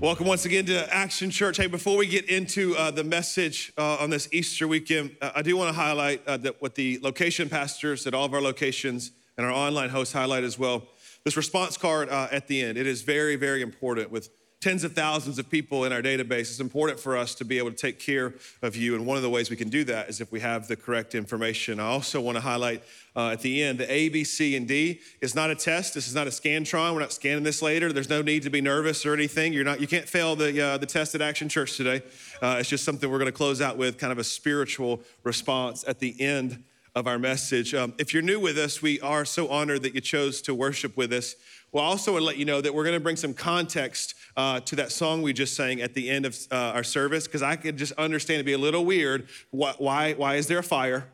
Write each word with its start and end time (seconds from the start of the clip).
Welcome 0.00 0.26
once 0.26 0.44
again 0.44 0.66
to 0.66 0.94
Action 0.94 1.30
Church. 1.30 1.56
Hey, 1.56 1.66
before 1.66 1.96
we 1.96 2.06
get 2.06 2.28
into 2.28 2.76
uh, 2.76 2.90
the 2.90 3.04
message 3.04 3.72
uh, 3.78 3.96
on 4.00 4.10
this 4.10 4.28
Easter 4.32 4.68
weekend, 4.68 5.16
uh, 5.22 5.30
I 5.34 5.42
do 5.42 5.56
want 5.56 5.74
to 5.74 5.80
highlight 5.80 6.26
uh, 6.26 6.36
that 6.38 6.60
what 6.60 6.74
the 6.74 6.98
location 7.00 7.48
pastors 7.48 8.06
at 8.06 8.12
all 8.12 8.26
of 8.26 8.34
our 8.34 8.42
locations 8.42 9.12
and 9.38 9.46
our 9.46 9.52
online 9.52 9.88
hosts 9.88 10.12
highlight 10.12 10.44
as 10.44 10.58
well. 10.58 10.82
This 11.24 11.36
response 11.36 11.78
card 11.78 12.10
uh, 12.10 12.28
at 12.30 12.48
the 12.48 12.60
end, 12.60 12.76
it 12.76 12.86
is 12.86 13.02
very, 13.02 13.36
very 13.36 13.62
important 13.62 14.10
with 14.10 14.28
tens 14.64 14.82
of 14.82 14.94
thousands 14.94 15.38
of 15.38 15.50
people 15.50 15.84
in 15.84 15.92
our 15.92 16.00
database. 16.00 16.48
It's 16.48 16.58
important 16.58 16.98
for 16.98 17.18
us 17.18 17.34
to 17.34 17.44
be 17.44 17.58
able 17.58 17.70
to 17.70 17.76
take 17.76 17.98
care 17.98 18.32
of 18.62 18.74
you. 18.74 18.94
And 18.94 19.04
one 19.04 19.18
of 19.18 19.22
the 19.22 19.28
ways 19.28 19.50
we 19.50 19.56
can 19.56 19.68
do 19.68 19.84
that 19.84 20.08
is 20.08 20.22
if 20.22 20.32
we 20.32 20.40
have 20.40 20.68
the 20.68 20.74
correct 20.74 21.14
information. 21.14 21.78
I 21.78 21.84
also 21.84 22.18
want 22.18 22.36
to 22.36 22.40
highlight 22.40 22.82
uh, 23.14 23.32
at 23.32 23.42
the 23.42 23.62
end 23.62 23.78
the 23.78 23.92
A, 23.92 24.08
B, 24.08 24.24
C, 24.24 24.56
and 24.56 24.66
D 24.66 25.00
is 25.20 25.34
not 25.34 25.50
a 25.50 25.54
test. 25.54 25.92
This 25.92 26.08
is 26.08 26.14
not 26.14 26.26
a 26.26 26.30
Scantron. 26.30 26.94
We're 26.94 27.00
not 27.00 27.12
scanning 27.12 27.44
this 27.44 27.60
later. 27.60 27.92
There's 27.92 28.08
no 28.08 28.22
need 28.22 28.42
to 28.44 28.50
be 28.50 28.62
nervous 28.62 29.04
or 29.04 29.12
anything. 29.12 29.52
You're 29.52 29.64
not. 29.64 29.82
You 29.82 29.86
can't 29.86 30.08
fail 30.08 30.34
the 30.34 30.58
uh, 30.58 30.78
the 30.78 30.86
test 30.86 31.14
at 31.14 31.20
Action 31.20 31.50
Church 31.50 31.76
today. 31.76 32.00
Uh, 32.40 32.56
it's 32.58 32.70
just 32.70 32.84
something 32.84 33.10
we're 33.10 33.18
going 33.18 33.30
to 33.30 33.36
close 33.36 33.60
out 33.60 33.76
with, 33.76 33.98
kind 33.98 34.12
of 34.12 34.18
a 34.18 34.24
spiritual 34.24 35.02
response 35.24 35.84
at 35.86 35.98
the 35.98 36.18
end 36.18 36.64
of 36.94 37.06
our 37.08 37.18
message. 37.18 37.74
Um, 37.74 37.94
if 37.98 38.14
you're 38.14 38.22
new 38.22 38.38
with 38.38 38.56
us, 38.56 38.80
we 38.80 39.00
are 39.00 39.24
so 39.24 39.48
honored 39.48 39.82
that 39.82 39.94
you 39.94 40.00
chose 40.00 40.40
to 40.42 40.54
worship 40.54 40.96
with 40.96 41.12
us. 41.12 41.34
Well, 41.72 41.82
also 41.82 42.12
want 42.12 42.22
to 42.22 42.26
let 42.26 42.36
you 42.36 42.44
know 42.44 42.60
that 42.60 42.72
we're 42.72 42.84
going 42.84 42.94
to 42.94 43.00
bring 43.00 43.16
some 43.16 43.34
context 43.34 44.14
uh, 44.36 44.60
to 44.60 44.76
that 44.76 44.92
song 44.92 45.22
we 45.22 45.32
just 45.32 45.56
sang 45.56 45.80
at 45.80 45.94
the 45.94 46.08
end 46.08 46.24
of 46.24 46.38
uh, 46.52 46.54
our 46.54 46.84
service 46.84 47.26
because 47.26 47.42
I 47.42 47.56
could 47.56 47.76
just 47.76 47.92
understand 47.94 48.36
it'd 48.36 48.46
be 48.46 48.52
a 48.52 48.58
little 48.58 48.84
weird. 48.84 49.28
Why, 49.50 49.74
why, 49.78 50.12
why 50.12 50.36
is 50.36 50.46
there 50.46 50.58
a 50.58 50.62
fire? 50.62 51.08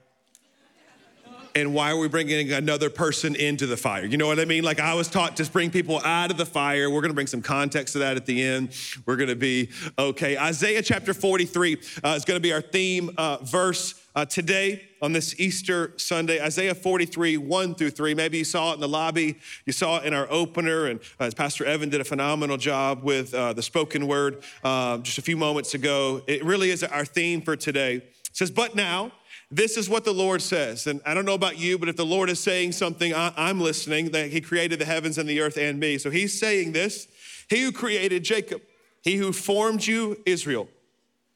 And 1.54 1.74
why 1.74 1.90
are 1.90 1.96
we 1.96 2.08
bringing 2.08 2.52
another 2.52 2.90
person 2.90 3.34
into 3.34 3.66
the 3.66 3.76
fire? 3.76 4.04
You 4.04 4.16
know 4.16 4.26
what 4.26 4.38
I 4.38 4.44
mean? 4.44 4.64
Like 4.64 4.80
I 4.80 4.94
was 4.94 5.08
taught 5.08 5.36
to 5.38 5.50
bring 5.50 5.70
people 5.70 6.00
out 6.04 6.30
of 6.30 6.36
the 6.36 6.46
fire. 6.46 6.90
We're 6.90 7.00
going 7.00 7.10
to 7.10 7.14
bring 7.14 7.26
some 7.26 7.42
context 7.42 7.92
to 7.94 8.00
that 8.00 8.16
at 8.16 8.26
the 8.26 8.42
end. 8.42 8.74
We're 9.06 9.16
going 9.16 9.28
to 9.28 9.36
be 9.36 9.70
okay. 9.98 10.38
Isaiah 10.38 10.82
chapter 10.82 11.14
43 11.14 11.78
uh, 12.04 12.08
is 12.10 12.24
going 12.24 12.36
to 12.36 12.42
be 12.42 12.52
our 12.52 12.60
theme 12.60 13.10
uh, 13.16 13.38
verse 13.42 13.94
uh, 14.14 14.24
today 14.24 14.88
on 15.02 15.12
this 15.12 15.38
Easter 15.38 15.92
Sunday, 15.96 16.42
Isaiah 16.42 16.74
43, 16.74 17.36
1 17.36 17.74
through 17.74 17.90
3. 17.90 18.14
Maybe 18.14 18.38
you 18.38 18.44
saw 18.44 18.72
it 18.72 18.74
in 18.74 18.80
the 18.80 18.88
lobby, 18.88 19.38
you 19.66 19.72
saw 19.72 19.98
it 19.98 20.04
in 20.04 20.14
our 20.14 20.30
opener, 20.30 20.86
and 20.86 21.00
uh, 21.18 21.30
Pastor 21.36 21.64
Evan 21.64 21.88
did 21.88 22.00
a 22.00 22.04
phenomenal 22.04 22.56
job 22.56 23.02
with 23.02 23.32
uh, 23.32 23.52
the 23.52 23.62
spoken 23.62 24.06
word 24.06 24.42
uh, 24.64 24.98
just 24.98 25.18
a 25.18 25.22
few 25.22 25.36
moments 25.36 25.74
ago. 25.74 26.22
It 26.26 26.44
really 26.44 26.70
is 26.70 26.82
our 26.82 27.04
theme 27.04 27.40
for 27.40 27.56
today. 27.56 27.96
It 27.96 28.14
says, 28.32 28.50
But 28.50 28.74
now, 28.74 29.12
this 29.50 29.76
is 29.76 29.88
what 29.88 30.04
the 30.04 30.12
Lord 30.12 30.42
says. 30.42 30.86
And 30.86 31.00
I 31.04 31.14
don't 31.14 31.24
know 31.24 31.34
about 31.34 31.58
you, 31.58 31.78
but 31.78 31.88
if 31.88 31.96
the 31.96 32.06
Lord 32.06 32.30
is 32.30 32.38
saying 32.40 32.72
something, 32.72 33.12
I, 33.14 33.32
I'm 33.36 33.60
listening, 33.60 34.12
that 34.12 34.30
He 34.30 34.40
created 34.40 34.78
the 34.78 34.84
heavens 34.84 35.18
and 35.18 35.28
the 35.28 35.40
earth 35.40 35.56
and 35.56 35.80
me. 35.80 35.98
So 35.98 36.10
He's 36.10 36.38
saying 36.38 36.72
this 36.72 37.08
He 37.48 37.62
who 37.62 37.72
created 37.72 38.22
Jacob, 38.22 38.62
He 39.02 39.16
who 39.16 39.32
formed 39.32 39.86
you, 39.86 40.20
Israel. 40.24 40.68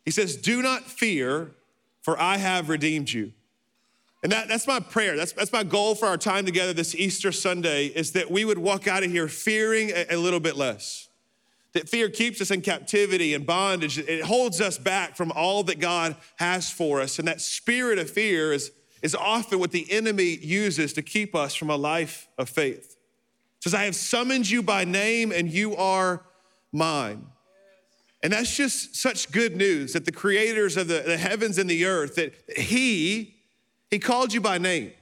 He 0.04 0.10
says, 0.10 0.36
Do 0.36 0.62
not 0.62 0.84
fear 0.84 1.50
for 2.02 2.20
I 2.20 2.36
have 2.36 2.68
redeemed 2.68 3.10
you. 3.10 3.32
And 4.22 4.30
that, 4.32 4.48
that's 4.48 4.66
my 4.66 4.78
prayer. 4.78 5.16
That's, 5.16 5.32
that's 5.32 5.52
my 5.52 5.64
goal 5.64 5.94
for 5.94 6.06
our 6.06 6.16
time 6.16 6.46
together 6.46 6.72
this 6.72 6.94
Easter 6.94 7.32
Sunday 7.32 7.86
is 7.86 8.12
that 8.12 8.30
we 8.30 8.44
would 8.44 8.58
walk 8.58 8.86
out 8.86 9.02
of 9.02 9.10
here 9.10 9.28
fearing 9.28 9.90
a, 9.90 10.06
a 10.10 10.16
little 10.16 10.40
bit 10.40 10.56
less. 10.56 11.08
That 11.74 11.88
fear 11.88 12.08
keeps 12.08 12.40
us 12.40 12.52
in 12.52 12.60
captivity 12.60 13.34
and 13.34 13.44
bondage. 13.44 13.98
It 13.98 14.22
holds 14.22 14.60
us 14.60 14.78
back 14.78 15.16
from 15.16 15.32
all 15.32 15.64
that 15.64 15.80
God 15.80 16.16
has 16.36 16.70
for 16.70 17.00
us. 17.00 17.18
And 17.18 17.26
that 17.26 17.40
spirit 17.40 17.98
of 17.98 18.08
fear 18.08 18.52
is, 18.52 18.70
is 19.02 19.14
often 19.14 19.58
what 19.58 19.72
the 19.72 19.90
enemy 19.90 20.38
uses 20.40 20.92
to 20.92 21.02
keep 21.02 21.34
us 21.34 21.54
from 21.54 21.70
a 21.70 21.76
life 21.76 22.28
of 22.38 22.48
faith. 22.48 22.96
It 23.58 23.62
says, 23.64 23.74
I 23.74 23.84
have 23.84 23.96
summoned 23.96 24.48
you 24.48 24.62
by 24.62 24.84
name 24.84 25.32
and 25.32 25.50
you 25.50 25.74
are 25.76 26.22
mine. 26.72 27.26
And 28.22 28.32
that's 28.32 28.56
just 28.56 28.96
such 28.96 29.32
good 29.32 29.56
news 29.56 29.92
that 29.92 30.04
the 30.04 30.12
creators 30.12 30.76
of 30.76 30.88
the, 30.88 31.02
the 31.04 31.18
heavens 31.18 31.58
and 31.58 31.68
the 31.68 31.84
earth, 31.84 32.14
that 32.14 32.34
he, 32.56 33.34
he 33.90 33.98
called 33.98 34.32
you 34.32 34.40
by 34.40 34.58
name. 34.58 34.92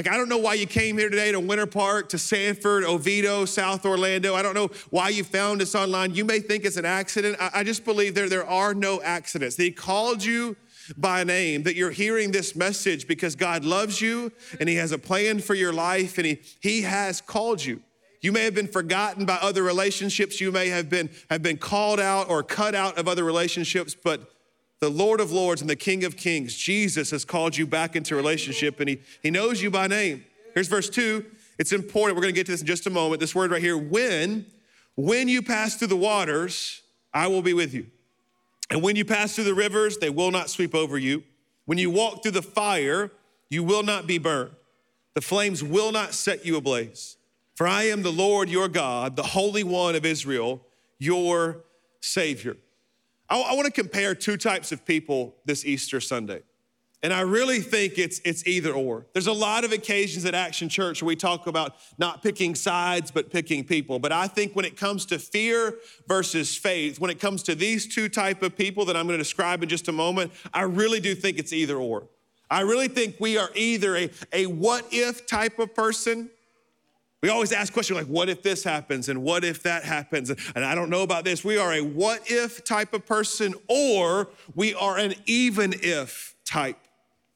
Like, 0.00 0.10
I 0.10 0.16
don't 0.16 0.30
know 0.30 0.38
why 0.38 0.54
you 0.54 0.66
came 0.66 0.96
here 0.96 1.10
today 1.10 1.30
to 1.30 1.38
Winter 1.38 1.66
Park, 1.66 2.08
to 2.08 2.18
Sanford, 2.18 2.84
Oviedo, 2.84 3.44
South 3.44 3.84
Orlando. 3.84 4.34
I 4.34 4.40
don't 4.40 4.54
know 4.54 4.70
why 4.88 5.10
you 5.10 5.22
found 5.22 5.60
us 5.60 5.74
online. 5.74 6.14
You 6.14 6.24
may 6.24 6.40
think 6.40 6.64
it's 6.64 6.78
an 6.78 6.86
accident. 6.86 7.36
I, 7.38 7.50
I 7.56 7.64
just 7.64 7.84
believe 7.84 8.14
there, 8.14 8.26
there 8.26 8.46
are 8.46 8.72
no 8.72 9.02
accidents. 9.02 9.58
He 9.58 9.70
called 9.70 10.24
you 10.24 10.56
by 10.96 11.22
name, 11.22 11.64
that 11.64 11.76
you're 11.76 11.90
hearing 11.90 12.30
this 12.30 12.56
message 12.56 13.06
because 13.06 13.36
God 13.36 13.62
loves 13.62 14.00
you 14.00 14.32
and 14.58 14.70
He 14.70 14.76
has 14.76 14.90
a 14.90 14.96
plan 14.96 15.38
for 15.38 15.52
your 15.52 15.74
life 15.74 16.16
and 16.16 16.26
He, 16.26 16.40
he 16.60 16.80
has 16.80 17.20
called 17.20 17.62
you. 17.62 17.82
You 18.22 18.32
may 18.32 18.44
have 18.44 18.54
been 18.54 18.68
forgotten 18.68 19.26
by 19.26 19.36
other 19.42 19.62
relationships. 19.62 20.40
You 20.40 20.50
may 20.50 20.70
have 20.70 20.88
been, 20.88 21.10
have 21.28 21.42
been 21.42 21.58
called 21.58 22.00
out 22.00 22.30
or 22.30 22.42
cut 22.42 22.74
out 22.74 22.96
of 22.96 23.06
other 23.06 23.22
relationships, 23.24 23.94
but 24.02 24.32
the 24.80 24.88
Lord 24.90 25.20
of 25.20 25.30
Lords 25.30 25.60
and 25.60 25.68
the 25.68 25.76
King 25.76 26.04
of 26.04 26.16
Kings, 26.16 26.56
Jesus, 26.56 27.10
has 27.10 27.24
called 27.24 27.56
you 27.56 27.66
back 27.66 27.96
into 27.96 28.16
relationship 28.16 28.80
and 28.80 28.88
he, 28.88 29.00
he 29.22 29.30
knows 29.30 29.62
you 29.62 29.70
by 29.70 29.86
name. 29.86 30.24
Here's 30.54 30.68
verse 30.68 30.88
two. 30.88 31.24
It's 31.58 31.72
important. 31.72 32.16
We're 32.16 32.22
going 32.22 32.34
to 32.34 32.38
get 32.38 32.46
to 32.46 32.52
this 32.52 32.62
in 32.62 32.66
just 32.66 32.86
a 32.86 32.90
moment. 32.90 33.20
This 33.20 33.34
word 33.34 33.50
right 33.50 33.60
here 33.60 33.76
when, 33.76 34.46
when 34.96 35.28
you 35.28 35.42
pass 35.42 35.76
through 35.76 35.88
the 35.88 35.96
waters, 35.96 36.80
I 37.12 37.26
will 37.26 37.42
be 37.42 37.52
with 37.52 37.74
you. 37.74 37.86
And 38.70 38.82
when 38.82 38.96
you 38.96 39.04
pass 39.04 39.34
through 39.34 39.44
the 39.44 39.54
rivers, 39.54 39.98
they 39.98 40.10
will 40.10 40.30
not 40.30 40.48
sweep 40.48 40.74
over 40.74 40.96
you. 40.96 41.24
When 41.66 41.76
you 41.76 41.90
walk 41.90 42.22
through 42.22 42.32
the 42.32 42.42
fire, 42.42 43.10
you 43.50 43.62
will 43.62 43.82
not 43.82 44.06
be 44.06 44.16
burned. 44.16 44.52
The 45.14 45.20
flames 45.20 45.62
will 45.62 45.92
not 45.92 46.14
set 46.14 46.46
you 46.46 46.56
ablaze. 46.56 47.16
For 47.54 47.68
I 47.68 47.82
am 47.84 48.02
the 48.02 48.12
Lord 48.12 48.48
your 48.48 48.68
God, 48.68 49.16
the 49.16 49.22
Holy 49.22 49.62
One 49.62 49.94
of 49.94 50.06
Israel, 50.06 50.62
your 50.98 51.64
Savior. 52.00 52.56
I, 53.30 53.40
I 53.40 53.54
want 53.54 53.66
to 53.66 53.72
compare 53.72 54.14
two 54.14 54.36
types 54.36 54.72
of 54.72 54.84
people 54.84 55.36
this 55.46 55.64
Easter 55.64 56.00
Sunday. 56.00 56.42
And 57.02 57.14
I 57.14 57.22
really 57.22 57.60
think 57.60 57.96
it's, 57.96 58.20
it's 58.26 58.46
either 58.46 58.72
or. 58.72 59.06
There's 59.14 59.26
a 59.26 59.32
lot 59.32 59.64
of 59.64 59.72
occasions 59.72 60.26
at 60.26 60.34
Action 60.34 60.68
Church 60.68 61.00
where 61.00 61.06
we 61.06 61.16
talk 61.16 61.46
about 61.46 61.76
not 61.96 62.22
picking 62.22 62.54
sides, 62.54 63.10
but 63.10 63.30
picking 63.30 63.64
people. 63.64 63.98
But 63.98 64.12
I 64.12 64.26
think 64.26 64.54
when 64.54 64.66
it 64.66 64.76
comes 64.76 65.06
to 65.06 65.18
fear 65.18 65.78
versus 66.06 66.54
faith, 66.54 67.00
when 67.00 67.10
it 67.10 67.18
comes 67.18 67.42
to 67.44 67.54
these 67.54 67.86
two 67.86 68.10
type 68.10 68.42
of 68.42 68.54
people 68.54 68.84
that 68.84 68.96
I'm 68.96 69.06
going 69.06 69.18
to 69.18 69.24
describe 69.24 69.62
in 69.62 69.68
just 69.70 69.88
a 69.88 69.92
moment, 69.92 70.30
I 70.52 70.62
really 70.62 71.00
do 71.00 71.14
think 71.14 71.38
it's 71.38 71.54
either 71.54 71.76
or. 71.76 72.06
I 72.50 72.62
really 72.62 72.88
think 72.88 73.16
we 73.18 73.38
are 73.38 73.48
either 73.54 73.96
a, 73.96 74.10
a 74.32 74.46
what 74.46 74.86
if 74.90 75.26
type 75.26 75.58
of 75.58 75.74
person 75.74 76.28
we 77.22 77.28
always 77.28 77.52
ask 77.52 77.72
questions 77.72 77.98
like, 77.98 78.06
what 78.06 78.28
if 78.28 78.42
this 78.42 78.64
happens 78.64 79.08
and 79.08 79.22
what 79.22 79.44
if 79.44 79.62
that 79.64 79.84
happens? 79.84 80.30
And 80.54 80.64
I 80.64 80.74
don't 80.74 80.88
know 80.88 81.02
about 81.02 81.24
this. 81.24 81.44
We 81.44 81.58
are 81.58 81.72
a 81.74 81.82
what 81.82 82.30
if 82.30 82.64
type 82.64 82.94
of 82.94 83.04
person, 83.04 83.54
or 83.68 84.28
we 84.54 84.74
are 84.74 84.96
an 84.96 85.14
even 85.26 85.74
if 85.82 86.34
type 86.46 86.78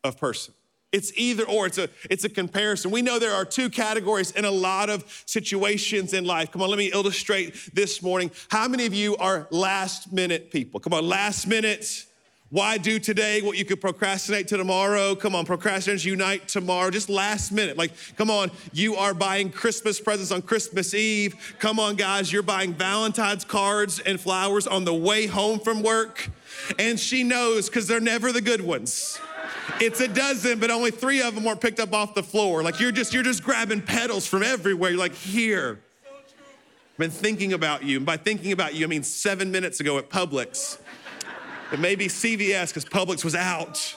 of 0.02 0.18
person. 0.18 0.54
It's 0.90 1.12
either 1.16 1.44
or, 1.44 1.66
it's 1.66 1.78
a, 1.78 1.88
it's 2.08 2.22
a 2.22 2.28
comparison. 2.28 2.92
We 2.92 3.02
know 3.02 3.18
there 3.18 3.34
are 3.34 3.44
two 3.44 3.68
categories 3.68 4.30
in 4.30 4.44
a 4.44 4.50
lot 4.50 4.88
of 4.88 5.24
situations 5.26 6.14
in 6.14 6.24
life. 6.24 6.52
Come 6.52 6.62
on, 6.62 6.70
let 6.70 6.78
me 6.78 6.92
illustrate 6.92 7.74
this 7.74 8.00
morning. 8.00 8.30
How 8.48 8.68
many 8.68 8.86
of 8.86 8.94
you 8.94 9.16
are 9.16 9.48
last 9.50 10.12
minute 10.12 10.52
people? 10.52 10.78
Come 10.78 10.94
on, 10.94 11.06
last 11.06 11.48
minute 11.48 12.06
why 12.54 12.78
do 12.78 13.00
today 13.00 13.42
what 13.42 13.59
you 13.59 13.65
could 13.65 13.81
procrastinate 13.81 14.47
to 14.47 14.56
tomorrow? 14.56 15.16
Come 15.16 15.34
on, 15.34 15.44
procrastinators 15.44 16.04
unite 16.04 16.47
tomorrow, 16.47 16.88
just 16.88 17.09
last 17.09 17.50
minute. 17.50 17.76
Like, 17.76 17.91
come 18.15 18.31
on, 18.31 18.53
you 18.72 18.94
are 18.94 19.12
buying 19.12 19.50
Christmas 19.50 20.00
presents 20.00 20.31
on 20.31 20.41
Christmas 20.41 20.94
Eve. 20.94 21.56
Come 21.59 21.81
on, 21.81 21.97
guys, 21.97 22.32
you're 22.32 22.44
buying 22.44 22.72
Valentine's 22.72 23.44
cards 23.44 23.98
and 23.98 24.20
flowers 24.20 24.69
on 24.69 24.84
the 24.84 24.94
way 24.94 25.26
home 25.26 25.59
from 25.59 25.82
work. 25.82 26.31
And 26.78 26.98
she 27.00 27.25
knows 27.25 27.69
because 27.69 27.88
they're 27.88 27.98
never 27.98 28.31
the 28.31 28.41
good 28.41 28.60
ones. 28.60 29.19
It's 29.81 30.00
a 30.00 30.06
dozen, 30.06 30.60
but 30.60 30.70
only 30.70 30.93
three 30.93 31.22
of 31.22 31.34
them 31.34 31.43
weren't 31.43 31.60
picked 31.60 31.81
up 31.81 31.93
off 31.93 32.14
the 32.14 32.22
floor. 32.22 32.62
Like 32.62 32.78
you're 32.78 32.93
just 32.93 33.12
you're 33.12 33.25
just 33.25 33.43
grabbing 33.43 33.82
petals 33.82 34.28
from 34.28 34.44
everywhere. 34.44 34.91
You're 34.91 35.00
like, 35.00 35.14
here. 35.14 35.81
I've 36.06 36.98
been 36.98 37.10
thinking 37.10 37.53
about 37.53 37.82
you. 37.82 37.97
And 37.97 38.06
by 38.06 38.16
thinking 38.16 38.53
about 38.53 38.76
you, 38.76 38.87
I 38.87 38.88
mean 38.88 39.02
seven 39.02 39.50
minutes 39.50 39.81
ago 39.81 39.99
at 39.99 40.08
Publix. 40.08 40.78
It 41.72 41.81
may 41.81 41.94
be 41.94 42.06
CVS 42.06 42.69
because 42.69 42.84
Publix 42.84 43.25
was 43.25 43.34
out. 43.34 43.96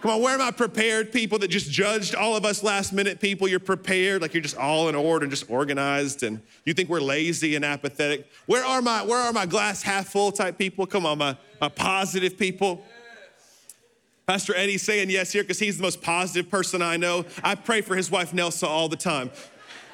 Come 0.00 0.12
on, 0.12 0.22
where 0.22 0.36
are 0.36 0.38
my 0.38 0.52
prepared 0.52 1.10
people 1.10 1.40
that 1.40 1.48
just 1.48 1.68
judged 1.72 2.14
all 2.14 2.36
of 2.36 2.44
us 2.44 2.62
last 2.62 2.92
minute 2.92 3.18
people? 3.18 3.48
You're 3.48 3.58
prepared, 3.58 4.22
like 4.22 4.32
you're 4.32 4.42
just 4.42 4.56
all 4.56 4.88
in 4.88 4.94
order 4.94 5.24
and 5.24 5.30
just 5.30 5.50
organized, 5.50 6.22
and 6.22 6.40
you 6.64 6.72
think 6.72 6.88
we're 6.88 7.00
lazy 7.00 7.56
and 7.56 7.64
apathetic. 7.64 8.30
Where 8.46 8.64
are 8.64 8.80
my 8.80 9.02
where 9.02 9.18
are 9.18 9.32
my 9.32 9.44
glass 9.44 9.82
half 9.82 10.06
full 10.06 10.30
type 10.30 10.56
people? 10.56 10.86
Come 10.86 11.04
on, 11.04 11.18
my, 11.18 11.36
my 11.60 11.68
positive 11.68 12.38
people. 12.38 12.84
Pastor 14.24 14.54
Eddie's 14.54 14.82
saying 14.82 15.10
yes 15.10 15.32
here 15.32 15.42
because 15.42 15.58
he's 15.58 15.78
the 15.78 15.82
most 15.82 16.00
positive 16.00 16.48
person 16.48 16.80
I 16.80 16.96
know. 16.96 17.24
I 17.42 17.56
pray 17.56 17.80
for 17.80 17.96
his 17.96 18.08
wife 18.08 18.32
Nelsa 18.32 18.68
all 18.68 18.88
the 18.88 18.96
time. 18.96 19.30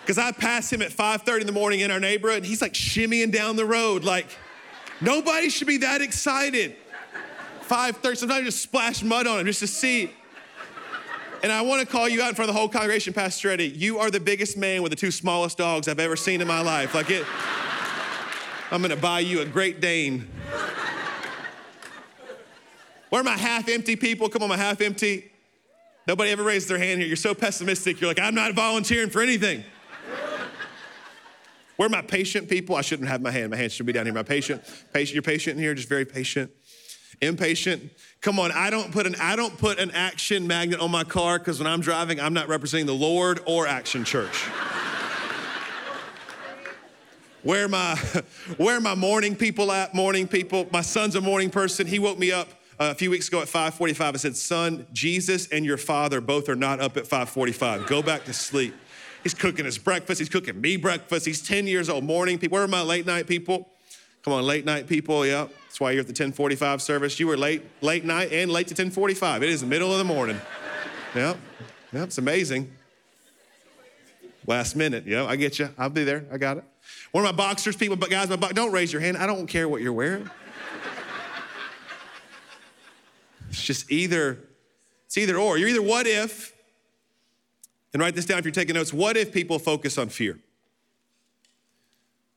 Because 0.03 0.19
I 0.19 0.33
pass 0.33 0.71
him 0.71 0.83
at 0.83 0.91
5:30 0.91 1.43
in 1.43 1.47
the 1.47 1.53
morning 1.53 1.81
in 1.81 1.91
our 1.91 2.01
neighborhood, 2.01 2.39
and 2.39 2.47
he's 2.47 2.61
like 2.61 2.75
shimmying 2.75 3.33
down 3.33 3.57
the 3.57 3.65
road, 3.65 4.05
like 4.05 4.27
Nobody 5.01 5.49
should 5.49 5.67
be 5.67 5.79
that 5.79 6.01
excited. 6.01 6.77
5:30, 7.69 8.17
sometimes 8.17 8.41
I 8.41 8.45
just 8.45 8.63
splash 8.63 9.03
mud 9.03 9.27
on 9.27 9.41
him 9.41 9.47
just 9.47 9.61
to 9.61 9.67
see. 9.67 10.11
And 11.43 11.53
I 11.53 11.61
want 11.61 11.81
to 11.81 11.87
call 11.87 12.09
you 12.09 12.23
out 12.23 12.31
in 12.31 12.35
front 12.35 12.49
of 12.49 12.55
the 12.55 12.59
whole 12.59 12.69
congregation, 12.69 13.13
Pastor 13.13 13.51
Eddie. 13.51 13.69
You 13.69 13.99
are 13.99 14.11
the 14.11 14.21
biggest 14.21 14.57
man 14.57 14.83
with 14.83 14.91
the 14.91 14.97
two 14.97 15.11
smallest 15.11 15.59
dogs 15.59 15.89
I've 15.89 15.99
ever 15.99 16.17
seen 16.17 16.41
in 16.41 16.49
my 16.49 16.61
life. 16.61 16.95
Like 16.95 17.11
it. 17.11 17.27
I'm 18.71 18.81
gonna 18.81 18.97
buy 18.97 19.21
you 19.21 19.41
a 19.41 19.45
Great 19.45 19.81
Dane. 19.81 20.29
Where 23.11 23.21
are 23.21 23.25
my 23.25 23.37
half 23.37 23.69
empty 23.69 23.95
people? 23.95 24.29
Come 24.29 24.43
on, 24.43 24.49
my 24.49 24.57
half 24.57 24.81
empty. 24.81 25.31
Nobody 26.07 26.31
ever 26.31 26.43
raised 26.43 26.69
their 26.69 26.79
hand 26.79 26.99
here. 26.99 27.07
You're 27.07 27.17
so 27.17 27.35
pessimistic. 27.35 28.01
You're 28.01 28.09
like, 28.09 28.19
I'm 28.19 28.35
not 28.35 28.53
volunteering 28.55 29.11
for 29.11 29.21
anything. 29.21 29.65
Where 31.85 31.91
are 31.91 32.03
my 32.03 32.09
patient 32.09 32.49
people? 32.49 32.77
I 32.77 32.81
shouldn't 32.81 33.09
have 33.11 33.21
my 33.21 33.31
hand. 33.31 33.51
My 33.51 33.59
hand 33.59 33.71
should 33.71 33.85
be 33.85 33.93
down 33.93 34.07
here. 34.07 34.15
My 34.15 34.23
patient, 34.23 34.65
patient, 34.95 35.13
you're 35.13 35.23
patient 35.23 35.61
here, 35.61 35.75
just 35.75 35.87
very 35.87 36.07
patient. 36.07 36.51
Impatient. 37.21 37.93
Come 38.23 38.41
on, 38.41 38.53
I 38.53 38.71
don't 38.71 38.91
put 38.91 39.07
an 39.07 39.17
I 39.17 39.37
don't 39.37 39.59
put 39.59 39.79
an 39.79 39.91
action 39.91 40.47
magnet 40.47 40.81
on 40.81 40.91
my 40.91 41.05
car 41.05 41.39
because 41.39 41.59
when 41.59 41.67
I'm 41.67 41.83
driving, 41.83 42.21
I'm 42.21 42.33
not 42.33 42.49
representing 42.49 42.87
the 42.87 42.95
Lord 42.95 43.41
or 43.45 43.67
Action 43.67 44.03
Church. 44.03 44.35
where 47.43 47.69
my 47.69 47.97
where 48.57 48.81
my 48.81 48.95
morning 48.95 49.37
people 49.37 49.71
at? 49.71 49.95
Morning 49.95 50.27
people. 50.27 50.67
My 50.73 50.81
son's 50.81 51.17
a 51.17 51.21
morning 51.21 51.51
person. 51.51 51.87
He 51.87 51.99
woke 51.99 52.19
me 52.19 52.33
up 52.33 52.49
uh, 52.81 52.93
a 52.93 52.95
few 52.95 53.11
weeks 53.11 53.29
ago 53.29 53.43
at 53.43 53.49
5:45. 53.49 54.01
I 54.01 54.17
said, 54.17 54.39
"Son, 54.39 54.87
Jesus 54.95 55.49
and 55.49 55.67
your 55.67 55.77
father 55.77 56.23
both 56.23 56.49
are 56.49 56.57
not 56.57 56.81
up 56.81 56.97
at 56.97 57.05
5:45. 57.05 57.87
Go 57.87 58.01
back 58.01 58.25
to 58.25 58.33
sleep." 58.33 58.75
He's 59.25 59.35
cooking 59.35 59.65
his 59.65 59.79
breakfast. 59.79 60.21
He's 60.21 60.29
cooking 60.29 60.61
me 60.61 60.77
breakfast. 60.77 61.27
He's 61.27 61.43
10 61.43 61.67
years 61.67 61.89
old. 61.89 62.05
Morning 62.05 62.39
people. 62.39 62.55
Where 62.55 62.63
are 62.63 62.69
my 62.69 62.83
late 62.83 63.07
night 63.07 63.27
people? 63.27 63.71
Come 64.23 64.35
on, 64.35 64.45
late 64.45 64.65
night 64.65 64.87
people. 64.87 65.27
Yep. 65.27 65.51
That's 65.65 65.81
why 65.81 65.91
you're 65.91 66.01
at 66.01 66.07
the 66.07 66.13
1045 66.13 66.81
service. 66.81 67.19
You 67.19 67.27
were 67.27 67.37
late, 67.37 67.63
late 67.81 68.05
night 68.05 68.33
and 68.33 68.51
late 68.51 68.69
to 68.69 68.73
1045. 68.73 69.43
It 69.43 69.49
is 69.49 69.63
the 69.63 69.67
middle 69.67 69.91
of 69.91 69.99
the 69.99 70.05
morning. 70.05 70.41
Yep. 71.15 71.37
Yep. 71.93 72.05
It's 72.05 72.19
amazing. 72.19 72.71
Last 74.47 74.77
minute. 74.77 75.05
Yeah, 75.07 75.25
I 75.25 75.37
get 75.37 75.59
you. 75.59 75.71
I'll 75.79 75.91
be 75.91 76.05
there. 76.05 76.27
I 76.31 76.39
got 76.39 76.59
it. 76.59 76.65
One 77.13 77.25
of 77.25 77.35
my 77.35 77.37
boxers, 77.37 77.77
people, 77.77 77.97
but 77.97 78.11
guys, 78.11 78.29
my 78.29 78.37
bo- 78.37 78.53
don't 78.53 78.73
raise 78.73 78.93
your 78.93 79.01
hand. 79.01 79.17
I 79.17 79.27
don't 79.27 79.47
care 79.47 79.69
what 79.69 79.81
you're 79.81 79.93
wearing. 79.93 80.29
It's 83.49 83.63
just 83.63 83.91
either, 83.91 84.39
it's 85.07 85.17
either 85.17 85.37
or. 85.39 85.57
You're 85.57 85.69
either 85.69 85.83
what 85.83 86.07
if, 86.07 86.54
and 87.95 88.03
write 88.03 88.15
this 88.17 88.27
down 88.27 88.39
if 88.39 88.45
you're 88.45 88.53
taking 88.53 88.75
notes. 88.75 88.93
What 88.93 89.17
if 89.17 89.33
people 89.33 89.59
focus 89.59 89.97
on 89.97 90.09
fear? 90.09 90.41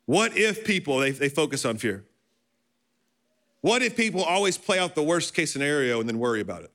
What 0.06 0.38
if 0.38 0.64
people, 0.64 1.00
they, 1.00 1.12
they 1.12 1.30
focus 1.30 1.66
on 1.66 1.78
fear? 1.78 2.06
What 3.62 3.82
if 3.82 3.98
people 3.98 4.24
always 4.24 4.58
play 4.58 4.80
out 4.80 4.96
the 4.96 5.04
worst 5.04 5.34
case 5.34 5.52
scenario 5.52 6.00
and 6.00 6.08
then 6.08 6.20
worry 6.20 6.40
about 6.40 6.62
it? 6.62 6.72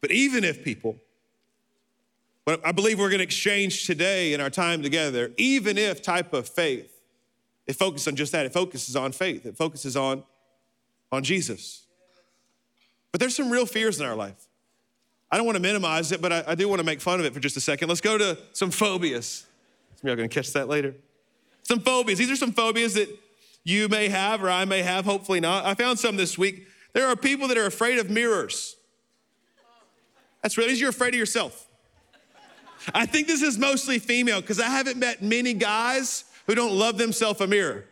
But 0.00 0.10
even 0.10 0.42
if 0.42 0.64
people, 0.64 0.96
but 2.44 2.66
I 2.66 2.72
believe 2.72 2.98
we're 2.98 3.10
going 3.10 3.18
to 3.18 3.24
exchange 3.24 3.86
today 3.86 4.32
in 4.32 4.40
our 4.40 4.50
time 4.50 4.82
together, 4.82 5.32
even 5.36 5.76
if 5.76 6.00
type 6.00 6.32
of 6.32 6.48
faith, 6.48 7.00
it 7.66 7.74
focuses 7.74 8.08
on 8.08 8.16
just 8.16 8.32
that. 8.32 8.46
It 8.46 8.52
focuses 8.54 8.96
on 8.96 9.12
faith. 9.12 9.44
It 9.44 9.56
focuses 9.56 9.94
on, 9.94 10.24
on 11.12 11.22
Jesus. 11.22 11.82
But 13.12 13.20
there's 13.20 13.36
some 13.36 13.50
real 13.50 13.66
fears 13.66 14.00
in 14.00 14.06
our 14.06 14.16
life. 14.16 14.47
I 15.30 15.36
don't 15.36 15.44
want 15.44 15.56
to 15.56 15.62
minimize 15.62 16.10
it, 16.12 16.22
but 16.22 16.32
I, 16.32 16.44
I 16.48 16.54
do 16.54 16.68
want 16.68 16.80
to 16.80 16.84
make 16.84 17.00
fun 17.00 17.20
of 17.20 17.26
it 17.26 17.34
for 17.34 17.40
just 17.40 17.56
a 17.56 17.60
second. 17.60 17.88
Let's 17.88 18.00
go 18.00 18.16
to 18.16 18.38
some 18.52 18.70
phobias. 18.70 19.46
Some 19.96 20.08
y'all 20.08 20.16
going 20.16 20.28
to 20.28 20.34
catch 20.34 20.52
that 20.54 20.68
later. 20.68 20.94
Some 21.62 21.80
phobias. 21.80 22.18
These 22.18 22.30
are 22.30 22.36
some 22.36 22.52
phobias 22.52 22.94
that 22.94 23.08
you 23.62 23.88
may 23.88 24.08
have 24.08 24.42
or 24.42 24.48
I 24.48 24.64
may 24.64 24.82
have, 24.82 25.04
hopefully 25.04 25.40
not. 25.40 25.66
I 25.66 25.74
found 25.74 25.98
some 25.98 26.16
this 26.16 26.38
week. 26.38 26.66
There 26.94 27.06
are 27.06 27.16
people 27.16 27.48
that 27.48 27.58
are 27.58 27.66
afraid 27.66 27.98
of 27.98 28.08
mirrors. 28.08 28.76
That's 30.42 30.56
really, 30.56 30.72
you're 30.74 30.90
afraid 30.90 31.12
of 31.12 31.18
yourself. 31.20 31.66
I 32.94 33.04
think 33.04 33.26
this 33.26 33.42
is 33.42 33.58
mostly 33.58 33.98
female 33.98 34.40
because 34.40 34.60
I 34.60 34.68
haven't 34.68 34.96
met 34.96 35.20
many 35.20 35.52
guys 35.52 36.24
who 36.46 36.54
don't 36.54 36.72
love 36.72 36.96
themselves 36.96 37.42
a 37.42 37.46
mirror. 37.46 37.84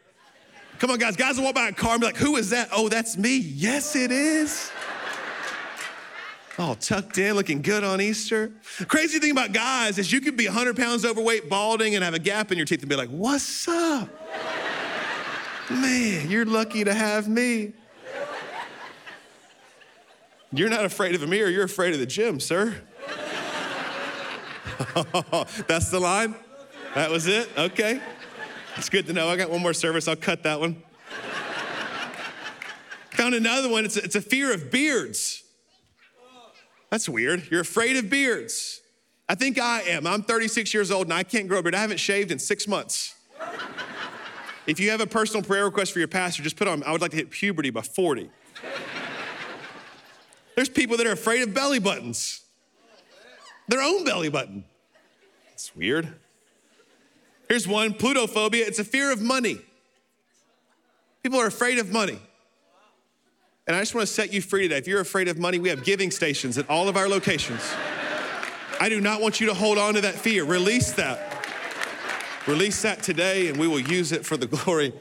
Come 0.79 0.91
on, 0.91 0.99
guys. 0.99 1.17
Guys 1.17 1.37
will 1.37 1.44
walk 1.44 1.55
by 1.55 1.69
a 1.69 1.73
car 1.73 1.93
and 1.93 2.00
be 2.00 2.06
like, 2.06 2.17
who 2.17 2.37
is 2.37 2.50
that? 2.50 2.69
Oh, 2.73 2.88
that's 2.88 3.19
me. 3.19 3.37
Yes, 3.37 3.97
it 3.97 4.11
is 4.11 4.71
all 6.58 6.75
tucked 6.75 7.19
in, 7.19 7.35
looking 7.35 7.61
good 7.62 7.85
on 7.85 8.00
Easter. 8.00 8.53
Crazy 8.88 9.19
thing 9.19 9.31
about 9.31 9.53
guys 9.53 9.99
is 9.99 10.12
you 10.12 10.20
could 10.20 10.37
be 10.37 10.47
100 10.47 10.76
pounds 10.76 11.05
overweight, 11.05 11.49
balding, 11.49 11.94
and 11.94 12.03
have 12.03 12.14
a 12.14 12.19
gap 12.19 12.50
in 12.50 12.56
your 12.56 12.67
teeth 12.67 12.81
and 12.81 12.88
be 12.88 12.97
like, 12.97 13.11
What's 13.11 13.69
up? 13.69 14.08
Man, 15.70 16.31
you're 16.31 16.44
lucky 16.44 16.85
to 16.85 16.94
have 16.94 17.29
me. 17.29 17.73
You're 20.53 20.70
not 20.70 20.85
afraid 20.85 21.14
of 21.14 21.23
a 21.23 21.26
mirror, 21.26 21.50
you're 21.50 21.64
afraid 21.64 21.93
of 21.93 22.00
the 22.00 22.06
gym, 22.06 22.41
sir. 22.41 22.75
That's 25.67 25.91
the 25.91 26.00
line? 26.00 26.35
That 26.94 27.11
was 27.11 27.26
it? 27.26 27.49
Okay. 27.59 28.00
It's 28.76 28.88
good 28.88 29.06
to 29.06 29.12
know. 29.12 29.29
I 29.29 29.37
got 29.37 29.50
one 29.50 29.61
more 29.61 29.75
service, 29.75 30.06
I'll 30.09 30.17
cut 30.17 30.44
that 30.44 30.61
one. 30.61 30.82
Found 33.12 33.35
another 33.35 33.69
one, 33.69 33.85
it's 33.85 33.97
a, 33.97 34.05
it's 34.05 34.14
a 34.14 34.20
fear 34.20 34.52
of 34.52 34.70
beards. 34.70 35.43
That's 36.91 37.09
weird. 37.09 37.49
You're 37.50 37.61
afraid 37.61 37.97
of 37.97 38.09
beards. 38.09 38.81
I 39.29 39.35
think 39.35 39.59
I 39.59 39.83
am. 39.83 40.06
I'm 40.06 40.23
36 40.23 40.73
years 40.73 40.91
old 40.91 41.06
and 41.06 41.15
I 41.15 41.23
can't 41.23 41.49
grow 41.49 41.59
a 41.59 41.62
beard. 41.62 41.75
I 41.75 41.81
haven't 41.81 41.99
shaved 41.99 42.31
in 42.31 42.38
six 42.38 42.69
months. 42.69 43.15
if 44.67 44.79
you 44.79 44.91
have 44.91 45.00
a 45.00 45.06
personal 45.06 45.43
prayer 45.43 45.65
request 45.65 45.93
for 45.93 45.99
your 45.99 46.09
pastor, 46.09 46.43
just 46.43 46.56
put 46.56 46.69
on, 46.69 46.83
I 46.85 46.93
would 46.93 47.00
like 47.00 47.11
to 47.11 47.17
hit 47.17 47.31
puberty 47.31 47.71
by 47.71 47.83
40. 47.83 48.31
There's 50.55 50.69
people 50.69 50.97
that 50.97 51.06
are 51.06 51.12
afraid 51.12 51.43
of 51.43 51.53
belly 51.53 51.81
buttons, 51.81 52.41
their 53.69 53.83
own 53.83 54.05
belly 54.05 54.31
button. 54.31 54.65
It's 55.53 55.75
weird. 55.77 56.15
Here's 57.49 57.69
one 57.69 57.93
plutophobia 57.93 58.67
it's 58.67 58.79
a 58.79 58.85
fear 58.85 59.12
of 59.12 59.21
money. 59.21 59.59
People 61.23 61.41
are 61.41 61.47
afraid 61.47 61.79
of 61.79 61.93
money. 61.93 62.19
And 63.66 63.74
I 63.74 63.80
just 63.80 63.96
want 63.96 64.06
to 64.06 64.12
set 64.12 64.32
you 64.32 64.40
free 64.40 64.62
today. 64.62 64.78
If 64.78 64.86
you're 64.86 65.00
afraid 65.00 65.26
of 65.26 65.38
money, 65.38 65.58
we 65.58 65.70
have 65.70 65.82
giving 65.82 66.12
stations 66.12 66.56
at 66.56 66.70
all 66.70 66.88
of 66.88 66.96
our 66.96 67.08
locations. 67.08 67.62
I 68.80 68.88
do 68.88 69.00
not 69.00 69.20
want 69.20 69.40
you 69.40 69.48
to 69.48 69.54
hold 69.54 69.76
on 69.76 69.94
to 69.94 70.00
that 70.02 70.14
fear. 70.14 70.44
Release 70.44 70.92
that. 70.92 71.44
Release 72.46 72.80
that 72.82 73.02
today, 73.02 73.48
and 73.48 73.56
we 73.56 73.66
will 73.66 73.80
use 73.80 74.12
it 74.12 74.24
for 74.24 74.36
the 74.36 74.46
glory 74.46 74.92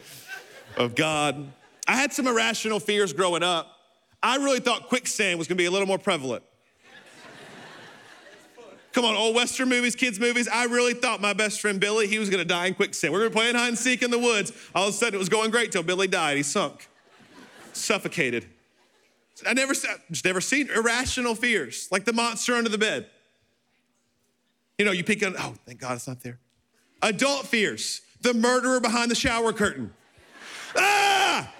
of 0.77 0.95
God. 0.95 1.47
I 1.87 1.95
had 1.95 2.11
some 2.11 2.25
irrational 2.25 2.79
fears 2.79 3.13
growing 3.13 3.43
up. 3.43 3.71
I 4.23 4.37
really 4.37 4.59
thought 4.59 4.87
quicksand 4.87 5.37
was 5.37 5.47
gonna 5.47 5.57
be 5.57 5.65
a 5.65 5.71
little 5.71 5.87
more 5.87 5.99
prevalent. 5.99 6.43
Come 8.93 9.05
on, 9.05 9.13
old 9.15 9.35
Western 9.35 9.69
movies, 9.69 9.95
kids' 9.95 10.19
movies. 10.19 10.47
I 10.47 10.63
really 10.63 10.93
thought 10.95 11.21
my 11.21 11.33
best 11.33 11.61
friend 11.61 11.79
Billy, 11.79 12.07
he 12.07 12.17
was 12.17 12.31
gonna 12.31 12.45
die 12.45 12.65
in 12.65 12.73
quicksand. 12.73 13.13
We 13.13 13.19
were 13.19 13.29
playing 13.29 13.53
hide 13.53 13.67
and 13.67 13.77
seek 13.77 14.01
in 14.01 14.09
the 14.09 14.17
woods. 14.17 14.51
All 14.73 14.87
of 14.87 14.95
a 14.95 14.97
sudden, 14.97 15.13
it 15.13 15.19
was 15.19 15.29
going 15.29 15.51
great 15.51 15.71
till 15.71 15.83
Billy 15.83 16.07
died. 16.07 16.37
He 16.37 16.43
sunk, 16.43 16.89
suffocated. 17.73 18.47
I 19.45 19.53
never, 19.53 19.73
just 19.73 20.23
never 20.23 20.39
seen 20.39 20.69
irrational 20.69 21.35
fears, 21.35 21.89
like 21.91 22.05
the 22.05 22.13
monster 22.13 22.55
under 22.55 22.69
the 22.69 22.77
bed. 22.77 23.07
You 24.77 24.85
know, 24.85 24.91
you 24.91 25.03
pick 25.03 25.25
on, 25.25 25.35
oh, 25.37 25.55
thank 25.65 25.79
God 25.79 25.95
it's 25.95 26.07
not 26.07 26.21
there. 26.21 26.39
Adult 27.01 27.45
fears, 27.47 28.01
the 28.21 28.33
murderer 28.33 28.79
behind 28.79 29.11
the 29.11 29.15
shower 29.15 29.53
curtain. 29.53 29.93
Ah! 30.77 31.51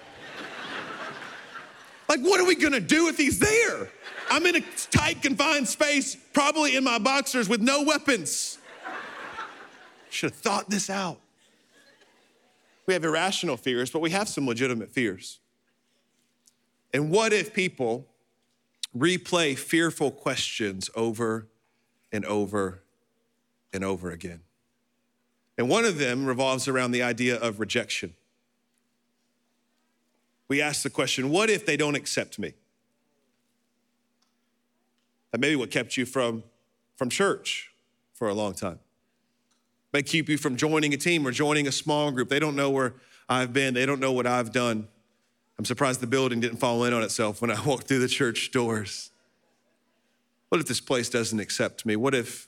Like, 2.08 2.22
what 2.22 2.40
are 2.40 2.46
we 2.46 2.56
gonna 2.56 2.80
do 2.80 3.08
if 3.08 3.18
he's 3.18 3.40
there? 3.40 3.90
I'm 4.30 4.46
in 4.46 4.56
a 4.56 4.62
tight, 4.92 5.22
confined 5.22 5.68
space, 5.68 6.16
probably 6.34 6.76
in 6.76 6.84
my 6.84 6.98
boxers 6.98 7.50
with 7.50 7.62
no 7.62 7.84
weapons. 7.84 8.58
Should 10.10 10.32
have 10.32 10.40
thought 10.40 10.70
this 10.70 10.90
out. 10.90 11.20
We 12.86 12.94
have 12.94 13.04
irrational 13.04 13.58
fears, 13.58 13.90
but 13.90 14.00
we 14.00 14.12
have 14.12 14.30
some 14.30 14.48
legitimate 14.48 14.92
fears. 14.92 15.40
And 16.96 17.12
what 17.12 17.34
if 17.34 17.54
people 17.54 18.08
replay 18.98 19.58
fearful 19.58 20.12
questions 20.12 20.90
over 20.96 21.50
and 22.10 22.24
over 22.24 22.84
and 23.74 23.84
over 23.84 24.12
again? 24.12 24.40
And 25.58 25.68
one 25.68 25.84
of 25.84 25.98
them 25.98 26.26
revolves 26.26 26.70
around 26.70 26.92
the 26.92 27.04
idea 27.04 27.36
of 27.36 27.60
rejection. 27.60 28.14
We 30.48 30.62
ask 30.62 30.84
the 30.84 30.90
question 30.90 31.32
what 31.32 31.50
if 31.50 31.66
they 31.66 31.76
don't 31.76 31.96
accept 31.96 32.40
me? 32.40 32.54
That 35.32 35.40
may 35.40 35.50
be 35.50 35.58
what 35.58 35.72
kept 35.72 35.98
you 35.98 36.06
from, 36.06 36.44
from 36.96 37.10
church 37.10 37.72
for 38.14 38.30
a 38.30 38.34
long 38.34 38.54
time. 38.54 38.80
May 39.92 40.02
keep 40.02 40.30
you 40.30 40.38
from 40.38 40.56
joining 40.56 40.94
a 40.94 40.98
team 40.98 41.28
or 41.28 41.32
joining 41.32 41.68
a 41.68 41.74
small 41.74 42.10
group. 42.14 42.30
They 42.30 42.40
don't 42.40 42.56
know 42.56 42.70
where 42.70 42.94
I've 43.28 43.52
been, 43.52 43.74
they 43.74 43.86
don't 43.86 44.00
know 44.00 44.14
what 44.14 44.26
I've 44.26 44.54
done. 44.54 44.88
I'm 45.58 45.66
surprised 45.66 46.02
the 46.02 46.08
building 46.08 46.40
didn't 46.40 46.58
fall 46.58 46.84
in 46.84 46.94
on 46.94 47.04
itself 47.04 47.42
when 47.42 47.52
I 47.52 47.62
walked 47.66 47.88
through 47.88 48.00
the 48.00 48.08
church 48.08 48.52
doors. 48.52 49.12
What 50.50 50.62
if 50.62 50.68
this 50.68 50.82
place 50.82 51.10
doesn't 51.10 51.40
accept 51.40 51.86
me? 51.86 51.96
What 51.96 52.14
if 52.14 52.48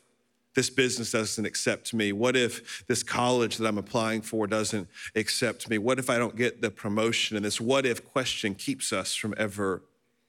this 0.56 0.70
business 0.70 1.12
doesn't 1.12 1.46
accept 1.46 1.94
me? 1.94 2.12
What 2.12 2.36
if 2.36 2.86
this 2.88 3.04
college 3.04 3.58
that 3.58 3.68
I'm 3.68 3.78
applying 3.78 4.22
for 4.22 4.48
doesn't 4.48 4.88
accept 5.16 5.70
me? 5.70 5.78
What 5.78 6.00
if 6.00 6.10
I 6.10 6.18
don't 6.18 6.36
get 6.36 6.62
the 6.62 6.72
promotion? 6.72 7.38
And 7.38 7.46
this 7.46 7.62
what 7.62 7.86
if 7.86 8.06
question 8.06 8.56
keeps 8.56 8.92
us 8.92 9.16
from 9.16 9.34
ever 9.38 9.84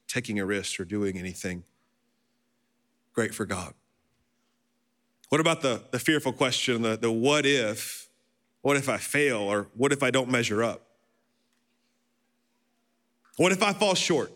taking 0.07 0.39
a 0.39 0.45
risk 0.45 0.79
or 0.79 0.85
doing 0.85 1.17
anything 1.17 1.63
great 3.13 3.33
for 3.33 3.45
God. 3.45 3.73
What 5.29 5.39
about 5.39 5.61
the, 5.61 5.83
the 5.91 5.99
fearful 5.99 6.33
question, 6.33 6.81
the, 6.81 6.97
the 6.97 7.11
what 7.11 7.45
if 7.45 8.09
What 8.61 8.75
if 8.75 8.89
I 8.89 8.97
fail? 8.97 9.37
Or 9.37 9.67
what 9.75 9.93
if 9.93 10.03
I 10.03 10.11
don't 10.11 10.29
measure 10.29 10.63
up? 10.63 10.88
What 13.39 13.53
if 13.53 13.63
I 13.63 13.71
fall 13.71 13.95
short? 13.95 14.33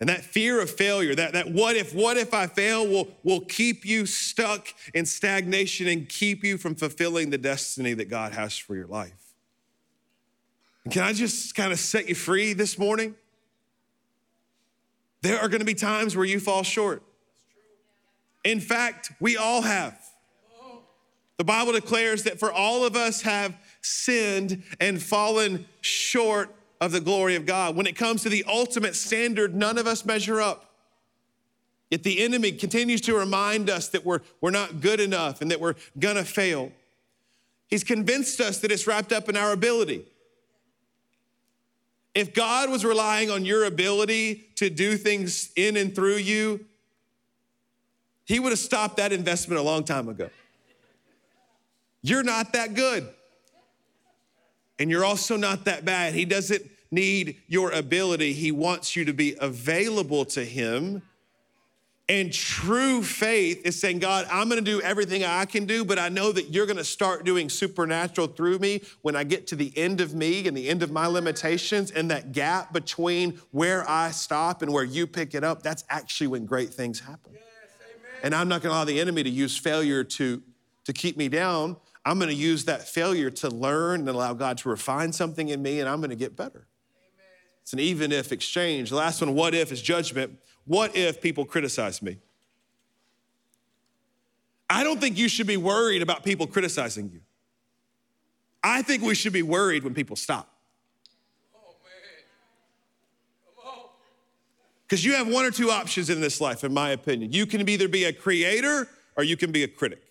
And 0.00 0.08
that 0.08 0.24
fear 0.24 0.62
of 0.62 0.70
failure, 0.70 1.14
that, 1.14 1.34
that 1.34 1.50
what 1.50 1.76
if, 1.76 1.94
what 1.94 2.16
if 2.16 2.32
I 2.32 2.46
fail 2.46 2.88
will, 2.88 3.08
will 3.22 3.42
keep 3.42 3.84
you 3.84 4.06
stuck 4.06 4.68
in 4.94 5.04
stagnation 5.04 5.88
and 5.88 6.08
keep 6.08 6.42
you 6.42 6.56
from 6.56 6.74
fulfilling 6.74 7.28
the 7.28 7.36
destiny 7.36 7.92
that 7.92 8.06
God 8.06 8.32
has 8.32 8.56
for 8.56 8.74
your 8.74 8.86
life. 8.86 9.34
And 10.84 10.92
can 10.92 11.02
I 11.02 11.12
just 11.12 11.54
kind 11.54 11.70
of 11.70 11.78
set 11.78 12.08
you 12.08 12.14
free 12.14 12.54
this 12.54 12.78
morning? 12.78 13.14
There 15.20 15.38
are 15.38 15.48
gonna 15.48 15.66
be 15.66 15.74
times 15.74 16.16
where 16.16 16.24
you 16.24 16.40
fall 16.40 16.62
short. 16.62 17.02
In 18.42 18.58
fact, 18.58 19.12
we 19.20 19.36
all 19.36 19.60
have. 19.60 20.00
The 21.36 21.44
Bible 21.44 21.72
declares 21.72 22.22
that 22.22 22.40
for 22.40 22.50
all 22.50 22.86
of 22.86 22.96
us 22.96 23.20
have 23.20 23.54
sinned 23.82 24.62
and 24.80 25.02
fallen 25.02 25.66
short 25.82 26.54
of 26.80 26.92
the 26.92 27.00
glory 27.00 27.36
of 27.36 27.46
God. 27.46 27.76
When 27.76 27.86
it 27.86 27.96
comes 27.96 28.22
to 28.22 28.28
the 28.28 28.44
ultimate 28.46 28.94
standard, 28.94 29.54
none 29.54 29.78
of 29.78 29.86
us 29.86 30.04
measure 30.04 30.40
up. 30.40 30.72
Yet 31.90 32.02
the 32.02 32.20
enemy 32.20 32.52
continues 32.52 33.00
to 33.02 33.14
remind 33.14 33.70
us 33.70 33.88
that 33.88 34.04
we're, 34.04 34.20
we're 34.40 34.50
not 34.50 34.80
good 34.80 35.00
enough 35.00 35.40
and 35.40 35.50
that 35.50 35.60
we're 35.60 35.76
gonna 35.98 36.24
fail. 36.24 36.72
He's 37.68 37.84
convinced 37.84 38.40
us 38.40 38.58
that 38.60 38.72
it's 38.72 38.86
wrapped 38.86 39.12
up 39.12 39.28
in 39.28 39.36
our 39.36 39.52
ability. 39.52 40.04
If 42.14 42.32
God 42.32 42.70
was 42.70 42.84
relying 42.84 43.30
on 43.30 43.44
your 43.44 43.64
ability 43.64 44.46
to 44.56 44.70
do 44.70 44.96
things 44.96 45.50
in 45.54 45.76
and 45.76 45.94
through 45.94 46.16
you, 46.16 46.64
He 48.24 48.40
would 48.40 48.50
have 48.50 48.58
stopped 48.58 48.96
that 48.96 49.12
investment 49.12 49.60
a 49.60 49.62
long 49.62 49.84
time 49.84 50.08
ago. 50.08 50.30
You're 52.02 52.22
not 52.22 52.52
that 52.54 52.74
good 52.74 53.08
and 54.78 54.90
you're 54.90 55.04
also 55.04 55.36
not 55.36 55.64
that 55.64 55.84
bad. 55.84 56.14
He 56.14 56.24
doesn't 56.24 56.62
need 56.90 57.36
your 57.48 57.70
ability, 57.72 58.32
He 58.32 58.52
wants 58.52 58.96
you 58.96 59.04
to 59.04 59.12
be 59.12 59.36
available 59.40 60.24
to 60.26 60.44
Him. 60.44 61.02
And 62.08 62.32
true 62.32 63.02
faith 63.02 63.62
is 63.66 63.80
saying, 63.80 63.98
God, 63.98 64.28
I'm 64.30 64.48
gonna 64.48 64.60
do 64.60 64.80
everything 64.80 65.24
I 65.24 65.44
can 65.44 65.66
do, 65.66 65.84
but 65.84 65.98
I 65.98 66.08
know 66.08 66.30
that 66.30 66.50
you're 66.50 66.66
gonna 66.66 66.84
start 66.84 67.24
doing 67.24 67.48
supernatural 67.48 68.28
through 68.28 68.60
me 68.60 68.82
when 69.02 69.16
I 69.16 69.24
get 69.24 69.48
to 69.48 69.56
the 69.56 69.76
end 69.76 70.00
of 70.00 70.14
me 70.14 70.46
and 70.46 70.56
the 70.56 70.68
end 70.68 70.84
of 70.84 70.92
my 70.92 71.08
limitations 71.08 71.90
and 71.90 72.08
that 72.12 72.30
gap 72.30 72.72
between 72.72 73.40
where 73.50 73.88
I 73.90 74.12
stop 74.12 74.62
and 74.62 74.72
where 74.72 74.84
you 74.84 75.08
pick 75.08 75.34
it 75.34 75.42
up. 75.42 75.64
That's 75.64 75.82
actually 75.90 76.28
when 76.28 76.46
great 76.46 76.72
things 76.72 77.00
happen. 77.00 77.32
Yes, 77.34 77.42
and 78.22 78.36
I'm 78.36 78.48
not 78.48 78.62
gonna 78.62 78.74
allow 78.74 78.84
the 78.84 79.00
enemy 79.00 79.24
to 79.24 79.30
use 79.30 79.56
failure 79.56 80.04
to, 80.04 80.40
to 80.84 80.92
keep 80.92 81.16
me 81.16 81.28
down. 81.28 81.76
I'm 82.06 82.20
going 82.20 82.30
to 82.30 82.36
use 82.36 82.66
that 82.66 82.86
failure 82.86 83.30
to 83.30 83.50
learn 83.50 84.00
and 84.00 84.08
allow 84.08 84.32
God 84.32 84.58
to 84.58 84.68
refine 84.68 85.12
something 85.12 85.48
in 85.48 85.60
me, 85.60 85.80
and 85.80 85.88
I'm 85.88 85.98
going 85.98 86.10
to 86.10 86.16
get 86.16 86.36
better. 86.36 86.68
Amen. 87.02 87.26
It's 87.62 87.72
an 87.72 87.80
even 87.80 88.12
if 88.12 88.30
exchange. 88.30 88.90
The 88.90 88.96
last 88.96 89.20
one, 89.20 89.34
what 89.34 89.56
if, 89.56 89.72
is 89.72 89.82
judgment. 89.82 90.38
What 90.66 90.94
if 90.96 91.20
people 91.20 91.44
criticize 91.44 92.00
me? 92.00 92.18
I 94.70 94.84
don't 94.84 95.00
think 95.00 95.18
you 95.18 95.28
should 95.28 95.48
be 95.48 95.56
worried 95.56 96.00
about 96.00 96.22
people 96.22 96.46
criticizing 96.46 97.10
you. 97.12 97.22
I 98.62 98.82
think 98.82 99.02
we 99.02 99.16
should 99.16 99.32
be 99.32 99.42
worried 99.42 99.82
when 99.82 99.92
people 99.92 100.14
stop. 100.14 100.52
Because 104.86 105.04
you 105.04 105.14
have 105.14 105.26
one 105.26 105.44
or 105.44 105.50
two 105.50 105.72
options 105.72 106.08
in 106.08 106.20
this 106.20 106.40
life, 106.40 106.62
in 106.62 106.72
my 106.72 106.90
opinion. 106.90 107.32
You 107.32 107.46
can 107.46 107.68
either 107.68 107.88
be 107.88 108.04
a 108.04 108.12
creator 108.12 108.86
or 109.16 109.24
you 109.24 109.36
can 109.36 109.50
be 109.50 109.64
a 109.64 109.68
critic. 109.68 110.05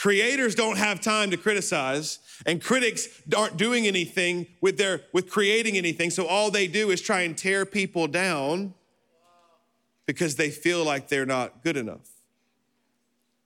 Creators 0.00 0.54
don't 0.54 0.78
have 0.78 1.02
time 1.02 1.30
to 1.30 1.36
criticize, 1.36 2.20
and 2.46 2.62
critics 2.62 3.06
aren't 3.36 3.58
doing 3.58 3.86
anything 3.86 4.46
with 4.62 4.78
their 4.78 5.02
with 5.12 5.28
creating 5.28 5.76
anything. 5.76 6.08
So 6.08 6.24
all 6.26 6.50
they 6.50 6.66
do 6.68 6.88
is 6.90 7.02
try 7.02 7.20
and 7.20 7.36
tear 7.36 7.66
people 7.66 8.06
down 8.06 8.72
because 10.06 10.36
they 10.36 10.48
feel 10.48 10.84
like 10.84 11.08
they're 11.08 11.26
not 11.26 11.62
good 11.62 11.76
enough. 11.76 12.08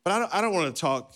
But 0.04 0.12
I 0.12 0.18
don't, 0.20 0.34
I 0.36 0.40
don't 0.42 0.54
want 0.54 0.72
to 0.72 0.80
talk. 0.80 1.14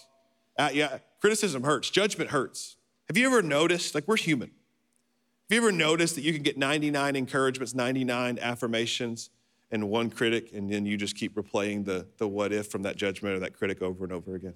Uh, 0.58 0.70
yeah, 0.72 0.98
criticism 1.20 1.62
hurts. 1.62 1.88
Judgment 1.88 2.30
hurts. 2.30 2.74
Have 3.06 3.16
you 3.16 3.24
ever 3.28 3.40
noticed? 3.40 3.94
Like 3.94 4.08
we're 4.08 4.16
human. 4.16 4.48
Have 4.48 5.54
you 5.54 5.58
ever 5.58 5.70
noticed 5.70 6.16
that 6.16 6.22
you 6.22 6.32
can 6.32 6.42
get 6.42 6.58
99 6.58 7.14
encouragements, 7.14 7.76
99 7.76 8.40
affirmations, 8.40 9.30
and 9.70 9.88
one 9.88 10.10
critic, 10.10 10.50
and 10.52 10.68
then 10.68 10.84
you 10.84 10.96
just 10.96 11.14
keep 11.14 11.36
replaying 11.36 11.84
the, 11.84 12.08
the 12.16 12.26
what 12.26 12.52
if 12.52 12.66
from 12.66 12.82
that 12.82 12.96
judgment 12.96 13.36
or 13.36 13.38
that 13.38 13.56
critic 13.56 13.82
over 13.82 14.02
and 14.02 14.12
over 14.12 14.34
again? 14.34 14.54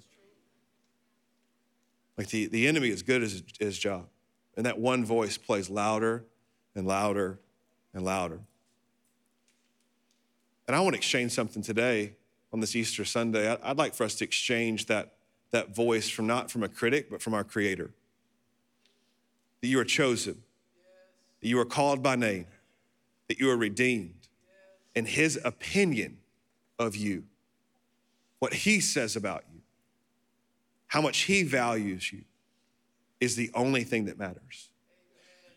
Like 2.22 2.30
the, 2.30 2.46
the 2.46 2.68
enemy 2.68 2.88
is 2.90 3.02
good 3.02 3.16
at 3.24 3.30
his, 3.30 3.42
his 3.58 3.76
job. 3.76 4.06
And 4.56 4.64
that 4.64 4.78
one 4.78 5.04
voice 5.04 5.36
plays 5.36 5.68
louder 5.68 6.24
and 6.76 6.86
louder 6.86 7.40
and 7.92 8.04
louder. 8.04 8.38
And 10.68 10.76
I 10.76 10.80
want 10.82 10.92
to 10.94 10.98
exchange 10.98 11.32
something 11.32 11.64
today 11.64 12.12
on 12.52 12.60
this 12.60 12.76
Easter 12.76 13.04
Sunday. 13.04 13.56
I'd 13.60 13.76
like 13.76 13.92
for 13.92 14.04
us 14.04 14.14
to 14.14 14.24
exchange 14.24 14.86
that, 14.86 15.14
that 15.50 15.74
voice 15.74 16.08
from 16.08 16.28
not 16.28 16.48
from 16.48 16.62
a 16.62 16.68
critic, 16.68 17.10
but 17.10 17.20
from 17.20 17.34
our 17.34 17.42
Creator. 17.42 17.90
That 19.60 19.66
you 19.66 19.80
are 19.80 19.84
chosen, 19.84 20.44
that 21.40 21.48
you 21.48 21.58
are 21.58 21.64
called 21.64 22.04
by 22.04 22.14
name, 22.14 22.46
that 23.26 23.40
you 23.40 23.50
are 23.50 23.56
redeemed, 23.56 24.28
and 24.94 25.08
His 25.08 25.40
opinion 25.44 26.18
of 26.78 26.94
you, 26.94 27.24
what 28.38 28.54
He 28.54 28.78
says 28.78 29.16
about 29.16 29.42
you 29.51 29.51
how 30.92 31.00
much 31.00 31.20
He 31.20 31.42
values 31.42 32.12
you 32.12 32.20
is 33.18 33.34
the 33.34 33.50
only 33.54 33.82
thing 33.82 34.04
that 34.04 34.18
matters. 34.18 34.68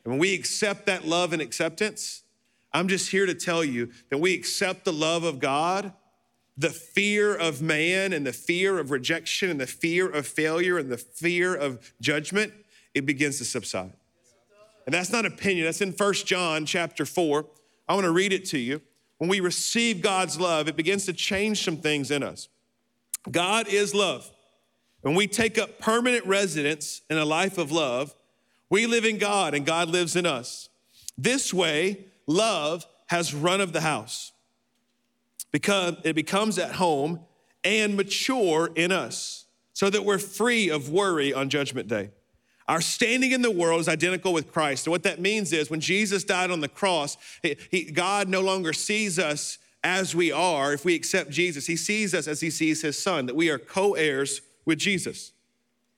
And 0.05 0.13
when 0.13 0.17
we 0.17 0.33
accept 0.33 0.85
that 0.85 1.05
love 1.05 1.33
and 1.33 1.41
acceptance, 1.41 2.23
I'm 2.71 2.87
just 2.87 3.11
here 3.11 3.25
to 3.25 3.33
tell 3.33 3.61
you 3.61 3.91
that 4.09 4.19
we 4.19 4.33
accept 4.33 4.85
the 4.85 4.93
love 4.93 5.25
of 5.25 5.41
God, 5.41 5.91
the 6.57 6.69
fear 6.69 7.35
of 7.35 7.61
man 7.61 8.13
and 8.13 8.25
the 8.25 8.31
fear 8.31 8.79
of 8.79 8.91
rejection 8.91 9.49
and 9.49 9.59
the 9.59 9.67
fear 9.67 10.07
of 10.09 10.25
failure 10.25 10.77
and 10.77 10.89
the 10.89 10.97
fear 10.97 11.53
of 11.53 11.91
judgment, 11.99 12.53
it 12.93 13.05
begins 13.05 13.37
to 13.39 13.43
subside. 13.43 13.91
And 14.85 14.93
that's 14.93 15.11
not 15.11 15.25
opinion, 15.25 15.65
that's 15.65 15.81
in 15.81 15.91
First 15.91 16.25
John 16.25 16.65
chapter 16.65 17.05
4. 17.05 17.45
I 17.89 17.93
want 17.93 18.05
to 18.05 18.11
read 18.11 18.31
it 18.31 18.45
to 18.51 18.57
you. 18.57 18.81
When 19.17 19.29
we 19.29 19.41
receive 19.41 20.01
God's 20.01 20.39
love, 20.39 20.69
it 20.69 20.77
begins 20.77 21.05
to 21.07 21.13
change 21.13 21.65
some 21.65 21.75
things 21.75 22.09
in 22.09 22.23
us. 22.23 22.47
God 23.29 23.67
is 23.67 23.93
love. 23.93 24.31
When 25.05 25.13
we 25.13 25.27
take 25.27 25.59
up 25.59 25.77
permanent 25.77 26.25
residence 26.25 27.01
in 27.11 27.19
a 27.19 27.25
life 27.25 27.59
of 27.59 27.71
love, 27.71 28.15
we 28.71 28.87
live 28.87 29.05
in 29.05 29.19
God 29.19 29.53
and 29.53 29.63
God 29.63 29.87
lives 29.87 30.15
in 30.15 30.25
us. 30.25 30.67
This 31.15 31.53
way, 31.53 32.05
love 32.25 32.87
has 33.05 33.31
run 33.31 33.61
of 33.61 33.71
the 33.71 33.81
house 33.81 34.31
because 35.51 35.93
it 36.03 36.13
becomes 36.15 36.57
at 36.57 36.71
home 36.71 37.19
and 37.63 37.95
mature 37.95 38.71
in 38.73 38.91
us 38.91 39.45
so 39.73 39.91
that 39.91 40.03
we're 40.03 40.17
free 40.17 40.71
of 40.71 40.89
worry 40.89 41.31
on 41.31 41.49
judgment 41.49 41.87
day. 41.87 42.09
Our 42.67 42.81
standing 42.81 43.31
in 43.31 43.43
the 43.43 43.51
world 43.51 43.81
is 43.81 43.87
identical 43.87 44.33
with 44.33 44.51
Christ. 44.51 44.87
And 44.87 44.91
what 44.91 45.03
that 45.03 45.21
means 45.21 45.53
is 45.53 45.69
when 45.69 45.81
Jesus 45.81 46.23
died 46.23 46.49
on 46.49 46.61
the 46.61 46.67
cross, 46.67 47.15
he, 47.43 47.57
he, 47.69 47.83
God 47.91 48.27
no 48.27 48.41
longer 48.41 48.73
sees 48.73 49.19
us 49.19 49.59
as 49.83 50.15
we 50.15 50.31
are 50.31 50.73
if 50.73 50.83
we 50.83 50.95
accept 50.95 51.29
Jesus. 51.29 51.67
He 51.67 51.75
sees 51.75 52.15
us 52.15 52.27
as 52.27 52.41
he 52.41 52.49
sees 52.49 52.81
his 52.81 52.97
son, 52.97 53.27
that 53.27 53.35
we 53.35 53.51
are 53.51 53.59
co 53.59 53.93
heirs 53.93 54.41
with 54.65 54.79
Jesus. 54.79 55.31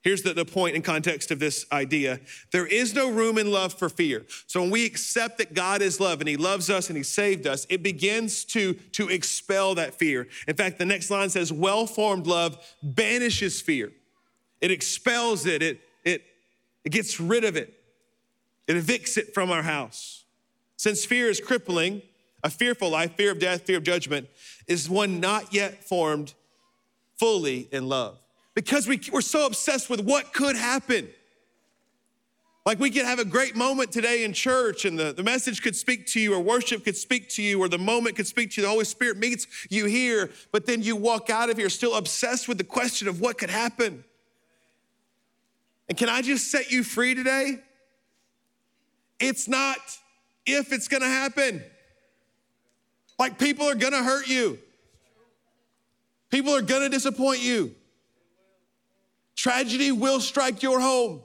Here's 0.02 0.22
the, 0.22 0.32
the 0.32 0.44
point 0.44 0.76
and 0.76 0.84
context 0.84 1.30
of 1.30 1.38
this 1.38 1.66
idea 1.72 2.20
there 2.52 2.66
is 2.66 2.94
no 2.94 3.10
room 3.10 3.36
in 3.36 3.50
love 3.50 3.74
for 3.74 3.88
fear. 3.88 4.24
So 4.46 4.60
when 4.60 4.70
we 4.70 4.86
accept 4.86 5.38
that 5.38 5.54
God 5.54 5.82
is 5.82 6.00
love 6.00 6.20
and 6.20 6.28
He 6.28 6.36
loves 6.36 6.70
us 6.70 6.88
and 6.88 6.96
He 6.96 7.02
saved 7.02 7.46
us, 7.46 7.66
it 7.68 7.82
begins 7.82 8.44
to, 8.46 8.74
to 8.92 9.08
expel 9.08 9.74
that 9.74 9.94
fear. 9.94 10.28
In 10.46 10.54
fact, 10.54 10.78
the 10.78 10.84
next 10.84 11.10
line 11.10 11.30
says, 11.30 11.52
well 11.52 11.86
formed 11.86 12.26
love 12.26 12.56
banishes 12.82 13.60
fear, 13.60 13.92
it 14.60 14.70
expels 14.70 15.46
it, 15.46 15.62
it, 15.62 15.80
it, 16.04 16.22
it 16.84 16.90
gets 16.90 17.20
rid 17.20 17.44
of 17.44 17.56
it, 17.56 17.74
it 18.66 18.74
evicts 18.76 19.18
it 19.18 19.34
from 19.34 19.50
our 19.50 19.62
house. 19.62 20.24
Since 20.76 21.04
fear 21.04 21.28
is 21.28 21.40
crippling, 21.40 22.02
a 22.44 22.50
fearful 22.50 22.90
life, 22.90 23.16
fear 23.16 23.32
of 23.32 23.40
death, 23.40 23.62
fear 23.62 23.78
of 23.78 23.82
judgment, 23.82 24.28
is 24.68 24.88
one 24.88 25.18
not 25.18 25.52
yet 25.52 25.82
formed 25.82 26.34
fully 27.18 27.68
in 27.72 27.88
love 27.88 28.16
because 28.58 28.88
we, 28.88 29.00
we're 29.12 29.20
so 29.20 29.46
obsessed 29.46 29.88
with 29.88 30.00
what 30.00 30.32
could 30.32 30.56
happen. 30.56 31.08
Like 32.66 32.80
we 32.80 32.90
could 32.90 33.04
have 33.04 33.20
a 33.20 33.24
great 33.24 33.54
moment 33.54 33.92
today 33.92 34.24
in 34.24 34.32
church 34.32 34.84
and 34.84 34.98
the, 34.98 35.12
the 35.12 35.22
message 35.22 35.62
could 35.62 35.76
speak 35.76 36.08
to 36.08 36.20
you, 36.20 36.34
or 36.34 36.40
worship 36.40 36.82
could 36.82 36.96
speak 36.96 37.28
to 37.30 37.42
you, 37.42 37.62
or 37.62 37.68
the 37.68 37.78
moment 37.78 38.16
could 38.16 38.26
speak 38.26 38.50
to 38.50 38.60
you. 38.60 38.66
The 38.66 38.72
Holy 38.72 38.84
Spirit 38.84 39.16
meets 39.16 39.46
you 39.70 39.84
here, 39.84 40.30
but 40.50 40.66
then 40.66 40.82
you 40.82 40.96
walk 40.96 41.30
out 41.30 41.50
of 41.50 41.56
here 41.56 41.70
still 41.70 41.94
obsessed 41.94 42.48
with 42.48 42.58
the 42.58 42.64
question 42.64 43.06
of 43.06 43.20
what 43.20 43.38
could 43.38 43.48
happen. 43.48 44.02
And 45.88 45.96
can 45.96 46.08
I 46.08 46.20
just 46.20 46.50
set 46.50 46.72
you 46.72 46.82
free 46.82 47.14
today? 47.14 47.60
It's 49.20 49.46
not 49.46 49.78
if 50.46 50.72
it's 50.72 50.88
gonna 50.88 51.06
happen. 51.06 51.62
Like 53.20 53.38
people 53.38 53.66
are 53.68 53.76
gonna 53.76 54.02
hurt 54.02 54.26
you, 54.26 54.58
people 56.28 56.56
are 56.56 56.62
gonna 56.62 56.88
disappoint 56.88 57.40
you. 57.40 57.76
Tragedy 59.38 59.92
will 59.92 60.18
strike 60.18 60.64
your 60.64 60.80
home. 60.80 61.22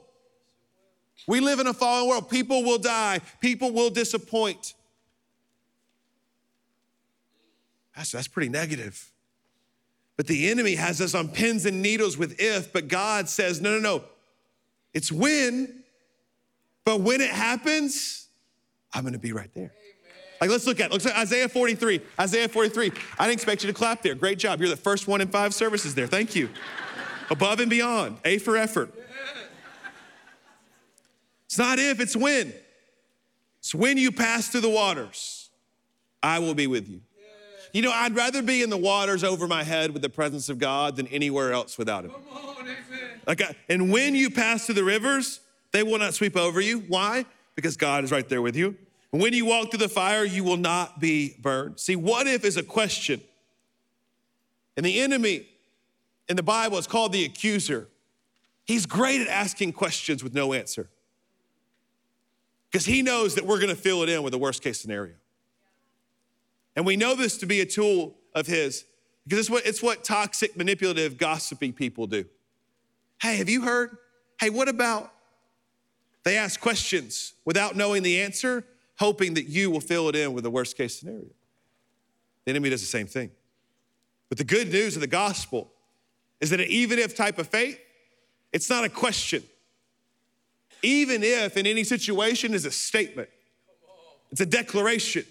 We 1.26 1.40
live 1.40 1.58
in 1.58 1.66
a 1.66 1.74
fallen 1.74 2.08
world. 2.08 2.30
People 2.30 2.62
will 2.62 2.78
die, 2.78 3.20
people 3.40 3.72
will 3.72 3.90
disappoint. 3.90 4.74
That's, 7.96 8.12
that's 8.12 8.28
pretty 8.28 8.50
negative. 8.50 9.10
But 10.16 10.28
the 10.28 10.48
enemy 10.48 10.76
has 10.76 11.00
us 11.00 11.12
on 11.16 11.26
pins 11.26 11.66
and 11.66 11.82
needles 11.82 12.16
with 12.16 12.40
if, 12.40 12.72
but 12.72 12.86
God 12.86 13.28
says, 13.28 13.60
no, 13.60 13.72
no, 13.72 13.80
no. 13.80 14.04
It's 14.92 15.10
when, 15.10 15.82
but 16.84 17.00
when 17.00 17.20
it 17.20 17.30
happens, 17.30 18.28
I'm 18.92 19.02
gonna 19.02 19.18
be 19.18 19.32
right 19.32 19.50
there. 19.54 19.72
Like, 20.40 20.50
let's 20.50 20.68
look 20.68 20.78
at, 20.78 20.86
it. 20.86 20.92
looks 20.92 21.04
like 21.04 21.18
Isaiah 21.18 21.48
43. 21.48 22.00
Isaiah 22.20 22.48
43. 22.48 22.92
I 23.18 23.24
didn't 23.26 23.34
expect 23.34 23.64
you 23.64 23.68
to 23.68 23.74
clap 23.74 24.02
there. 24.02 24.14
Great 24.14 24.38
job. 24.38 24.60
You're 24.60 24.68
the 24.68 24.76
first 24.76 25.08
one 25.08 25.20
in 25.20 25.26
five 25.26 25.52
services 25.52 25.96
there. 25.96 26.06
Thank 26.06 26.36
you. 26.36 26.48
Above 27.30 27.60
and 27.60 27.70
beyond. 27.70 28.18
A 28.24 28.38
for 28.38 28.56
effort. 28.56 28.92
It's 31.46 31.58
not 31.58 31.78
if, 31.78 32.00
it's 32.00 32.16
when. 32.16 32.52
It's 33.60 33.74
when 33.74 33.96
you 33.96 34.10
pass 34.10 34.48
through 34.48 34.62
the 34.62 34.68
waters, 34.68 35.50
I 36.22 36.38
will 36.38 36.54
be 36.54 36.66
with 36.66 36.88
you. 36.88 37.00
You 37.72 37.82
know, 37.82 37.90
I'd 37.90 38.14
rather 38.14 38.42
be 38.42 38.62
in 38.62 38.70
the 38.70 38.76
waters 38.76 39.24
over 39.24 39.48
my 39.48 39.64
head 39.64 39.92
with 39.92 40.02
the 40.02 40.08
presence 40.08 40.48
of 40.48 40.58
God 40.58 40.96
than 40.96 41.06
anywhere 41.08 41.52
else 41.52 41.76
without 41.76 42.04
Him. 42.04 42.12
Like, 43.26 43.42
and 43.68 43.90
when 43.90 44.14
you 44.14 44.30
pass 44.30 44.66
through 44.66 44.76
the 44.76 44.84
rivers, 44.84 45.40
they 45.72 45.82
will 45.82 45.98
not 45.98 46.14
sweep 46.14 46.36
over 46.36 46.60
you. 46.60 46.80
Why? 46.80 47.24
Because 47.56 47.76
God 47.76 48.04
is 48.04 48.12
right 48.12 48.28
there 48.28 48.42
with 48.42 48.54
you. 48.54 48.76
And 49.12 49.22
when 49.22 49.32
you 49.32 49.46
walk 49.46 49.70
through 49.70 49.78
the 49.78 49.88
fire, 49.88 50.24
you 50.24 50.44
will 50.44 50.56
not 50.56 51.00
be 51.00 51.36
burned. 51.40 51.80
See, 51.80 51.96
what 51.96 52.26
if 52.26 52.44
is 52.44 52.56
a 52.56 52.62
question. 52.62 53.20
And 54.76 54.84
the 54.84 55.00
enemy 55.00 55.46
in 56.28 56.36
the 56.36 56.42
Bible 56.42 56.78
is 56.78 56.86
called 56.86 57.12
the 57.12 57.24
accuser. 57.24 57.88
He's 58.64 58.86
great 58.86 59.20
at 59.20 59.28
asking 59.28 59.72
questions 59.72 60.24
with 60.24 60.34
no 60.34 60.52
answer 60.52 60.88
because 62.70 62.86
he 62.86 63.02
knows 63.02 63.34
that 63.34 63.46
we're 63.46 63.58
going 63.58 63.74
to 63.74 63.80
fill 63.80 64.02
it 64.02 64.08
in 64.08 64.22
with 64.22 64.32
the 64.32 64.38
worst 64.38 64.62
case 64.62 64.80
scenario. 64.80 65.14
And 66.76 66.84
we 66.84 66.96
know 66.96 67.14
this 67.14 67.36
to 67.38 67.46
be 67.46 67.60
a 67.60 67.66
tool 67.66 68.16
of 68.34 68.46
his 68.46 68.84
because 69.24 69.38
it's 69.38 69.50
what, 69.50 69.66
it's 69.66 69.82
what 69.82 70.04
toxic, 70.04 70.56
manipulative, 70.56 71.16
gossipy 71.16 71.72
people 71.72 72.06
do. 72.06 72.24
Hey, 73.20 73.36
have 73.36 73.48
you 73.48 73.62
heard? 73.62 73.96
Hey, 74.40 74.50
what 74.50 74.68
about? 74.68 75.12
They 76.24 76.36
ask 76.36 76.60
questions 76.60 77.34
without 77.44 77.76
knowing 77.76 78.02
the 78.02 78.20
answer, 78.20 78.64
hoping 78.98 79.34
that 79.34 79.44
you 79.44 79.70
will 79.70 79.80
fill 79.80 80.08
it 80.08 80.16
in 80.16 80.32
with 80.32 80.44
the 80.44 80.50
worst 80.50 80.76
case 80.76 80.98
scenario. 80.98 81.26
The 82.44 82.50
enemy 82.50 82.70
does 82.70 82.80
the 82.80 82.86
same 82.86 83.06
thing. 83.06 83.30
But 84.28 84.38
the 84.38 84.44
good 84.44 84.72
news 84.72 84.96
of 84.96 85.00
the 85.00 85.06
gospel 85.06 85.70
is 86.40 86.50
that 86.50 86.60
an 86.60 86.66
even 86.68 86.98
if 86.98 87.14
type 87.14 87.38
of 87.38 87.48
faith, 87.48 87.78
it's 88.52 88.68
not 88.68 88.84
a 88.84 88.88
question. 88.88 89.42
Even 90.82 91.22
if 91.22 91.56
in 91.56 91.66
any 91.66 91.84
situation 91.84 92.54
is 92.54 92.66
a 92.66 92.70
statement, 92.70 93.28
it's 94.30 94.40
a 94.40 94.46
declaration 94.46 95.24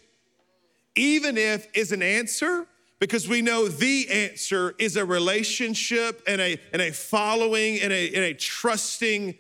even 0.96 1.38
if 1.38 1.68
is 1.76 1.92
an 1.92 2.04
answer 2.04 2.68
because 3.00 3.28
we 3.28 3.42
know 3.42 3.68
the 3.68 4.10
answer 4.10 4.76
is 4.78 4.96
a 4.96 5.06
relationship 5.06 6.22
and 6.28 6.40
a, 6.40 6.58
and 6.72 6.82
a 6.82 6.92
following 6.92 7.82
and 7.82 7.92
a, 7.92 8.08
and 8.08 8.24
a 8.24 8.34
trusting 8.34 9.36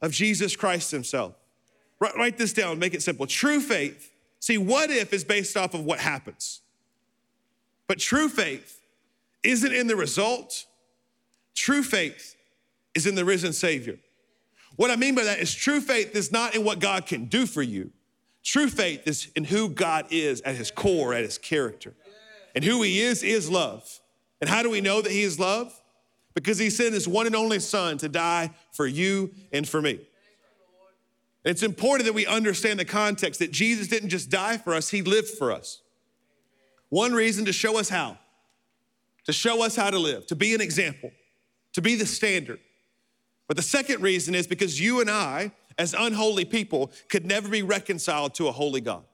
of 0.00 0.12
Jesus 0.12 0.56
Christ 0.56 0.90
Himself. 0.90 1.34
Write 2.00 2.38
this 2.38 2.52
down, 2.52 2.78
make 2.78 2.94
it 2.94 3.02
simple. 3.02 3.26
True 3.26 3.60
faith, 3.60 4.12
see, 4.38 4.56
what 4.56 4.90
if 4.90 5.12
is 5.12 5.24
based 5.24 5.56
off 5.56 5.74
of 5.74 5.84
what 5.84 5.98
happens. 5.98 6.60
But 7.88 7.98
true 7.98 8.28
faith 8.28 8.80
isn't 9.42 9.72
in 9.72 9.88
the 9.88 9.96
result, 9.96 10.66
true 11.58 11.82
faith 11.82 12.36
is 12.94 13.06
in 13.06 13.14
the 13.14 13.24
risen 13.24 13.52
Savior. 13.52 13.98
What 14.76 14.90
I 14.90 14.96
mean 14.96 15.14
by 15.14 15.24
that 15.24 15.40
is 15.40 15.52
true 15.52 15.80
faith 15.80 16.14
is 16.14 16.30
not 16.30 16.54
in 16.54 16.64
what 16.64 16.78
God 16.78 17.06
can 17.06 17.24
do 17.24 17.46
for 17.46 17.62
you. 17.62 17.90
True 18.44 18.68
faith 18.68 19.02
is 19.06 19.30
in 19.34 19.44
who 19.44 19.68
God 19.68 20.06
is 20.10 20.40
at 20.42 20.54
his 20.54 20.70
core, 20.70 21.12
at 21.12 21.24
his 21.24 21.36
character. 21.36 21.94
And 22.54 22.64
who 22.64 22.82
he 22.82 23.00
is, 23.00 23.22
is 23.22 23.50
love. 23.50 24.00
And 24.40 24.48
how 24.48 24.62
do 24.62 24.70
we 24.70 24.80
know 24.80 25.02
that 25.02 25.12
he 25.12 25.22
is 25.22 25.38
love? 25.38 25.72
Because 26.34 26.58
he 26.58 26.70
sent 26.70 26.94
his 26.94 27.08
one 27.08 27.26
and 27.26 27.34
only 27.34 27.58
son 27.58 27.98
to 27.98 28.08
die 28.08 28.50
for 28.72 28.86
you 28.86 29.32
and 29.52 29.68
for 29.68 29.82
me. 29.82 30.00
It's 31.44 31.62
important 31.62 32.06
that 32.06 32.12
we 32.12 32.26
understand 32.26 32.78
the 32.78 32.84
context 32.84 33.40
that 33.40 33.50
Jesus 33.50 33.88
didn't 33.88 34.10
just 34.10 34.30
die 34.30 34.58
for 34.58 34.74
us, 34.74 34.90
he 34.90 35.02
lived 35.02 35.28
for 35.28 35.50
us. 35.50 35.82
One 36.88 37.12
reason 37.12 37.44
to 37.46 37.52
show 37.52 37.78
us 37.78 37.88
how, 37.88 38.18
to 39.24 39.32
show 39.32 39.64
us 39.64 39.76
how 39.76 39.90
to 39.90 39.98
live, 39.98 40.26
to 40.28 40.36
be 40.36 40.54
an 40.54 40.60
example, 40.60 41.10
to 41.78 41.82
be 41.82 41.94
the 41.94 42.06
standard. 42.06 42.58
But 43.46 43.56
the 43.56 43.62
second 43.62 44.02
reason 44.02 44.34
is 44.34 44.48
because 44.48 44.80
you 44.80 45.00
and 45.00 45.08
I 45.08 45.52
as 45.78 45.94
unholy 45.96 46.44
people 46.44 46.90
could 47.08 47.24
never 47.24 47.48
be 47.48 47.62
reconciled 47.62 48.34
to 48.34 48.48
a 48.48 48.50
holy 48.52 48.80
God. 48.80 49.04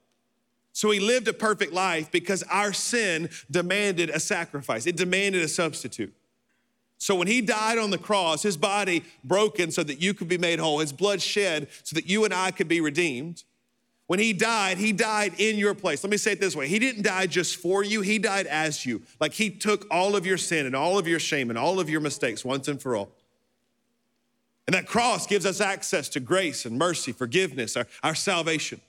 So 0.72 0.90
he 0.90 0.98
lived 0.98 1.29
a 1.29 1.35
perfect 1.35 1.74
life 1.74 2.11
because 2.11 2.42
our 2.44 2.72
sin 2.72 3.29
demanded 3.50 4.09
a 4.09 4.18
sacrifice, 4.18 4.87
it 4.87 4.96
demanded 4.96 5.42
a 5.42 5.48
substitute. 5.48 6.14
So 6.96 7.14
when 7.14 7.27
he 7.27 7.42
died 7.42 7.77
on 7.77 7.90
the 7.90 7.98
cross, 7.98 8.42
his 8.42 8.57
body 8.57 9.05
broken 9.22 9.70
so 9.70 9.83
that 9.83 10.00
you 10.00 10.14
could 10.14 10.29
be 10.29 10.38
made 10.38 10.59
whole, 10.59 10.79
his 10.79 10.90
blood 10.90 11.20
shed 11.20 11.68
so 11.83 11.92
that 11.96 12.09
you 12.09 12.24
and 12.24 12.33
I 12.33 12.50
could 12.50 12.66
be 12.66 12.81
redeemed. 12.81 13.44
When 14.07 14.19
he 14.19 14.35
died, 14.35 14.77
he 14.77 14.93
died 14.93 15.35
in 15.38 15.57
your 15.57 15.75
place. 15.75 16.05
Let 16.05 16.11
me 16.11 16.19
say 16.19 16.33
it 16.33 16.40
this 16.40 16.55
way 16.55 16.69
He 16.69 16.79
didn't 16.79 17.03
die 17.03 17.27
just 17.27 17.57
for 17.57 17.83
you, 17.83 18.03
he 18.03 18.19
died 18.19 18.47
as 18.47 18.85
you. 18.85 19.03
Like 19.21 19.33
he 19.33 19.51
took 19.51 19.87
all 19.90 20.14
of 20.14 20.27
your 20.27 20.38
sin 20.38 20.67
and 20.67 20.77
all 20.77 20.99
of 20.99 21.09
your 21.09 21.19
shame 21.19 21.51
and 21.51 21.59
all 21.59 21.81
of 21.81 21.88
your 21.88 22.01
mistakes 22.01 22.45
once 22.45 22.69
and 22.69 22.81
for 22.81 22.97
all. 22.97 23.11
And 24.67 24.75
that 24.75 24.87
cross 24.87 25.27
gives 25.27 25.45
us 25.45 25.61
access 25.61 26.09
to 26.11 26.21
grace 26.21 26.64
and 26.64 26.79
mercy, 26.79 27.12
forgiveness, 27.12 27.77
our, 27.77 27.87
our 28.03 28.14
salvation. 28.14 28.81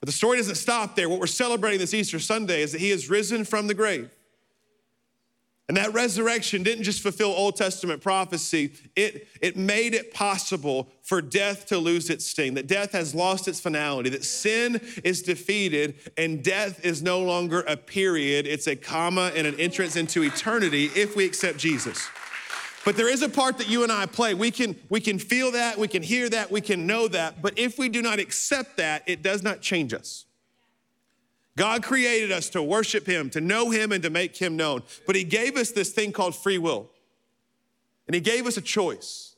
But 0.00 0.06
the 0.06 0.12
story 0.12 0.38
doesn't 0.38 0.54
stop 0.54 0.96
there. 0.96 1.10
What 1.10 1.20
we're 1.20 1.26
celebrating 1.26 1.78
this 1.78 1.92
Easter 1.92 2.18
Sunday 2.18 2.62
is 2.62 2.72
that 2.72 2.80
he 2.80 2.88
has 2.90 3.10
risen 3.10 3.44
from 3.44 3.66
the 3.66 3.74
grave. 3.74 4.10
And 5.70 5.76
that 5.76 5.94
resurrection 5.94 6.64
didn't 6.64 6.82
just 6.82 7.00
fulfill 7.00 7.28
Old 7.28 7.54
Testament 7.54 8.02
prophecy, 8.02 8.72
it, 8.96 9.28
it 9.40 9.56
made 9.56 9.94
it 9.94 10.12
possible 10.12 10.88
for 11.04 11.22
death 11.22 11.66
to 11.66 11.78
lose 11.78 12.10
its 12.10 12.26
sting, 12.26 12.54
that 12.54 12.66
death 12.66 12.90
has 12.90 13.14
lost 13.14 13.46
its 13.46 13.60
finality, 13.60 14.10
that 14.10 14.24
sin 14.24 14.80
is 15.04 15.22
defeated, 15.22 15.94
and 16.16 16.42
death 16.42 16.84
is 16.84 17.04
no 17.04 17.20
longer 17.20 17.60
a 17.68 17.76
period, 17.76 18.48
it's 18.48 18.66
a 18.66 18.74
comma 18.74 19.30
and 19.36 19.46
an 19.46 19.54
entrance 19.60 19.94
into 19.94 20.24
eternity 20.24 20.86
if 20.96 21.14
we 21.14 21.24
accept 21.24 21.56
Jesus. 21.56 22.04
But 22.84 22.96
there 22.96 23.08
is 23.08 23.22
a 23.22 23.28
part 23.28 23.56
that 23.58 23.68
you 23.68 23.84
and 23.84 23.92
I 23.92 24.06
play. 24.06 24.34
We 24.34 24.50
can, 24.50 24.74
we 24.88 25.00
can 25.00 25.20
feel 25.20 25.52
that, 25.52 25.78
we 25.78 25.86
can 25.86 26.02
hear 26.02 26.28
that, 26.30 26.50
we 26.50 26.62
can 26.62 26.84
know 26.84 27.06
that. 27.06 27.42
But 27.42 27.56
if 27.56 27.78
we 27.78 27.88
do 27.88 28.02
not 28.02 28.18
accept 28.18 28.78
that, 28.78 29.04
it 29.06 29.22
does 29.22 29.44
not 29.44 29.60
change 29.60 29.94
us. 29.94 30.24
God 31.56 31.82
created 31.82 32.32
us 32.32 32.48
to 32.50 32.62
worship 32.62 33.06
Him, 33.06 33.30
to 33.30 33.40
know 33.40 33.70
Him, 33.70 33.92
and 33.92 34.02
to 34.02 34.10
make 34.10 34.36
Him 34.36 34.56
known. 34.56 34.82
But 35.06 35.16
He 35.16 35.24
gave 35.24 35.56
us 35.56 35.70
this 35.72 35.90
thing 35.90 36.12
called 36.12 36.34
free 36.34 36.58
will. 36.58 36.90
And 38.06 38.14
He 38.14 38.20
gave 38.20 38.46
us 38.46 38.56
a 38.56 38.62
choice. 38.62 39.30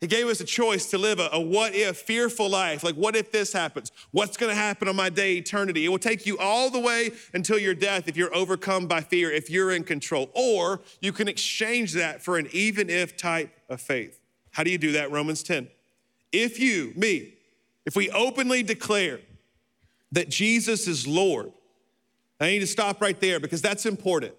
He 0.00 0.06
gave 0.06 0.26
us 0.26 0.38
a 0.40 0.44
choice 0.44 0.90
to 0.90 0.98
live 0.98 1.18
a, 1.18 1.30
a, 1.32 1.40
what 1.40 1.74
if 1.74 1.96
fearful 1.96 2.50
life. 2.50 2.84
Like, 2.84 2.94
what 2.94 3.16
if 3.16 3.32
this 3.32 3.54
happens? 3.54 3.90
What's 4.10 4.36
gonna 4.36 4.54
happen 4.54 4.86
on 4.86 4.96
my 4.96 5.08
day 5.08 5.36
eternity? 5.36 5.86
It 5.86 5.88
will 5.88 5.98
take 5.98 6.26
you 6.26 6.36
all 6.36 6.68
the 6.68 6.78
way 6.78 7.12
until 7.32 7.58
your 7.58 7.74
death 7.74 8.06
if 8.06 8.14
you're 8.14 8.34
overcome 8.34 8.86
by 8.86 9.00
fear, 9.00 9.30
if 9.30 9.48
you're 9.48 9.72
in 9.72 9.82
control. 9.82 10.30
Or 10.34 10.82
you 11.00 11.10
can 11.10 11.26
exchange 11.26 11.94
that 11.94 12.20
for 12.20 12.36
an 12.36 12.48
even 12.52 12.90
if 12.90 13.16
type 13.16 13.50
of 13.70 13.80
faith. 13.80 14.20
How 14.50 14.62
do 14.62 14.70
you 14.70 14.76
do 14.76 14.92
that? 14.92 15.10
Romans 15.10 15.42
10. 15.42 15.68
If 16.32 16.58
you, 16.58 16.92
me, 16.96 17.34
if 17.86 17.96
we 17.96 18.10
openly 18.10 18.62
declare 18.62 19.20
that 20.14 20.28
Jesus 20.28 20.86
is 20.86 21.06
Lord, 21.06 21.52
I 22.40 22.46
need 22.46 22.60
to 22.60 22.66
stop 22.66 23.00
right 23.00 23.18
there 23.20 23.40
because 23.40 23.60
that's 23.60 23.84
important. 23.84 24.34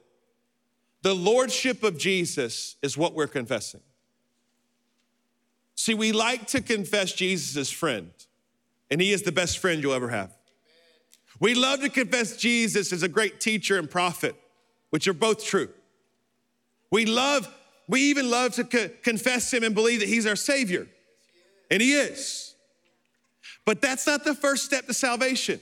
The 1.02 1.14
lordship 1.14 1.84
of 1.84 1.98
Jesus 1.98 2.78
is 2.82 2.98
what 2.98 3.14
we're 3.14 3.28
confessing. 3.28 3.82
See, 5.76 5.94
we 5.94 6.14
like 6.14 6.48
to 6.48 6.62
confess 6.62 7.12
Jesus 7.12 7.58
as 7.58 7.70
friend, 7.70 8.12
and 8.90 9.02
he 9.02 9.12
is 9.12 9.24
the 9.24 9.34
best 9.34 9.58
friend 9.60 9.84
you'll 9.84 9.94
ever 9.94 10.10
have. 10.10 10.34
We 11.42 11.54
love 11.54 11.82
to 11.82 11.90
confess 11.90 12.38
Jesus 12.38 12.94
as 12.94 13.04
a 13.04 13.10
great 13.10 13.42
teacher 13.42 13.78
and 13.78 13.92
prophet, 13.92 14.36
which 14.92 15.08
are 15.10 15.14
both 15.14 15.46
true. 15.46 15.70
We 16.90 17.06
love, 17.06 17.54
we 17.90 18.02
even 18.04 18.32
love 18.32 18.54
to 18.54 18.64
co- 18.64 18.90
confess 19.04 19.54
him 19.54 19.64
and 19.64 19.76
believe 19.76 20.00
that 20.00 20.08
he's 20.08 20.26
our 20.26 20.38
Savior, 20.38 20.88
and 21.70 21.82
he 21.82 21.94
is. 21.94 22.45
But 23.66 23.82
that's 23.82 24.06
not 24.06 24.24
the 24.24 24.36
first 24.36 24.64
step 24.66 24.86
to 24.88 24.94
salvation. 24.94 25.60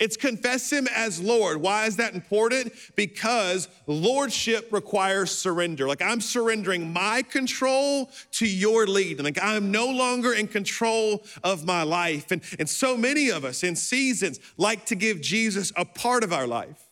It's 0.00 0.16
confess 0.16 0.72
him 0.72 0.88
as 0.96 1.20
Lord. 1.20 1.58
Why 1.58 1.84
is 1.84 1.96
that 1.96 2.14
important? 2.14 2.72
Because 2.96 3.68
lordship 3.86 4.72
requires 4.72 5.30
surrender. 5.30 5.86
Like 5.86 6.00
I'm 6.00 6.22
surrendering 6.22 6.90
my 6.90 7.22
control 7.22 8.10
to 8.32 8.46
your 8.46 8.86
lead. 8.86 9.18
And 9.18 9.24
like 9.26 9.38
I'm 9.42 9.70
no 9.70 9.88
longer 9.88 10.32
in 10.32 10.48
control 10.48 11.22
of 11.44 11.66
my 11.66 11.82
life. 11.82 12.30
And, 12.30 12.40
and 12.58 12.66
so 12.66 12.96
many 12.96 13.30
of 13.30 13.44
us 13.44 13.62
in 13.62 13.76
seasons 13.76 14.40
like 14.56 14.86
to 14.86 14.94
give 14.94 15.20
Jesus 15.20 15.70
a 15.76 15.84
part 15.84 16.24
of 16.24 16.32
our 16.32 16.46
life. 16.46 16.82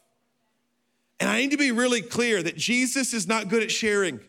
And 1.18 1.30
I 1.30 1.38
need 1.38 1.50
to 1.52 1.56
be 1.56 1.72
really 1.72 2.02
clear 2.02 2.42
that 2.42 2.56
Jesus 2.56 3.14
is 3.14 3.26
not 3.26 3.48
good 3.48 3.62
at 3.62 3.70
sharing. 3.70 4.20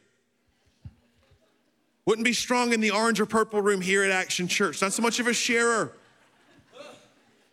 Wouldn't 2.05 2.25
be 2.25 2.33
strong 2.33 2.73
in 2.73 2.81
the 2.81 2.91
orange 2.91 3.19
or 3.19 3.25
purple 3.25 3.61
room 3.61 3.81
here 3.81 4.03
at 4.03 4.11
Action 4.11 4.47
Church. 4.47 4.81
Not 4.81 4.93
so 4.93 5.01
much 5.01 5.19
of 5.19 5.27
a 5.27 5.33
sharer. 5.33 5.93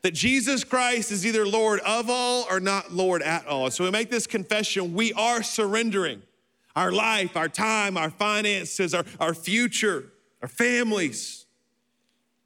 That 0.03 0.15
Jesus 0.15 0.63
Christ 0.63 1.11
is 1.11 1.27
either 1.27 1.47
Lord 1.47 1.81
of 1.81 2.09
all 2.09 2.47
or 2.49 2.61
not 2.61 2.93
Lord 2.93 3.23
at 3.23 3.47
all. 3.47 3.71
so 3.71 3.85
we 3.85 3.91
make 3.91 4.11
this 4.11 4.27
confession 4.27 4.95
we 4.95 5.13
are 5.15 5.43
surrendering 5.43 6.23
our 6.77 6.93
life, 6.93 7.37
our 7.37 7.49
time, 7.49 7.97
our 7.97 8.11
finances, 8.11 8.95
our, 8.95 9.05
our 9.19 9.35
future, 9.35 10.05
our 10.43 10.49
families 10.49 11.47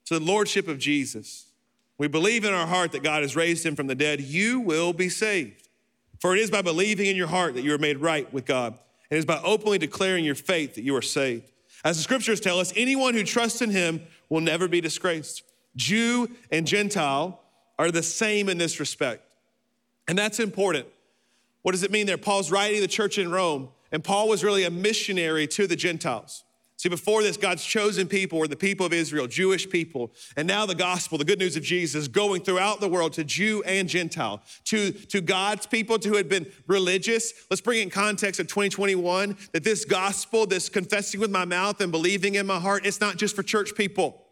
to 0.07 0.19
the 0.19 0.25
Lordship 0.25 0.69
of 0.69 0.79
Jesus. 0.79 1.47
We 1.99 2.09
believe 2.09 2.45
in 2.45 2.55
our 2.55 2.67
heart 2.67 2.93
that 2.93 3.03
God 3.03 3.23
has 3.23 3.37
raised 3.37 3.67
him 3.67 3.77
from 3.77 3.89
the 3.89 3.95
dead. 3.95 4.21
You 4.21 4.61
will 4.61 4.93
be 4.93 5.09
saved. 5.09 5.69
For 6.19 6.35
it 6.35 6.41
is 6.41 6.51
by 6.51 6.63
believing 6.63 7.07
in 7.07 7.17
your 7.17 7.27
heart 7.27 7.55
that 7.55 7.63
you 7.63 7.75
are 7.75 7.79
made 7.79 7.99
right 7.99 8.33
with 8.33 8.47
God. 8.47 8.79
It 9.11 9.17
is 9.17 9.27
by 9.27 9.41
openly 9.43 9.79
declaring 9.79 10.25
your 10.25 10.35
faith 10.35 10.77
that 10.77 10.83
you 10.83 10.97
are 10.97 11.03
saved. 11.03 11.51
As 11.85 11.97
the 11.97 12.03
scriptures 12.03 12.40
tell 12.40 12.59
us, 12.59 12.73
anyone 12.77 13.14
who 13.14 13.25
trusts 13.25 13.62
in 13.62 13.71
him 13.71 14.03
will 14.29 14.40
never 14.40 14.69
be 14.69 14.81
disgraced. 14.81 15.43
Jew 15.77 16.29
and 16.51 16.66
Gentile 16.66 17.40
are 17.79 17.90
the 17.90 18.03
same 18.03 18.49
in 18.49 18.59
this 18.59 18.81
respect. 18.81 19.23
And 20.07 20.19
that's 20.19 20.40
important. 20.40 20.87
What 21.62 21.73
does 21.73 21.83
it 21.83 21.90
mean 21.90 22.07
there? 22.07 22.19
Paul's 22.19 22.51
writing 22.51 22.81
the 22.81 22.88
church 22.88 23.19
in 23.19 23.31
Rome, 23.31 23.69
and 23.93 24.03
Paul 24.03 24.29
was 24.29 24.45
really 24.45 24.64
a 24.64 24.71
missionary 24.71 25.47
to 25.49 25.66
the 25.66 25.77
Gentiles. 25.77 26.45
See, 26.81 26.88
before 26.88 27.23
this, 27.23 27.37
God's 27.37 27.62
chosen 27.62 28.09
people 28.09 28.38
were 28.38 28.49
the 28.49 28.57
people 28.57 28.87
of 28.87 28.95
Israel, 28.95 29.27
Jewish 29.27 29.69
people. 29.69 30.12
And 30.35 30.49
now 30.49 30.64
the 30.64 30.75
gospel, 30.75 31.19
the 31.19 31.27
good 31.27 31.38
news 31.38 31.55
of 31.55 31.62
Jesus, 31.62 32.09
going 32.09 32.40
throughout 32.40 32.81
the 32.81 32.88
world 32.88 33.12
to 33.12 33.25
Jew 33.25 33.62
and 33.64 33.87
Gentile, 33.87 34.40
to, 34.64 34.90
to 34.90 35.21
God's 35.21 35.66
people 35.66 35.99
to 35.99 36.09
who 36.09 36.16
had 36.16 36.31
been 36.31 36.51
religious. 36.66 37.35
Let's 37.51 37.61
bring 37.61 37.83
in 37.83 37.90
context 37.90 38.40
of 38.40 38.47
2021 38.47 39.37
that 39.53 39.62
this 39.62 39.85
gospel, 39.85 40.47
this 40.47 40.71
confessing 40.71 41.21
with 41.21 41.31
my 41.31 41.45
mouth 41.45 41.83
and 41.83 41.93
believing 41.93 42.37
in 42.37 42.47
my 42.47 42.59
heart, 42.59 42.87
it's 42.87 42.99
not 42.99 43.19
just 43.19 43.37
for 43.37 43.43
church 43.43 43.75
people. 43.75 44.25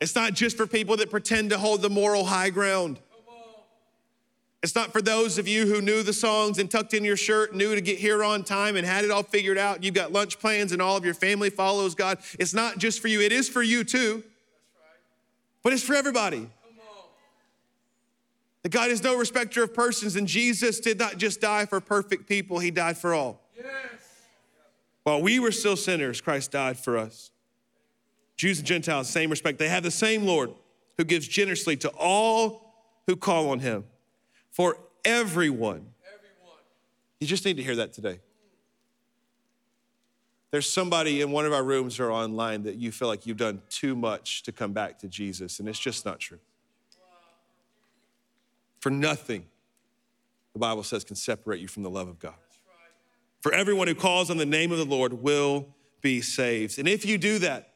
It's 0.00 0.14
not 0.14 0.32
just 0.34 0.56
for 0.56 0.68
people 0.68 0.96
that 0.98 1.10
pretend 1.10 1.50
to 1.50 1.58
hold 1.58 1.82
the 1.82 1.90
moral 1.90 2.24
high 2.24 2.50
ground. 2.50 3.00
It's 4.62 4.76
not 4.76 4.92
for 4.92 5.02
those 5.02 5.38
of 5.38 5.48
you 5.48 5.66
who 5.66 5.80
knew 5.80 6.04
the 6.04 6.12
songs 6.12 6.58
and 6.58 6.70
tucked 6.70 6.94
in 6.94 7.04
your 7.04 7.16
shirt, 7.16 7.52
knew 7.52 7.74
to 7.74 7.80
get 7.80 7.98
here 7.98 8.22
on 8.22 8.44
time 8.44 8.76
and 8.76 8.86
had 8.86 9.04
it 9.04 9.10
all 9.10 9.24
figured 9.24 9.58
out. 9.58 9.82
You've 9.82 9.94
got 9.94 10.12
lunch 10.12 10.38
plans 10.38 10.70
and 10.70 10.80
all 10.80 10.96
of 10.96 11.04
your 11.04 11.14
family 11.14 11.50
follows 11.50 11.96
God. 11.96 12.18
It's 12.38 12.54
not 12.54 12.78
just 12.78 13.00
for 13.00 13.08
you, 13.08 13.20
it 13.20 13.32
is 13.32 13.48
for 13.48 13.62
you 13.62 13.82
too. 13.82 14.22
But 15.64 15.72
it's 15.72 15.82
for 15.82 15.94
everybody. 15.94 16.48
That 18.62 18.68
God 18.70 18.90
is 18.92 19.02
no 19.02 19.16
respecter 19.16 19.64
of 19.64 19.74
persons, 19.74 20.14
and 20.14 20.28
Jesus 20.28 20.78
did 20.78 20.96
not 20.96 21.18
just 21.18 21.40
die 21.40 21.66
for 21.66 21.80
perfect 21.80 22.28
people, 22.28 22.60
He 22.60 22.70
died 22.70 22.96
for 22.96 23.12
all. 23.12 23.40
Yes. 23.56 23.66
While 25.02 25.20
we 25.20 25.40
were 25.40 25.50
still 25.50 25.74
sinners, 25.74 26.20
Christ 26.20 26.52
died 26.52 26.78
for 26.78 26.96
us. 26.96 27.32
Jews 28.36 28.58
and 28.58 28.66
Gentiles, 28.66 29.08
same 29.08 29.30
respect. 29.30 29.58
They 29.58 29.68
have 29.68 29.82
the 29.82 29.90
same 29.90 30.24
Lord 30.24 30.52
who 30.96 31.02
gives 31.02 31.26
generously 31.26 31.76
to 31.78 31.88
all 31.90 32.72
who 33.08 33.16
call 33.16 33.50
on 33.50 33.58
Him 33.58 33.82
for 34.52 34.76
everyone. 35.04 35.86
You 37.20 37.26
just 37.26 37.44
need 37.44 37.56
to 37.56 37.62
hear 37.62 37.76
that 37.76 37.92
today. 37.92 38.20
There's 40.50 40.70
somebody 40.70 41.22
in 41.22 41.30
one 41.30 41.46
of 41.46 41.52
our 41.52 41.64
rooms 41.64 41.98
or 41.98 42.12
online 42.12 42.62
that 42.64 42.76
you 42.76 42.92
feel 42.92 43.08
like 43.08 43.26
you've 43.26 43.38
done 43.38 43.62
too 43.70 43.96
much 43.96 44.42
to 44.42 44.52
come 44.52 44.72
back 44.72 44.98
to 44.98 45.08
Jesus, 45.08 45.58
and 45.58 45.68
it's 45.68 45.78
just 45.78 46.04
not 46.04 46.20
true. 46.20 46.38
For 48.80 48.90
nothing, 48.90 49.46
the 50.52 50.58
Bible 50.58 50.82
says, 50.82 51.04
can 51.04 51.16
separate 51.16 51.60
you 51.60 51.68
from 51.68 51.82
the 51.82 51.90
love 51.90 52.08
of 52.08 52.18
God. 52.18 52.34
For 53.40 53.52
everyone 53.54 53.88
who 53.88 53.94
calls 53.94 54.30
on 54.30 54.36
the 54.36 54.46
name 54.46 54.70
of 54.70 54.78
the 54.78 54.84
Lord 54.84 55.14
will 55.14 55.66
be 56.00 56.20
saved. 56.20 56.78
And 56.78 56.86
if 56.86 57.06
you 57.06 57.16
do 57.16 57.38
that, 57.38 57.70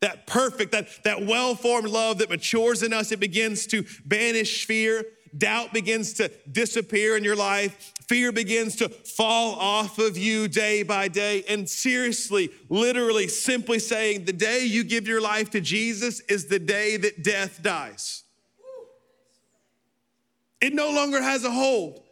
that 0.00 0.26
perfect, 0.26 0.72
that, 0.72 0.88
that 1.04 1.26
well 1.26 1.54
formed 1.54 1.88
love 1.88 2.18
that 2.18 2.30
matures 2.30 2.82
in 2.82 2.92
us, 2.92 3.10
it 3.12 3.20
begins 3.20 3.66
to 3.68 3.84
banish 4.04 4.66
fear 4.66 5.04
doubt 5.36 5.72
begins 5.72 6.14
to 6.14 6.30
disappear 6.50 7.16
in 7.16 7.24
your 7.24 7.36
life, 7.36 7.92
fear 8.08 8.32
begins 8.32 8.76
to 8.76 8.88
fall 8.88 9.54
off 9.54 9.98
of 9.98 10.18
you 10.18 10.48
day 10.48 10.82
by 10.82 11.08
day. 11.08 11.44
And 11.48 11.68
seriously, 11.68 12.50
literally, 12.68 13.28
simply 13.28 13.78
saying, 13.78 14.24
the 14.24 14.32
day 14.32 14.64
you 14.64 14.84
give 14.84 15.06
your 15.06 15.20
life 15.20 15.50
to 15.50 15.60
Jesus 15.60 16.20
is 16.20 16.46
the 16.46 16.58
day 16.58 16.96
that 16.98 17.22
death 17.22 17.62
dies. 17.62 18.24
It 20.60 20.74
no 20.74 20.90
longer 20.90 21.20
has 21.20 21.44
a 21.44 21.50
hold. 21.50 22.02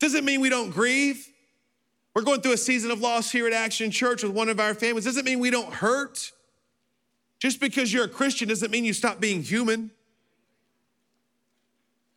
Doesn't 0.00 0.24
mean 0.24 0.40
we 0.40 0.48
don't 0.48 0.70
grieve. 0.70 1.28
We're 2.14 2.22
going 2.22 2.40
through 2.40 2.54
a 2.54 2.58
season 2.58 2.90
of 2.90 3.00
loss 3.00 3.30
here 3.30 3.46
at 3.46 3.52
Action 3.52 3.90
Church 3.90 4.22
with 4.22 4.32
one 4.32 4.48
of 4.48 4.58
our 4.58 4.74
families. 4.74 5.04
Doesn't 5.04 5.24
mean 5.24 5.38
we 5.38 5.50
don't 5.50 5.72
hurt. 5.72 6.32
Just 7.38 7.60
because 7.60 7.92
you're 7.92 8.04
a 8.04 8.08
Christian 8.08 8.48
doesn't 8.48 8.70
mean 8.70 8.84
you 8.84 8.92
stop 8.92 9.20
being 9.20 9.42
human. 9.42 9.90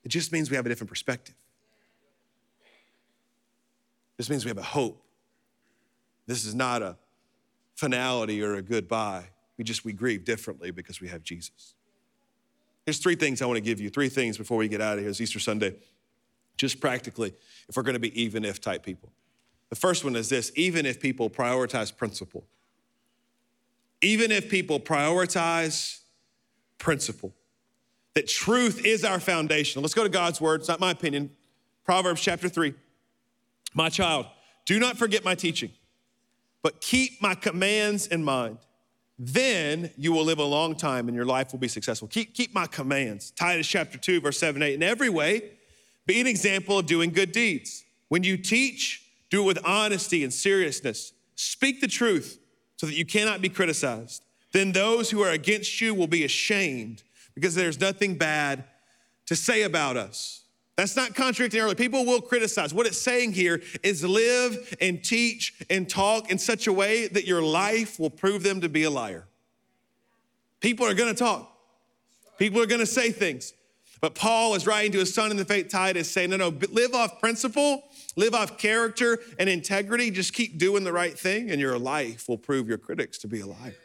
It 0.03 0.09
just 0.09 0.31
means 0.31 0.49
we 0.49 0.55
have 0.55 0.65
a 0.65 0.69
different 0.69 0.89
perspective. 0.89 1.35
This 4.17 4.29
means 4.29 4.45
we 4.45 4.49
have 4.49 4.57
a 4.57 4.63
hope. 4.63 5.01
This 6.27 6.45
is 6.45 6.53
not 6.53 6.81
a 6.81 6.97
finality 7.75 8.41
or 8.41 8.55
a 8.55 8.61
goodbye. 8.61 9.25
We 9.57 9.63
just 9.63 9.85
we 9.85 9.93
grieve 9.93 10.25
differently 10.25 10.71
because 10.71 11.01
we 11.01 11.07
have 11.07 11.23
Jesus. 11.23 11.73
Here's 12.85 12.99
three 12.99 13.15
things 13.15 13.41
I 13.41 13.45
want 13.45 13.57
to 13.57 13.61
give 13.61 13.79
you. 13.79 13.89
Three 13.89 14.09
things 14.09 14.37
before 14.37 14.57
we 14.57 14.67
get 14.67 14.81
out 14.81 14.97
of 14.97 14.99
here. 15.01 15.09
It's 15.09 15.21
Easter 15.21 15.39
Sunday. 15.39 15.75
Just 16.57 16.79
practically, 16.79 17.33
if 17.67 17.75
we're 17.75 17.83
going 17.83 17.93
to 17.93 17.99
be 17.99 18.21
even 18.21 18.45
if 18.45 18.61
type 18.61 18.83
people. 18.83 19.11
The 19.69 19.75
first 19.75 20.03
one 20.03 20.15
is 20.15 20.29
this 20.29 20.51
even 20.55 20.85
if 20.85 20.99
people 20.99 21.29
prioritize 21.29 21.95
principle. 21.95 22.43
Even 24.01 24.31
if 24.31 24.49
people 24.49 24.79
prioritize 24.79 26.01
principle 26.77 27.33
that 28.15 28.27
truth 28.27 28.85
is 28.85 29.03
our 29.03 29.19
foundation. 29.19 29.81
Let's 29.81 29.93
go 29.93 30.03
to 30.03 30.09
God's 30.09 30.39
word. 30.39 30.61
It's 30.61 30.69
not 30.69 30.79
my 30.79 30.91
opinion. 30.91 31.31
Proverbs 31.85 32.21
chapter 32.21 32.47
3. 32.47 32.73
My 33.73 33.89
child, 33.89 34.27
do 34.65 34.79
not 34.79 34.97
forget 34.97 35.25
my 35.25 35.35
teaching, 35.35 35.71
but 36.61 36.79
keep 36.79 37.21
my 37.21 37.35
commands 37.35 38.07
in 38.07 38.23
mind. 38.23 38.59
Then 39.17 39.91
you 39.97 40.11
will 40.11 40.23
live 40.23 40.39
a 40.39 40.43
long 40.43 40.75
time 40.75 41.07
and 41.07 41.15
your 41.15 41.25
life 41.25 41.51
will 41.51 41.59
be 41.59 41.67
successful. 41.67 42.07
Keep, 42.07 42.33
keep 42.33 42.53
my 42.53 42.65
commands. 42.67 43.31
Titus 43.31 43.67
chapter 43.67 43.97
2, 43.97 44.21
verse 44.21 44.39
7, 44.39 44.61
8. 44.61 44.73
In 44.75 44.83
every 44.83 45.09
way, 45.09 45.51
be 46.05 46.19
an 46.19 46.27
example 46.27 46.79
of 46.79 46.85
doing 46.85 47.11
good 47.11 47.31
deeds. 47.31 47.83
When 48.09 48.23
you 48.23 48.37
teach, 48.37 49.03
do 49.29 49.43
it 49.43 49.45
with 49.45 49.59
honesty 49.65 50.23
and 50.23 50.33
seriousness. 50.33 51.13
Speak 51.35 51.81
the 51.81 51.87
truth 51.87 52.39
so 52.75 52.85
that 52.85 52.95
you 52.95 53.05
cannot 53.05 53.41
be 53.41 53.49
criticized. 53.49 54.23
Then 54.51 54.71
those 54.71 55.09
who 55.09 55.21
are 55.21 55.31
against 55.31 55.81
you 55.81 55.93
will 55.95 56.07
be 56.07 56.23
ashamed 56.23 57.03
because 57.35 57.55
there's 57.55 57.79
nothing 57.79 58.15
bad 58.15 58.63
to 59.25 59.35
say 59.35 59.63
about 59.63 59.97
us. 59.97 60.43
That's 60.75 60.95
not 60.95 61.13
contradicting 61.13 61.59
earlier. 61.59 61.75
People 61.75 62.05
will 62.05 62.21
criticize. 62.21 62.73
What 62.73 62.87
it's 62.87 62.99
saying 62.99 63.33
here 63.33 63.61
is 63.83 64.03
live 64.03 64.75
and 64.81 65.03
teach 65.03 65.53
and 65.69 65.87
talk 65.87 66.31
in 66.31 66.39
such 66.39 66.65
a 66.65 66.73
way 66.73 67.07
that 67.07 67.25
your 67.25 67.43
life 67.43 67.99
will 67.99 68.09
prove 68.09 68.41
them 68.41 68.61
to 68.61 68.69
be 68.69 68.83
a 68.83 68.89
liar. 68.89 69.25
People 70.61 70.87
are 70.87 70.93
gonna 70.93 71.13
talk, 71.13 71.55
people 72.37 72.61
are 72.61 72.65
gonna 72.65 72.85
say 72.85 73.11
things. 73.11 73.53
But 74.01 74.15
Paul 74.15 74.53
is 74.55 74.67
writing 74.67 74.91
to 74.93 74.97
his 74.97 75.13
son 75.13 75.31
in 75.31 75.37
the 75.37 75.45
faith, 75.45 75.69
Titus, 75.69 76.11
saying, 76.11 76.31
No, 76.31 76.35
no, 76.35 76.49
live 76.49 76.93
off 76.93 77.21
principle, 77.21 77.85
live 78.17 78.33
off 78.33 78.57
character 78.57 79.19
and 79.39 79.47
integrity. 79.47 80.11
Just 80.11 80.33
keep 80.33 80.57
doing 80.57 80.83
the 80.83 80.91
right 80.91 81.17
thing, 81.17 81.49
and 81.49 81.61
your 81.61 81.79
life 81.79 82.27
will 82.27 82.37
prove 82.37 82.67
your 82.67 82.77
critics 82.77 83.17
to 83.19 83.29
be 83.29 83.39
a 83.39 83.45
liar. 83.45 83.75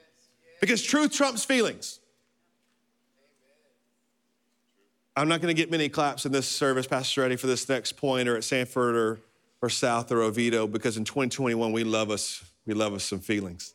Because 0.60 0.82
truth 0.82 1.12
trumps 1.12 1.44
feelings. 1.44 2.00
I'm 5.18 5.26
not 5.26 5.40
going 5.40 5.54
to 5.54 5.60
get 5.60 5.68
many 5.68 5.88
claps 5.88 6.26
in 6.26 6.32
this 6.32 6.46
service, 6.46 6.86
Pastor 6.86 7.24
Eddie, 7.24 7.34
for 7.34 7.48
this 7.48 7.68
next 7.68 7.96
point 7.96 8.28
or 8.28 8.36
at 8.36 8.44
Sanford 8.44 8.94
or, 8.94 9.20
or 9.60 9.68
South 9.68 10.12
or 10.12 10.22
Oviedo 10.22 10.68
because 10.68 10.96
in 10.96 11.04
2021 11.04 11.72
we 11.72 11.82
love 11.82 12.10
us, 12.10 12.44
we 12.66 12.74
love 12.74 12.94
us 12.94 13.02
some 13.02 13.18
feelings. 13.18 13.74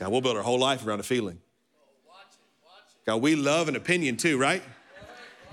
God, 0.00 0.10
we'll 0.10 0.22
build 0.22 0.36
our 0.36 0.42
whole 0.42 0.58
life 0.58 0.84
around 0.84 0.98
a 0.98 1.04
feeling. 1.04 1.38
God, 3.06 3.22
we 3.22 3.36
love 3.36 3.68
an 3.68 3.76
opinion 3.76 4.16
too, 4.16 4.38
right? 4.38 4.62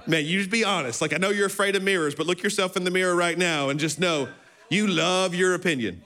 Man, 0.07 0.25
you 0.25 0.39
just 0.39 0.49
be 0.49 0.63
honest. 0.63 0.99
Like 0.99 1.13
I 1.13 1.17
know 1.17 1.29
you're 1.29 1.45
afraid 1.45 1.75
of 1.75 1.83
mirrors, 1.83 2.15
but 2.15 2.25
look 2.25 2.41
yourself 2.41 2.75
in 2.75 2.85
the 2.85 2.91
mirror 2.91 3.15
right 3.15 3.37
now 3.37 3.69
and 3.69 3.79
just 3.79 3.99
know 3.99 4.29
you 4.69 4.87
love 4.87 5.35
your 5.35 5.53
opinion. 5.53 6.01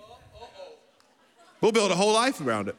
We'll 1.62 1.72
build 1.72 1.92
a 1.92 1.96
whole 1.96 2.14
life 2.14 2.42
around 2.42 2.68
it. 2.68 2.76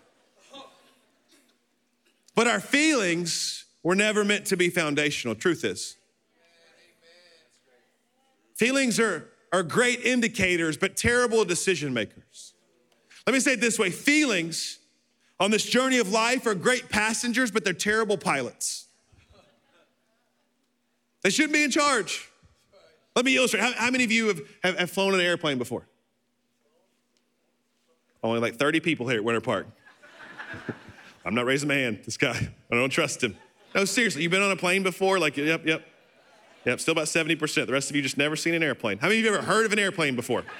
But 2.34 2.48
our 2.48 2.60
feelings 2.60 3.62
were 3.82 3.94
never 3.94 4.24
meant 4.24 4.46
to 4.46 4.56
be 4.56 4.68
foundational. 4.70 5.34
Truth 5.34 5.64
is. 5.64 5.96
Feelings 8.54 9.00
are, 9.00 9.28
are 9.52 9.62
great 9.62 10.00
indicators, 10.00 10.76
but 10.76 10.96
terrible 10.96 11.44
decision 11.44 11.92
makers. 11.92 12.54
Let 13.26 13.32
me 13.32 13.40
say 13.40 13.54
it 13.54 13.60
this 13.60 13.78
way 13.78 13.90
feelings 13.90 14.78
on 15.40 15.50
this 15.50 15.64
journey 15.64 15.98
of 15.98 16.12
life 16.12 16.46
are 16.46 16.54
great 16.54 16.88
passengers, 16.88 17.50
but 17.50 17.64
they're 17.64 17.72
terrible 17.72 18.16
pilots. 18.16 18.86
They 21.22 21.30
shouldn't 21.30 21.52
be 21.52 21.64
in 21.64 21.70
charge. 21.70 22.28
Let 23.14 23.24
me 23.24 23.36
illustrate. 23.36 23.62
How, 23.62 23.72
how 23.72 23.90
many 23.90 24.04
of 24.04 24.12
you 24.12 24.28
have, 24.28 24.40
have, 24.62 24.78
have 24.78 24.90
flown 24.90 25.14
an 25.14 25.20
airplane 25.20 25.58
before? 25.58 25.86
Only 28.22 28.40
like 28.40 28.56
30 28.56 28.80
people 28.80 29.08
here 29.08 29.18
at 29.18 29.24
Winter 29.24 29.40
Park. 29.40 29.66
I'm 31.24 31.34
not 31.34 31.44
raising 31.44 31.68
my 31.68 31.74
hand. 31.74 32.00
This 32.04 32.16
guy, 32.16 32.48
I 32.70 32.74
don't 32.74 32.90
trust 32.90 33.22
him. 33.22 33.36
No, 33.74 33.84
seriously, 33.84 34.22
you've 34.22 34.32
been 34.32 34.42
on 34.42 34.50
a 34.50 34.56
plane 34.56 34.82
before? 34.82 35.18
Like, 35.18 35.36
yep, 35.36 35.66
yep. 35.66 35.86
Yep, 36.64 36.80
still 36.80 36.92
about 36.92 37.06
70%. 37.06 37.66
The 37.66 37.72
rest 37.72 37.90
of 37.90 37.96
you 37.96 38.02
just 38.02 38.16
never 38.16 38.36
seen 38.36 38.54
an 38.54 38.62
airplane. 38.62 38.98
How 38.98 39.08
many 39.08 39.18
of 39.18 39.24
you 39.24 39.34
ever 39.34 39.42
heard 39.42 39.66
of 39.66 39.72
an 39.72 39.80
airplane 39.80 40.14
before? 40.14 40.44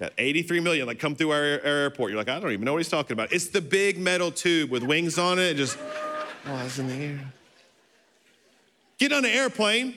Got 0.00 0.12
83 0.18 0.60
million 0.60 0.86
like 0.86 0.98
come 0.98 1.14
through 1.14 1.30
our, 1.30 1.60
our, 1.64 1.70
airport. 1.70 2.10
You're 2.10 2.18
like, 2.18 2.28
I 2.28 2.38
don't 2.40 2.52
even 2.52 2.64
know 2.64 2.72
what 2.72 2.78
he's 2.78 2.88
talking 2.88 3.12
about. 3.12 3.32
It's 3.32 3.48
the 3.48 3.60
big 3.60 3.98
metal 3.98 4.30
tube 4.30 4.70
with 4.70 4.82
wings 4.82 5.18
on 5.18 5.38
it. 5.38 5.52
it 5.52 5.56
just, 5.56 5.78
it's 6.46 6.78
in 6.78 6.88
the 6.88 6.94
air. 6.94 7.20
Get 8.98 9.12
on 9.12 9.24
an 9.24 9.30
airplane. 9.30 9.96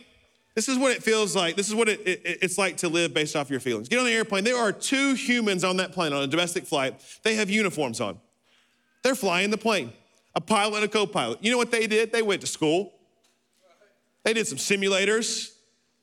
This 0.55 0.69
is 0.69 0.77
what 0.77 0.91
it 0.91 1.03
feels 1.03 1.35
like. 1.35 1.55
This 1.55 1.67
is 1.67 1.75
what 1.75 1.89
it, 1.89 1.99
it, 2.07 2.39
it's 2.41 2.57
like 2.57 2.77
to 2.77 2.89
live 2.89 3.13
based 3.13 3.35
off 3.35 3.49
your 3.49 3.59
feelings. 3.59 3.89
Get 3.89 3.99
on 3.99 4.05
the 4.05 4.13
airplane. 4.13 4.43
There 4.43 4.57
are 4.57 4.71
two 4.71 5.13
humans 5.13 5.63
on 5.63 5.77
that 5.77 5.91
plane 5.91 6.13
on 6.13 6.23
a 6.23 6.27
domestic 6.27 6.65
flight. 6.65 6.99
They 7.23 7.35
have 7.35 7.49
uniforms 7.49 8.01
on. 8.01 8.19
They're 9.03 9.15
flying 9.15 9.51
the 9.51 9.57
plane, 9.57 9.93
a 10.37 10.41
pilot 10.41 10.75
and 10.75 10.85
a 10.85 10.87
co 10.87 11.07
pilot. 11.07 11.43
You 11.43 11.49
know 11.49 11.57
what 11.57 11.71
they 11.71 11.87
did? 11.87 12.11
They 12.11 12.21
went 12.21 12.41
to 12.41 12.47
school. 12.47 12.93
They 14.23 14.33
did 14.33 14.45
some 14.45 14.59
simulators, 14.59 15.51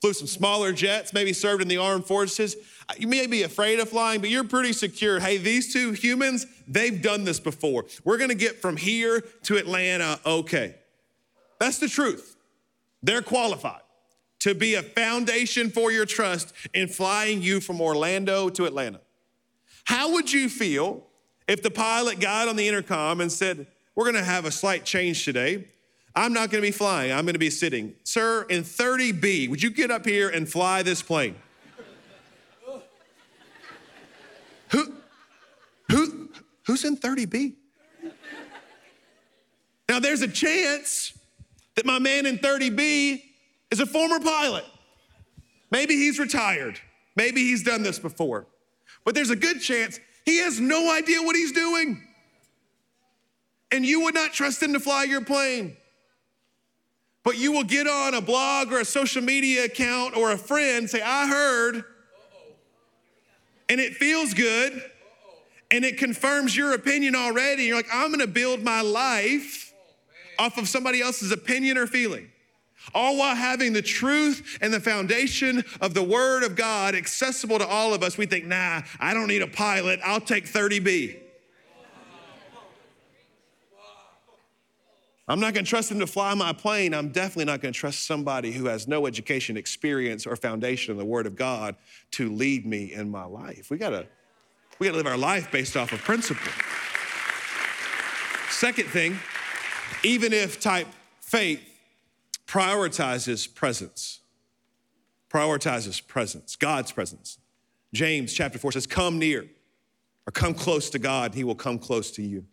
flew 0.01 0.11
some 0.11 0.27
smaller 0.27 0.73
jets, 0.73 1.13
maybe 1.13 1.31
served 1.31 1.61
in 1.61 1.69
the 1.69 1.77
armed 1.77 2.05
forces. 2.05 2.57
Uh, 2.89 2.93
you 2.97 3.07
may 3.07 3.27
be 3.27 3.43
afraid 3.43 3.79
of 3.79 3.89
flying, 3.89 4.19
but 4.19 4.29
you're 4.29 4.43
pretty 4.43 4.73
secure. 4.73 5.21
Hey, 5.21 5.37
these 5.37 5.71
two 5.71 5.93
humans, 5.93 6.47
they've 6.67 7.01
done 7.01 7.23
this 7.23 7.39
before. 7.39 7.85
We're 8.03 8.17
gonna 8.17 8.35
get 8.35 8.61
from 8.61 8.75
here 8.75 9.23
to 9.43 9.55
Atlanta 9.55 10.19
okay. 10.25 10.75
That's 11.59 11.79
the 11.79 11.87
truth. 11.87 12.35
They're 13.01 13.21
qualified 13.21 13.81
to 14.39 14.53
be 14.53 14.75
a 14.75 14.83
foundation 14.83 15.69
for 15.69 15.93
your 15.93 16.05
trust 16.05 16.51
in 16.73 16.89
flying 16.89 17.41
you 17.41 17.61
from 17.61 17.79
Orlando 17.79 18.49
to 18.49 18.65
Atlanta. 18.65 18.99
How 19.85 20.11
would 20.11 20.33
you 20.33 20.49
feel 20.49 21.05
if 21.47 21.63
the 21.63 21.71
pilot 21.71 22.19
got 22.19 22.49
on 22.49 22.57
the 22.57 22.67
intercom 22.67 23.21
and 23.21 23.31
said, 23.31 23.67
We're 23.95 24.05
gonna 24.05 24.23
have 24.23 24.45
a 24.45 24.51
slight 24.51 24.85
change 24.85 25.23
today? 25.25 25.67
I'm 26.15 26.33
not 26.33 26.49
gonna 26.49 26.61
be 26.61 26.71
flying, 26.71 27.11
I'm 27.11 27.25
gonna 27.25 27.39
be 27.39 27.49
sitting. 27.49 27.95
Sir, 28.03 28.45
in 28.49 28.63
30B, 28.63 29.49
would 29.49 29.61
you 29.61 29.69
get 29.69 29.91
up 29.91 30.05
here 30.05 30.29
and 30.29 30.47
fly 30.47 30.83
this 30.83 31.01
plane? 31.01 31.35
Who, 34.69 34.93
who, 35.89 36.29
who's 36.65 36.83
in 36.83 36.97
30B? 36.97 37.53
Now, 39.87 39.99
there's 39.99 40.21
a 40.21 40.27
chance 40.27 41.17
that 41.75 41.85
my 41.85 41.99
man 41.99 42.25
in 42.25 42.39
30B 42.39 43.21
is 43.71 43.79
a 43.79 43.85
former 43.85 44.19
pilot. 44.19 44.65
Maybe 45.71 45.95
he's 45.95 46.19
retired. 46.19 46.79
Maybe 47.15 47.41
he's 47.41 47.63
done 47.63 47.83
this 47.83 47.99
before. 47.99 48.47
But 49.03 49.15
there's 49.15 49.29
a 49.29 49.35
good 49.35 49.61
chance 49.61 49.99
he 50.25 50.37
has 50.39 50.59
no 50.59 50.91
idea 50.91 51.21
what 51.21 51.35
he's 51.35 51.51
doing. 51.51 52.01
And 53.75 53.85
you 53.85 53.99
would 54.03 54.15
not 54.15 54.31
trust 54.31 54.63
him 54.63 54.71
to 54.71 54.79
fly 54.79 55.03
your 55.03 55.19
plane. 55.19 55.75
But 57.25 57.37
you 57.37 57.51
will 57.51 57.65
get 57.65 57.87
on 57.87 58.13
a 58.13 58.21
blog 58.21 58.71
or 58.71 58.79
a 58.79 58.85
social 58.85 59.21
media 59.21 59.65
account 59.65 60.15
or 60.15 60.31
a 60.31 60.37
friend 60.37 60.89
say, 60.89 61.01
I 61.01 61.27
heard, 61.27 61.83
and 63.67 63.81
it 63.81 63.95
feels 63.95 64.33
good, 64.33 64.81
and 65.71 65.83
it 65.83 65.97
confirms 65.97 66.55
your 66.55 66.73
opinion 66.73 67.15
already. 67.15 67.63
You're 67.63 67.75
like, 67.75 67.89
I'm 67.91 68.11
gonna 68.11 68.27
build 68.27 68.63
my 68.63 68.79
life 68.79 69.73
off 70.39 70.57
of 70.57 70.69
somebody 70.69 71.01
else's 71.01 71.33
opinion 71.33 71.77
or 71.77 71.85
feeling. 71.85 72.29
All 72.93 73.17
while 73.17 73.35
having 73.35 73.73
the 73.73 73.81
truth 73.81 74.57
and 74.61 74.73
the 74.73 74.79
foundation 74.79 75.65
of 75.81 75.93
the 75.93 76.03
Word 76.03 76.43
of 76.43 76.55
God 76.55 76.95
accessible 76.95 77.59
to 77.59 77.67
all 77.67 77.93
of 77.93 78.03
us, 78.03 78.17
we 78.17 78.25
think, 78.25 78.45
nah, 78.45 78.83
I 79.01 79.13
don't 79.13 79.27
need 79.27 79.41
a 79.41 79.47
pilot, 79.47 79.99
I'll 80.01 80.21
take 80.21 80.45
30B. 80.45 81.24
I'm 85.27 85.39
not 85.39 85.53
gonna 85.53 85.65
trust 85.65 85.91
him 85.91 85.99
to 85.99 86.07
fly 86.07 86.33
my 86.35 86.53
plane. 86.53 86.93
I'm 86.93 87.09
definitely 87.09 87.45
not 87.45 87.61
gonna 87.61 87.71
trust 87.71 88.05
somebody 88.05 88.51
who 88.51 88.65
has 88.65 88.87
no 88.87 89.07
education, 89.07 89.57
experience, 89.57 90.27
or 90.27 90.35
foundation 90.35 90.91
in 90.91 90.97
the 90.97 91.05
Word 91.05 91.25
of 91.25 91.35
God 91.35 91.75
to 92.11 92.31
lead 92.31 92.65
me 92.65 92.93
in 92.93 93.09
my 93.09 93.25
life. 93.25 93.71
We 93.71 93.77
gotta, 93.77 94.07
we 94.77 94.87
gotta 94.87 94.97
live 94.97 95.07
our 95.07 95.17
life 95.17 95.51
based 95.51 95.75
off 95.75 95.91
of 95.93 95.99
principle. 95.99 96.51
Second 98.51 98.87
thing, 98.89 99.17
even 100.03 100.31
if 100.31 100.59
type 100.59 100.87
faith 101.19 101.61
prioritizes 102.47 103.53
presence, 103.53 104.19
prioritizes 105.29 106.05
presence, 106.05 106.55
God's 106.55 106.91
presence. 106.91 107.39
James 107.93 108.31
chapter 108.33 108.59
4 108.59 108.73
says, 108.73 108.85
Come 108.85 109.17
near 109.17 109.45
or 110.27 110.31
come 110.31 110.53
close 110.53 110.89
to 110.91 110.99
God, 110.99 111.33
He 111.33 111.43
will 111.43 111.55
come 111.55 111.79
close 111.79 112.11
to 112.11 112.21
you. 112.21 112.45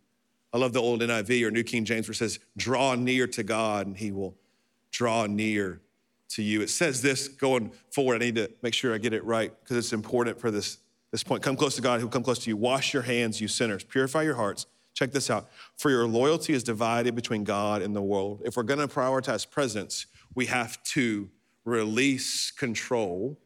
I 0.53 0.59
love 0.59 0.73
the 0.73 0.81
old 0.81 1.01
NIV 1.01 1.47
or 1.47 1.51
New 1.51 1.65
King 1.65 1.85
James 1.85 2.07
where 2.09 2.13
it 2.13 2.17
says, 2.17 2.39
draw 2.57 2.95
near 2.95 3.27
to 3.29 3.43
God 3.43 3.87
and 3.87 3.97
he 3.97 4.13
will 4.13 4.37
draw 4.91 5.27
near 5.27 5.81
to 6.31 6.43
you. 6.43 6.61
It 6.61 6.71
says 6.71 7.01
this 7.01 7.29
going 7.29 7.73
forward. 7.91 8.17
I 8.17 8.27
need 8.27 8.35
to 8.37 8.51
make 8.63 8.75
sure 8.75 8.95
I 8.95 8.99
get 8.99 9.13
it 9.13 9.25
right 9.25 9.53
because 9.63 9.77
it's 9.77 9.93
important 9.93 10.39
for 10.39 10.51
this, 10.51 10.79
this 11.11 11.23
point. 11.23 11.43
Come 11.43 11.57
close 11.57 11.75
to 11.77 11.83
God, 11.83 12.01
he'll 12.01 12.09
come 12.09 12.23
close 12.23 12.39
to 12.41 12.51
you. 12.51 12.57
Wash 12.57 12.93
your 12.93 13.03
hands, 13.03 13.41
you 13.41 13.49
sinners. 13.49 13.85
Purify 13.85 14.23
your 14.23 14.35
hearts. 14.35 14.67
Check 14.95 15.13
this 15.13 15.31
out. 15.31 15.49
For 15.77 15.91
your 15.91 16.07
loyalty 16.07 16.53
is 16.53 16.63
divided 16.63 17.15
between 17.15 17.45
God 17.45 17.81
and 17.81 17.97
the 17.97 18.03
world. 18.03 18.43
If 18.45 18.57
we're 18.57 18.63
going 18.63 18.81
to 18.81 18.89
prioritize 18.89 19.49
presence, 19.49 20.07
we 20.35 20.47
have 20.47 20.83
to 20.85 21.31
release 21.65 22.51
control, 22.51 23.39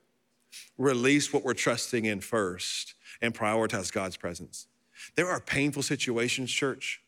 release 0.77 1.33
what 1.33 1.45
we're 1.45 1.55
trusting 1.55 2.05
in 2.05 2.21
first, 2.21 2.95
and 3.23 3.33
prioritize 3.33 3.93
God's 3.93 4.17
presence. 4.17 4.67
There 5.15 5.29
are 5.29 5.41
painful 5.41 5.83
situations, 5.83 6.51
church, 6.51 7.01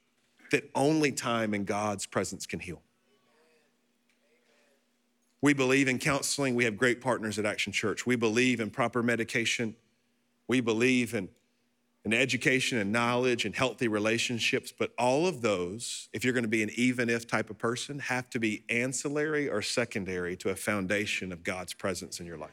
that 0.50 0.70
only 0.74 1.12
time 1.12 1.54
in 1.54 1.64
God's 1.64 2.06
presence 2.06 2.46
can 2.46 2.61
heal. 2.61 2.82
We 5.40 5.54
believe 5.54 5.88
in 5.88 5.98
counseling. 5.98 6.54
We 6.54 6.64
have 6.64 6.76
great 6.76 7.00
partners 7.00 7.38
at 7.38 7.46
Action 7.46 7.72
Church. 7.72 8.06
We 8.06 8.16
believe 8.16 8.61
in 8.61 8.70
proper 8.70 9.02
medication. 9.02 9.76
We 10.48 10.61
believe 10.61 11.14
in, 11.14 11.28
in 12.04 12.12
education 12.12 12.78
and 12.78 12.90
knowledge 12.90 13.44
and 13.44 13.54
healthy 13.54 13.87
relationships. 13.87 14.72
But 14.76 14.92
all 14.98 15.26
of 15.26 15.40
those, 15.40 16.08
if 16.12 16.24
you're 16.24 16.32
going 16.32 16.44
to 16.44 16.48
be 16.48 16.62
an 16.64 16.70
even 16.74 17.08
if 17.08 17.26
type 17.26 17.50
of 17.50 17.58
person, 17.58 18.00
have 18.00 18.28
to 18.30 18.40
be 18.40 18.64
ancillary 18.68 19.48
or 19.48 19.62
secondary 19.62 20.37
to 20.38 20.50
a 20.50 20.56
foundation 20.56 21.30
of 21.30 21.44
God's 21.44 21.72
presence 21.72 22.18
in 22.18 22.26
your 22.26 22.38
life. 22.38 22.50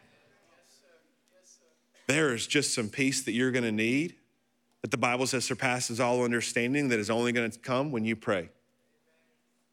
There 2.08 2.36
is 2.36 2.45
just 2.45 2.75
some 2.75 2.89
peace 2.89 3.23
that 3.23 3.31
you're 3.31 3.51
going 3.51 3.63
to 3.63 3.71
need 3.71 4.15
that 4.86 4.91
the 4.91 4.98
Bible 4.98 5.26
says 5.26 5.43
surpasses 5.43 6.00
all 6.00 6.24
understanding 6.24 6.89
that 6.89 7.00
is 7.00 7.10
only 7.10 7.32
going 7.32 7.50
to 7.50 7.58
come 7.58 7.91
when 7.91 8.06
you 8.06 8.15
pray. 8.15 8.50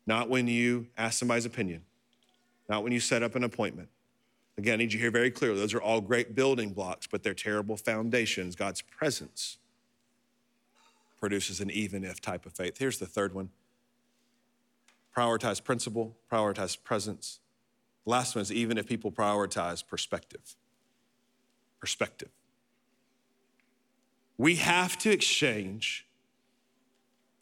Not 0.07 0.31
when 0.31 0.47
you 0.47 0.87
ask 0.97 1.19
somebody's 1.19 1.45
opinion, 1.45 1.83
not 2.67 2.83
when 2.83 2.95
you 2.95 2.99
set 2.99 3.23
up 3.23 3.35
an 3.35 3.45
appointment. 3.45 3.91
Again, 4.57 4.73
I 4.73 4.77
need 4.77 4.85
you 4.85 4.99
to 4.99 5.03
hear 5.03 5.11
very 5.11 5.31
clearly 5.31 5.61
those 5.61 5.75
are 5.75 5.83
all 5.83 6.01
great 6.01 6.35
building 6.35 6.73
blocks, 6.73 7.07
but 7.07 7.23
they're 7.23 7.35
terrible 7.35 7.77
foundations. 7.77 8.57
God's 8.57 8.81
presence 8.81 9.59
produces 11.21 11.61
an 11.61 11.71
even 11.71 12.05
if 12.05 12.19
type 12.19 12.47
of 12.47 12.55
faith. 12.55 12.79
Here's 12.79 12.99
the 12.99 13.05
third 13.05 13.35
one 13.35 13.51
prioritize 15.15 15.63
principle, 15.63 16.17
prioritize 16.33 16.83
presence. 16.83 17.39
The 18.07 18.13
last 18.13 18.35
one 18.35 18.41
is 18.41 18.51
even 18.51 18.79
if 18.79 18.87
people 18.87 19.13
prioritize 19.13 19.87
perspective. 19.87 20.57
Perspective. 21.81 22.31
We 24.39 24.57
have 24.57 24.99
to 24.99 25.11
exchange 25.11 26.07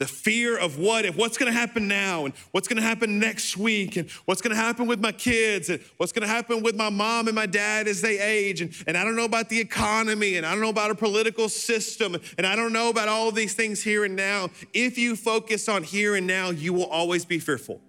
the 0.01 0.07
fear 0.07 0.57
of 0.57 0.79
what 0.79 1.05
if, 1.05 1.15
what's 1.15 1.37
gonna 1.37 1.53
happen 1.53 1.87
now, 1.87 2.25
and 2.25 2.33
what's 2.53 2.67
gonna 2.67 2.81
happen 2.81 3.19
next 3.19 3.59
week, 3.59 3.97
and 3.97 4.11
what's 4.25 4.41
gonna 4.41 4.57
happen 4.57 4.87
with 4.87 4.99
my 4.99 5.13
kids, 5.13 5.69
and 5.69 5.79
what's 5.99 6.11
gonna 6.11 6.27
happen 6.27 6.63
with 6.63 6.75
my 6.75 6.89
mom 6.89 7.29
and 7.29 7.35
my 7.35 7.45
dad 7.45 7.87
as 7.87 8.01
they 8.01 8.19
age, 8.19 8.63
and, 8.63 8.75
and 8.87 8.97
I 8.97 9.05
don't 9.05 9.15
know 9.15 9.27
about 9.27 9.51
the 9.51 9.61
economy, 9.61 10.37
and 10.37 10.47
I 10.47 10.53
don't 10.53 10.63
know 10.63 10.71
about 10.71 10.91
a 10.91 10.95
political 10.95 11.51
system, 11.51 12.17
and 12.39 12.47
I 12.47 12.57
don't 12.57 12.73
know 12.73 12.89
about 12.89 13.09
all 13.09 13.31
these 13.31 13.53
things 13.53 13.83
here 13.83 14.07
and 14.07 14.17
now. 14.17 14.49
If 14.73 14.97
you 14.97 15.17
focus 15.17 15.69
on 15.69 15.83
here 15.83 16.17
and 16.17 16.27
now, 16.27 16.49
you 16.49 16.73
will 16.73 16.87
always 16.87 17.27
be 17.27 17.39
fearful. 17.39 17.83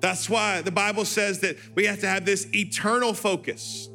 That's 0.00 0.28
why 0.28 0.62
the 0.62 0.72
Bible 0.72 1.04
says 1.04 1.38
that 1.40 1.56
we 1.76 1.86
have 1.86 2.00
to 2.00 2.08
have 2.08 2.24
this 2.24 2.52
eternal 2.52 3.14
focus 3.14 3.88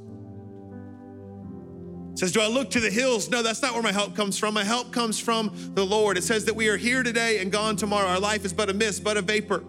says, 2.15 2.31
Do 2.31 2.41
I 2.41 2.47
look 2.47 2.69
to 2.71 2.79
the 2.79 2.89
hills? 2.89 3.29
No, 3.29 3.41
that's 3.41 3.61
not 3.61 3.73
where 3.73 3.83
my 3.83 3.91
help 3.91 4.15
comes 4.15 4.37
from. 4.37 4.53
My 4.53 4.63
help 4.63 4.91
comes 4.91 5.19
from 5.19 5.51
the 5.73 5.85
Lord. 5.85 6.17
It 6.17 6.23
says 6.23 6.45
that 6.45 6.55
we 6.55 6.67
are 6.67 6.77
here 6.77 7.03
today 7.03 7.39
and 7.39 7.51
gone 7.51 7.75
tomorrow. 7.75 8.07
Our 8.07 8.19
life 8.19 8.45
is 8.45 8.53
but 8.53 8.69
a 8.69 8.73
mist, 8.73 9.03
but 9.03 9.17
a 9.17 9.21
vapor. 9.21 9.63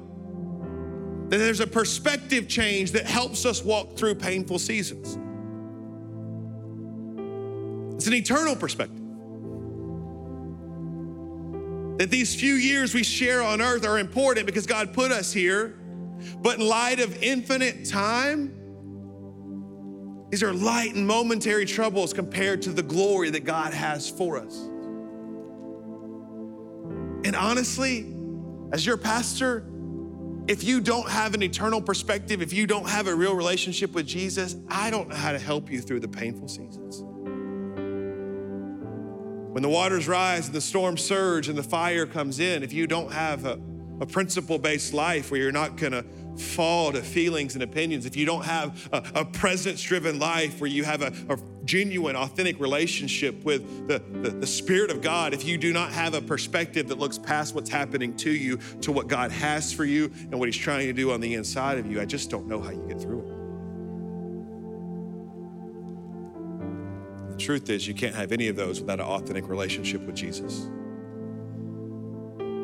That 1.28 1.38
there's 1.38 1.60
a 1.60 1.66
perspective 1.66 2.48
change 2.48 2.92
that 2.92 3.06
helps 3.06 3.46
us 3.46 3.64
walk 3.64 3.96
through 3.96 4.16
painful 4.16 4.58
seasons. 4.58 5.18
It's 7.96 8.06
an 8.06 8.14
eternal 8.14 8.56
perspective. 8.56 8.98
That 11.98 12.10
these 12.10 12.34
few 12.34 12.54
years 12.54 12.94
we 12.94 13.04
share 13.04 13.42
on 13.42 13.62
earth 13.62 13.86
are 13.86 13.98
important 13.98 14.46
because 14.46 14.66
God 14.66 14.92
put 14.92 15.12
us 15.12 15.32
here, 15.32 15.78
but 16.38 16.58
in 16.58 16.66
light 16.66 16.98
of 17.00 17.22
infinite 17.22 17.88
time, 17.88 18.61
These 20.32 20.42
are 20.42 20.52
light 20.54 20.94
and 20.94 21.06
momentary 21.06 21.66
troubles 21.66 22.14
compared 22.14 22.62
to 22.62 22.70
the 22.70 22.82
glory 22.82 23.28
that 23.28 23.44
God 23.44 23.74
has 23.74 24.08
for 24.08 24.38
us. 24.38 24.56
And 27.26 27.36
honestly, 27.36 28.06
as 28.72 28.86
your 28.86 28.96
pastor, 28.96 29.66
if 30.48 30.64
you 30.64 30.80
don't 30.80 31.06
have 31.06 31.34
an 31.34 31.42
eternal 31.42 31.82
perspective, 31.82 32.40
if 32.40 32.50
you 32.54 32.66
don't 32.66 32.88
have 32.88 33.08
a 33.08 33.14
real 33.14 33.36
relationship 33.36 33.92
with 33.92 34.06
Jesus, 34.06 34.56
I 34.70 34.88
don't 34.88 35.10
know 35.10 35.16
how 35.16 35.32
to 35.32 35.38
help 35.38 35.70
you 35.70 35.82
through 35.82 36.00
the 36.00 36.08
painful 36.08 36.48
seasons. 36.48 37.02
When 39.52 39.62
the 39.62 39.68
waters 39.68 40.08
rise 40.08 40.46
and 40.46 40.54
the 40.54 40.62
storms 40.62 41.02
surge 41.04 41.50
and 41.50 41.58
the 41.58 41.62
fire 41.62 42.06
comes 42.06 42.40
in, 42.40 42.62
if 42.62 42.72
you 42.72 42.86
don't 42.86 43.12
have 43.12 43.44
a, 43.44 43.60
a 44.00 44.06
principle 44.06 44.58
based 44.58 44.94
life 44.94 45.30
where 45.30 45.42
you're 45.42 45.52
not 45.52 45.76
gonna 45.76 46.06
fall 46.36 46.92
to 46.92 47.02
feelings 47.02 47.54
and 47.54 47.62
opinions, 47.62 48.06
if 48.06 48.16
you 48.16 48.26
don't 48.26 48.44
have 48.44 48.88
a, 48.92 49.02
a 49.20 49.24
presence 49.24 49.82
driven 49.82 50.18
life 50.18 50.60
where 50.60 50.70
you 50.70 50.84
have 50.84 51.02
a, 51.02 51.12
a 51.28 51.38
genuine, 51.64 52.16
authentic 52.16 52.58
relationship 52.60 53.44
with 53.44 53.88
the, 53.88 53.98
the, 53.98 54.30
the, 54.30 54.46
Spirit 54.46 54.90
of 54.90 55.00
God, 55.00 55.34
if 55.34 55.44
you 55.44 55.56
do 55.58 55.72
not 55.72 55.92
have 55.92 56.14
a 56.14 56.20
perspective 56.20 56.88
that 56.88 56.98
looks 56.98 57.18
past 57.18 57.54
what's 57.54 57.70
happening 57.70 58.16
to 58.16 58.30
you 58.30 58.58
to 58.80 58.92
what 58.92 59.08
God 59.08 59.30
has 59.30 59.72
for 59.72 59.84
you 59.84 60.10
and 60.14 60.38
what 60.38 60.48
He's 60.48 60.56
trying 60.56 60.86
to 60.86 60.92
do 60.92 61.12
on 61.12 61.20
the 61.20 61.34
inside 61.34 61.78
of 61.78 61.86
you, 61.86 62.00
I 62.00 62.04
just 62.04 62.30
don't 62.30 62.46
know 62.46 62.60
how 62.60 62.70
you 62.70 62.84
get 62.88 63.00
through 63.00 63.20
it. 63.20 63.42
The 67.32 67.38
truth 67.38 67.70
is, 67.70 67.88
you 67.88 67.94
can't 67.94 68.14
have 68.14 68.32
any 68.32 68.48
of 68.48 68.56
those 68.56 68.80
without 68.80 69.00
an 69.00 69.06
authentic 69.06 69.48
relationship 69.48 70.02
with 70.02 70.14
Jesus. 70.14 70.68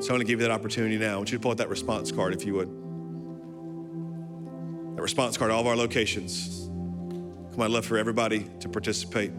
So 0.01 0.11
I 0.11 0.13
want 0.13 0.21
to 0.21 0.25
give 0.25 0.41
you 0.41 0.47
that 0.47 0.53
opportunity 0.53 0.97
now. 0.97 1.15
I 1.15 1.17
want 1.17 1.33
you 1.33 1.39
to 1.39 1.43
pull 1.43 1.51
out 1.51 1.57
that 1.57 1.69
response 1.69 2.13
card 2.13 2.33
if 2.35 2.45
you 2.45 2.55
would. 2.55 2.88
That 4.99 5.03
response 5.03 5.37
card, 5.37 5.53
all 5.53 5.61
of 5.61 5.67
our 5.69 5.77
locations. 5.77 6.67
Come 6.67 7.61
on, 7.61 7.67
I'd 7.67 7.71
love 7.71 7.87
for 7.87 7.99
everybody 7.99 8.51
to 8.59 8.69
participate. 8.69 9.31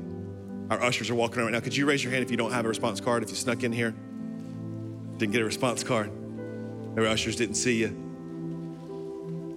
Our 0.70 0.82
ushers 0.82 1.10
are 1.10 1.16
walking 1.16 1.40
around 1.40 1.48
right 1.48 1.52
now. 1.52 1.60
Could 1.60 1.76
you 1.76 1.86
raise 1.86 2.02
your 2.02 2.14
hand 2.14 2.24
if 2.24 2.32
you 2.32 2.38
don't 2.38 2.54
have 2.54 2.64
a 2.64 2.70
response 2.70 3.02
card, 3.02 3.24
if 3.24 3.30
you 3.30 3.36
snuck 3.36 3.66
in 3.66 3.74
here? 3.74 3.94
Didn't 5.18 5.34
get 5.34 5.42
a 5.42 5.44
response 5.44 5.84
card. 5.84 6.12
Maybe 6.96 7.06
ushers 7.06 7.36
didn't 7.36 7.56
see 7.56 7.76
you. 7.76 7.90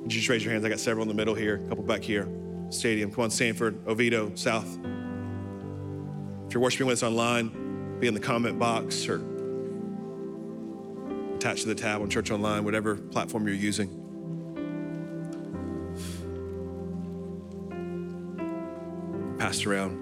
Would 0.03 0.12
you 0.12 0.19
just 0.19 0.29
raise 0.29 0.43
your 0.43 0.53
hands? 0.53 0.65
I 0.65 0.71
got 0.71 0.81
several 0.81 1.03
in 1.03 1.09
the 1.09 1.15
middle 1.15 1.37
here, 1.37 1.62
a 1.65 1.69
couple 1.69 1.85
back 1.85 2.03
here. 2.03 2.27
Stadium. 2.71 3.12
Come 3.12 3.23
on, 3.23 3.31
Sanford, 3.31 3.79
Oviedo, 3.87 4.35
South. 4.35 4.77
If 6.49 6.53
you're 6.53 6.62
worshiping 6.65 6.88
with 6.88 6.95
us 6.95 7.05
online, 7.05 8.01
be 8.01 8.09
in 8.09 8.15
the 8.15 8.19
comment 8.19 8.59
box 8.59 9.07
or 9.07 9.23
attached 11.37 11.62
to 11.62 11.69
the 11.69 11.77
tab 11.77 12.03
on 12.03 12.11
Church 12.11 12.33
Online, 12.33 12.65
whatever 12.65 12.97
platform 12.97 13.47
you're 13.47 13.55
using. 13.55 14.01
Passed 19.53 19.67
around. 19.67 19.99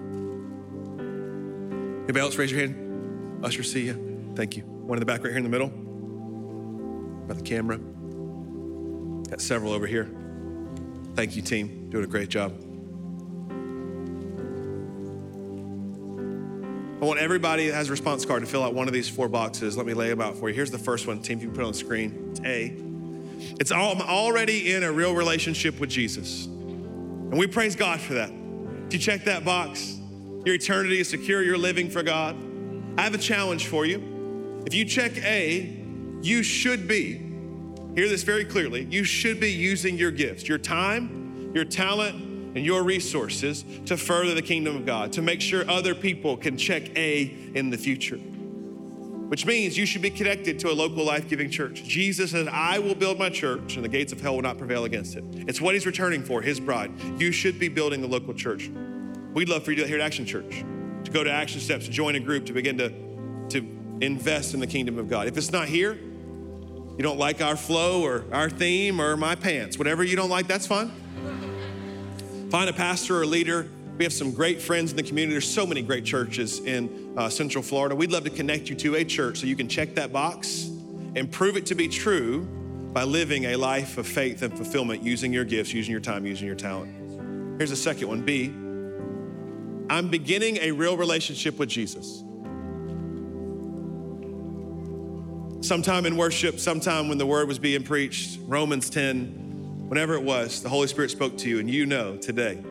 Anybody 2.04 2.20
else 2.20 2.36
raise 2.36 2.52
your 2.52 2.60
hand? 2.60 3.44
Usher, 3.44 3.64
see 3.64 3.86
you. 3.86 4.32
Thank 4.36 4.56
you. 4.56 4.62
One 4.62 4.96
in 4.96 5.00
the 5.00 5.06
back 5.06 5.24
right 5.24 5.30
here 5.30 5.38
in 5.38 5.42
the 5.42 5.48
middle. 5.48 5.70
By 7.26 7.34
the 7.34 7.42
camera. 7.42 7.78
Got 9.28 9.40
several 9.40 9.72
over 9.72 9.88
here. 9.88 10.08
Thank 11.16 11.34
you, 11.34 11.42
team. 11.42 11.90
Doing 11.90 12.04
a 12.04 12.06
great 12.06 12.28
job. 12.28 12.52
I 17.02 17.04
want 17.04 17.18
everybody 17.18 17.66
that 17.70 17.74
has 17.74 17.88
a 17.88 17.90
response 17.90 18.24
card 18.24 18.42
to 18.42 18.46
fill 18.46 18.62
out 18.62 18.72
one 18.72 18.86
of 18.86 18.94
these 18.94 19.08
four 19.08 19.28
boxes. 19.28 19.76
Let 19.76 19.84
me 19.84 19.94
lay 19.94 20.10
them 20.10 20.20
out 20.20 20.36
for 20.36 20.48
you. 20.48 20.54
Here's 20.54 20.70
the 20.70 20.78
first 20.78 21.08
one, 21.08 21.20
team, 21.22 21.38
if 21.38 21.42
you 21.42 21.50
put 21.50 21.62
it 21.62 21.64
on 21.64 21.72
the 21.72 21.78
screen. 21.78 22.28
It's 22.30 22.40
A. 22.42 22.76
It's 23.58 23.72
all, 23.72 23.96
I'm 23.96 24.02
already 24.02 24.74
in 24.74 24.84
a 24.84 24.92
real 24.92 25.16
relationship 25.16 25.80
with 25.80 25.90
Jesus. 25.90 26.46
And 26.46 27.36
we 27.36 27.48
praise 27.48 27.74
God 27.74 28.00
for 28.00 28.14
that. 28.14 28.30
If 28.90 28.94
you 28.94 28.98
check 28.98 29.22
that 29.26 29.44
box, 29.44 30.00
your 30.44 30.56
eternity 30.56 30.98
is 30.98 31.08
secure, 31.08 31.44
you're 31.44 31.56
living 31.56 31.88
for 31.88 32.02
God. 32.02 32.34
I 32.98 33.02
have 33.02 33.14
a 33.14 33.18
challenge 33.18 33.68
for 33.68 33.86
you. 33.86 34.64
If 34.66 34.74
you 34.74 34.84
check 34.84 35.16
A, 35.18 35.80
you 36.22 36.42
should 36.42 36.88
be, 36.88 37.18
hear 37.94 38.08
this 38.08 38.24
very 38.24 38.44
clearly, 38.44 38.88
you 38.90 39.04
should 39.04 39.38
be 39.38 39.52
using 39.52 39.96
your 39.96 40.10
gifts, 40.10 40.48
your 40.48 40.58
time, 40.58 41.52
your 41.54 41.64
talent, 41.64 42.16
and 42.56 42.66
your 42.66 42.82
resources 42.82 43.64
to 43.86 43.96
further 43.96 44.34
the 44.34 44.42
kingdom 44.42 44.74
of 44.74 44.84
God, 44.84 45.12
to 45.12 45.22
make 45.22 45.40
sure 45.40 45.70
other 45.70 45.94
people 45.94 46.36
can 46.36 46.58
check 46.58 46.90
A 46.96 47.32
in 47.54 47.70
the 47.70 47.78
future. 47.78 48.18
Which 49.30 49.46
means 49.46 49.78
you 49.78 49.86
should 49.86 50.02
be 50.02 50.10
connected 50.10 50.58
to 50.58 50.72
a 50.72 50.74
local 50.74 51.04
life 51.04 51.28
giving 51.28 51.48
church. 51.48 51.84
Jesus 51.84 52.32
said, 52.32 52.48
I 52.48 52.80
will 52.80 52.96
build 52.96 53.16
my 53.16 53.30
church, 53.30 53.76
and 53.76 53.84
the 53.84 53.88
gates 53.88 54.12
of 54.12 54.20
hell 54.20 54.34
will 54.34 54.42
not 54.42 54.58
prevail 54.58 54.86
against 54.86 55.14
it. 55.14 55.22
It's 55.46 55.60
what 55.60 55.74
he's 55.74 55.86
returning 55.86 56.24
for, 56.24 56.42
his 56.42 56.58
bride. 56.58 56.90
You 57.16 57.30
should 57.30 57.56
be 57.56 57.68
building 57.68 58.00
the 58.00 58.08
local 58.08 58.34
church. 58.34 58.68
We'd 59.32 59.48
love 59.48 59.64
for 59.64 59.70
you 59.70 59.76
to 59.76 59.82
do 59.84 59.88
here 59.88 60.00
at 60.00 60.04
Action 60.04 60.26
Church, 60.26 60.64
to 61.04 61.12
go 61.12 61.22
to 61.22 61.30
action 61.30 61.60
steps, 61.60 61.84
to 61.84 61.92
join 61.92 62.16
a 62.16 62.18
group, 62.18 62.44
to 62.46 62.52
begin 62.52 62.76
to, 62.78 62.90
to 63.50 63.58
invest 64.00 64.52
in 64.52 64.58
the 64.58 64.66
kingdom 64.66 64.98
of 64.98 65.08
God. 65.08 65.28
If 65.28 65.36
it's 65.36 65.52
not 65.52 65.68
here, 65.68 65.92
you 65.92 67.02
don't 67.04 67.20
like 67.20 67.40
our 67.40 67.54
flow 67.54 68.02
or 68.02 68.24
our 68.32 68.50
theme 68.50 69.00
or 69.00 69.16
my 69.16 69.36
pants, 69.36 69.78
whatever 69.78 70.02
you 70.02 70.16
don't 70.16 70.28
like, 70.28 70.48
that's 70.48 70.66
fine. 70.66 70.90
Find 72.50 72.68
a 72.68 72.72
pastor 72.72 73.18
or 73.18 73.22
a 73.22 73.26
leader. 73.26 73.68
We 74.00 74.04
have 74.04 74.14
some 74.14 74.32
great 74.32 74.62
friends 74.62 74.92
in 74.92 74.96
the 74.96 75.02
community. 75.02 75.34
There's 75.34 75.52
so 75.52 75.66
many 75.66 75.82
great 75.82 76.06
churches 76.06 76.60
in 76.60 77.12
uh, 77.18 77.28
Central 77.28 77.62
Florida. 77.62 77.94
We'd 77.94 78.10
love 78.10 78.24
to 78.24 78.30
connect 78.30 78.70
you 78.70 78.76
to 78.76 78.94
a 78.94 79.04
church 79.04 79.40
so 79.40 79.46
you 79.46 79.54
can 79.54 79.68
check 79.68 79.94
that 79.96 80.10
box 80.10 80.70
and 81.16 81.30
prove 81.30 81.58
it 81.58 81.66
to 81.66 81.74
be 81.74 81.86
true 81.86 82.44
by 82.94 83.02
living 83.02 83.44
a 83.44 83.56
life 83.56 83.98
of 83.98 84.06
faith 84.06 84.40
and 84.40 84.56
fulfillment 84.56 85.02
using 85.02 85.34
your 85.34 85.44
gifts, 85.44 85.74
using 85.74 85.92
your 85.92 86.00
time, 86.00 86.24
using 86.24 86.46
your 86.46 86.56
talent. 86.56 87.58
Here's 87.58 87.68
the 87.68 87.76
second 87.76 88.08
one 88.08 88.22
B. 88.22 88.46
I'm 89.94 90.08
beginning 90.08 90.56
a 90.62 90.70
real 90.70 90.96
relationship 90.96 91.58
with 91.58 91.68
Jesus. 91.68 92.24
Sometime 95.60 96.06
in 96.06 96.16
worship, 96.16 96.58
sometime 96.58 97.10
when 97.10 97.18
the 97.18 97.26
word 97.26 97.48
was 97.48 97.58
being 97.58 97.82
preached, 97.82 98.40
Romans 98.46 98.88
10, 98.88 99.88
whenever 99.88 100.14
it 100.14 100.22
was, 100.22 100.62
the 100.62 100.70
Holy 100.70 100.86
Spirit 100.86 101.10
spoke 101.10 101.36
to 101.36 101.50
you, 101.50 101.58
and 101.58 101.68
you 101.68 101.84
know 101.84 102.16
today 102.16 102.62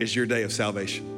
is 0.00 0.14
your 0.14 0.26
day 0.26 0.42
of 0.42 0.52
salvation. 0.52 1.10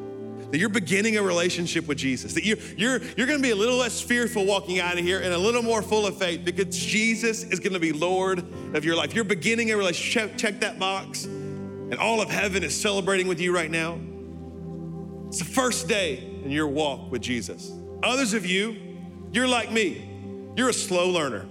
That 0.51 0.59
you're 0.59 0.69
beginning 0.69 1.17
a 1.17 1.23
relationship 1.23 1.89
with 1.89 1.99
Jesus, 1.99 2.35
that 2.35 2.45
you're, 2.45 2.59
you're, 2.77 3.03
you're 3.17 3.27
gonna 3.27 3.41
be 3.41 3.51
a 3.51 3.57
little 3.57 3.77
less 3.77 4.01
fearful 4.01 4.45
walking 4.45 4.79
out 4.79 4.97
of 4.97 5.05
here 5.05 5.21
and 5.21 5.35
a 5.35 5.39
little 5.39 5.62
more 5.62 5.83
full 5.83 6.07
of 6.07 6.17
faith 6.17 6.45
because 6.45 6.77
Jesus 6.77 7.43
is 7.43 7.59
gonna 7.59 7.81
be 7.81 7.93
Lord 7.93 8.45
of 8.75 8.85
your 8.85 8.95
life. 8.95 9.15
You're 9.15 9.25
beginning 9.25 9.73
a 9.73 9.77
relationship. 9.77 10.31
Check, 10.31 10.39
check 10.39 10.61
that 10.61 10.79
box, 10.79 11.25
and 11.25 11.97
all 11.97 12.21
of 12.21 12.31
heaven 12.31 12.62
is 12.62 12.81
celebrating 12.81 13.27
with 13.27 13.41
you 13.41 13.55
right 13.55 13.71
now. 13.71 13.99
It's 15.29 15.41
the 15.41 15.45
first 15.45 15.89
day 15.89 16.19
in 16.45 16.51
your 16.51 16.69
walk 16.69 17.11
with 17.11 17.23
Jesus. 17.23 17.73
Others 18.03 18.33
of 18.35 18.47
you, 18.47 18.77
you're 19.33 19.49
like 19.49 19.73
me, 19.73 20.09
you're 20.57 20.69
a 20.69 20.73
slow 20.73 21.11
learner. 21.11 21.47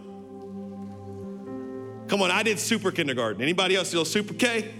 Come 2.08 2.22
on, 2.22 2.32
I 2.32 2.44
did 2.44 2.60
super 2.60 2.92
kindergarten. 2.92 3.42
Anybody 3.42 3.76
else 3.76 3.92
do 3.92 4.06
super 4.06 4.34
K? 4.34 4.74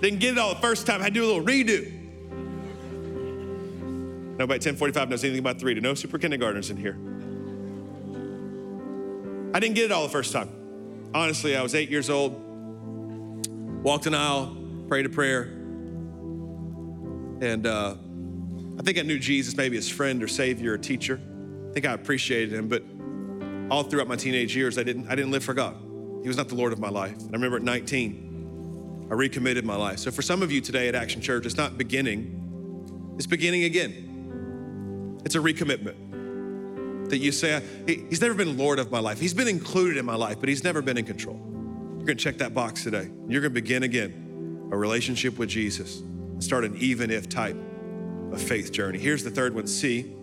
Didn't 0.00 0.20
get 0.20 0.32
it 0.32 0.38
all 0.38 0.54
the 0.54 0.60
first 0.60 0.86
time. 0.86 1.00
I 1.00 1.04
had 1.04 1.14
to 1.14 1.20
do 1.20 1.24
a 1.24 1.30
little 1.30 1.44
redo. 1.44 1.98
Nobody 4.38 4.58
1045 4.58 5.10
knows 5.10 5.24
anything 5.24 5.40
about 5.40 5.58
three 5.58 5.74
to 5.74 5.80
no 5.80 5.94
super 5.94 6.18
kindergartners 6.18 6.70
in 6.70 6.76
here. 6.76 6.96
I 9.52 9.58
didn't 9.60 9.74
get 9.74 9.86
it 9.86 9.92
all 9.92 10.04
the 10.04 10.08
first 10.08 10.32
time. 10.32 10.48
Honestly, 11.12 11.56
I 11.56 11.62
was 11.62 11.74
eight 11.74 11.90
years 11.90 12.08
old, 12.08 12.40
walked 13.82 14.06
an 14.06 14.14
aisle, 14.14 14.56
prayed 14.86 15.06
a 15.06 15.08
prayer, 15.08 15.42
and 17.40 17.66
uh, 17.66 17.96
I 18.78 18.82
think 18.82 18.98
I 18.98 19.02
knew 19.02 19.18
Jesus 19.18 19.56
maybe 19.56 19.76
as 19.76 19.88
friend 19.88 20.22
or 20.22 20.28
savior 20.28 20.74
or 20.74 20.78
teacher. 20.78 21.20
I 21.70 21.72
think 21.72 21.86
I 21.86 21.94
appreciated 21.94 22.52
him, 22.52 22.68
but 22.68 22.84
all 23.72 23.82
throughout 23.82 24.06
my 24.06 24.16
teenage 24.16 24.54
years, 24.54 24.78
I 24.78 24.84
didn't, 24.84 25.08
I 25.08 25.16
didn't 25.16 25.32
live 25.32 25.42
for 25.42 25.54
God. 25.54 25.76
He 26.22 26.28
was 26.28 26.36
not 26.36 26.48
the 26.48 26.54
Lord 26.54 26.72
of 26.72 26.78
my 26.78 26.88
life. 26.88 27.16
And 27.18 27.30
I 27.30 27.32
remember 27.32 27.56
at 27.56 27.62
19, 27.62 28.27
I 29.10 29.14
recommitted 29.14 29.64
my 29.64 29.76
life. 29.76 30.00
So 30.00 30.10
for 30.10 30.22
some 30.22 30.42
of 30.42 30.52
you 30.52 30.60
today 30.60 30.88
at 30.88 30.94
Action 30.94 31.20
Church, 31.20 31.46
it's 31.46 31.56
not 31.56 31.78
beginning, 31.78 33.14
it's 33.16 33.26
beginning 33.26 33.64
again. 33.64 35.20
It's 35.24 35.34
a 35.34 35.38
recommitment 35.38 37.08
that 37.08 37.18
you 37.18 37.32
say, 37.32 37.62
He's 37.86 38.20
never 38.20 38.34
been 38.34 38.58
Lord 38.58 38.78
of 38.78 38.90
my 38.90 39.00
life. 39.00 39.18
He's 39.18 39.34
been 39.34 39.48
included 39.48 39.96
in 39.96 40.04
my 40.04 40.14
life, 40.14 40.38
but 40.40 40.48
He's 40.48 40.62
never 40.62 40.82
been 40.82 40.98
in 40.98 41.04
control. 41.04 41.40
You're 41.96 42.06
gonna 42.06 42.16
check 42.16 42.38
that 42.38 42.54
box 42.54 42.84
today. 42.84 43.10
You're 43.28 43.40
gonna 43.40 43.54
begin 43.54 43.82
again 43.82 44.68
a 44.70 44.76
relationship 44.76 45.38
with 45.38 45.48
Jesus 45.48 46.00
and 46.00 46.44
start 46.44 46.64
an 46.64 46.76
even 46.76 47.10
if 47.10 47.28
type 47.28 47.56
of 48.30 48.40
faith 48.40 48.72
journey. 48.72 48.98
Here's 48.98 49.24
the 49.24 49.30
third 49.30 49.54
one 49.54 49.66
C. 49.66 50.14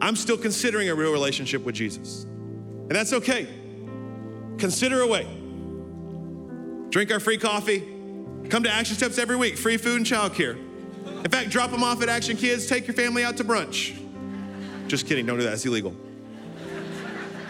I'm 0.00 0.16
still 0.16 0.36
considering 0.36 0.88
a 0.88 0.94
real 0.94 1.12
relationship 1.12 1.62
with 1.64 1.76
Jesus. 1.76 2.24
And 2.24 2.90
that's 2.90 3.12
okay. 3.12 3.46
Consider 4.58 5.00
a 5.00 5.06
way 5.06 5.26
drink 6.90 7.10
our 7.10 7.20
free 7.20 7.38
coffee, 7.38 7.82
come 8.52 8.62
to 8.62 8.70
Action 8.70 8.94
Steps 8.94 9.16
every 9.16 9.36
week, 9.36 9.56
free 9.56 9.78
food 9.78 9.96
and 9.96 10.04
childcare. 10.04 10.58
In 11.24 11.30
fact, 11.30 11.48
drop 11.48 11.70
them 11.70 11.82
off 11.82 12.02
at 12.02 12.10
Action 12.10 12.36
Kids, 12.36 12.66
take 12.66 12.86
your 12.86 12.92
family 12.92 13.24
out 13.24 13.38
to 13.38 13.44
brunch. 13.44 13.98
Just 14.88 15.06
kidding, 15.06 15.24
don't 15.24 15.38
do 15.38 15.44
that, 15.44 15.54
it's 15.54 15.64
illegal. 15.64 15.96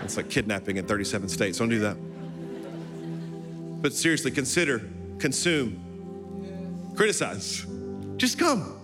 It's 0.04 0.16
like 0.16 0.30
kidnapping 0.30 0.76
in 0.76 0.86
37 0.86 1.28
states, 1.28 1.58
don't 1.58 1.70
do 1.70 1.80
that. 1.80 1.96
But 3.82 3.92
seriously, 3.94 4.30
consider, 4.30 4.88
consume, 5.18 6.92
criticize, 6.94 7.66
Just 8.16 8.38
come. 8.38 8.78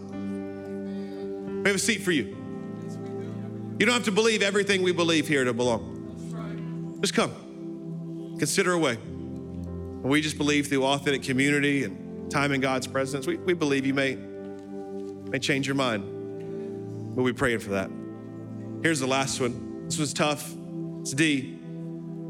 We 1.63 1.69
have 1.69 1.77
a 1.77 1.79
seat 1.79 2.03
for 2.03 2.11
you. 2.11 2.37
You 3.79 3.87
don't 3.87 3.95
have 3.95 4.07
to 4.07 4.13
believe 4.13 4.43
everything 4.43 4.83
we 4.83 4.91
believe 4.91 5.29
here 5.29 5.45
to 5.45 5.53
belong. 5.53 6.99
Just 7.01 7.15
come. 7.15 7.31
Consider 8.41 8.73
a 8.73 8.79
way. 8.79 8.97
We 10.03 10.21
just 10.21 10.37
believe 10.37 10.67
through 10.67 10.85
authentic 10.85 11.23
community 11.23 11.85
and 11.85 12.08
time 12.29 12.53
in 12.53 12.61
God's 12.61 12.87
presence. 12.87 13.27
We, 13.27 13.37
we 13.37 13.55
believe 13.55 13.87
you 13.87 13.95
may, 13.95 14.17
may 14.17 15.39
change 15.39 15.67
your 15.67 15.77
mind. 15.77 17.15
But 17.15 17.23
we're 17.23 17.35
praying 17.35 17.61
for 17.61 17.71
that. 17.71 17.91
Here's 18.83 19.01
the 19.01 19.07
last 19.07 19.41
one. 19.41 19.87
This 19.87 19.99
was 19.99 20.13
tough. 20.13 20.55
It's 21.01 21.13
D. 21.13 21.59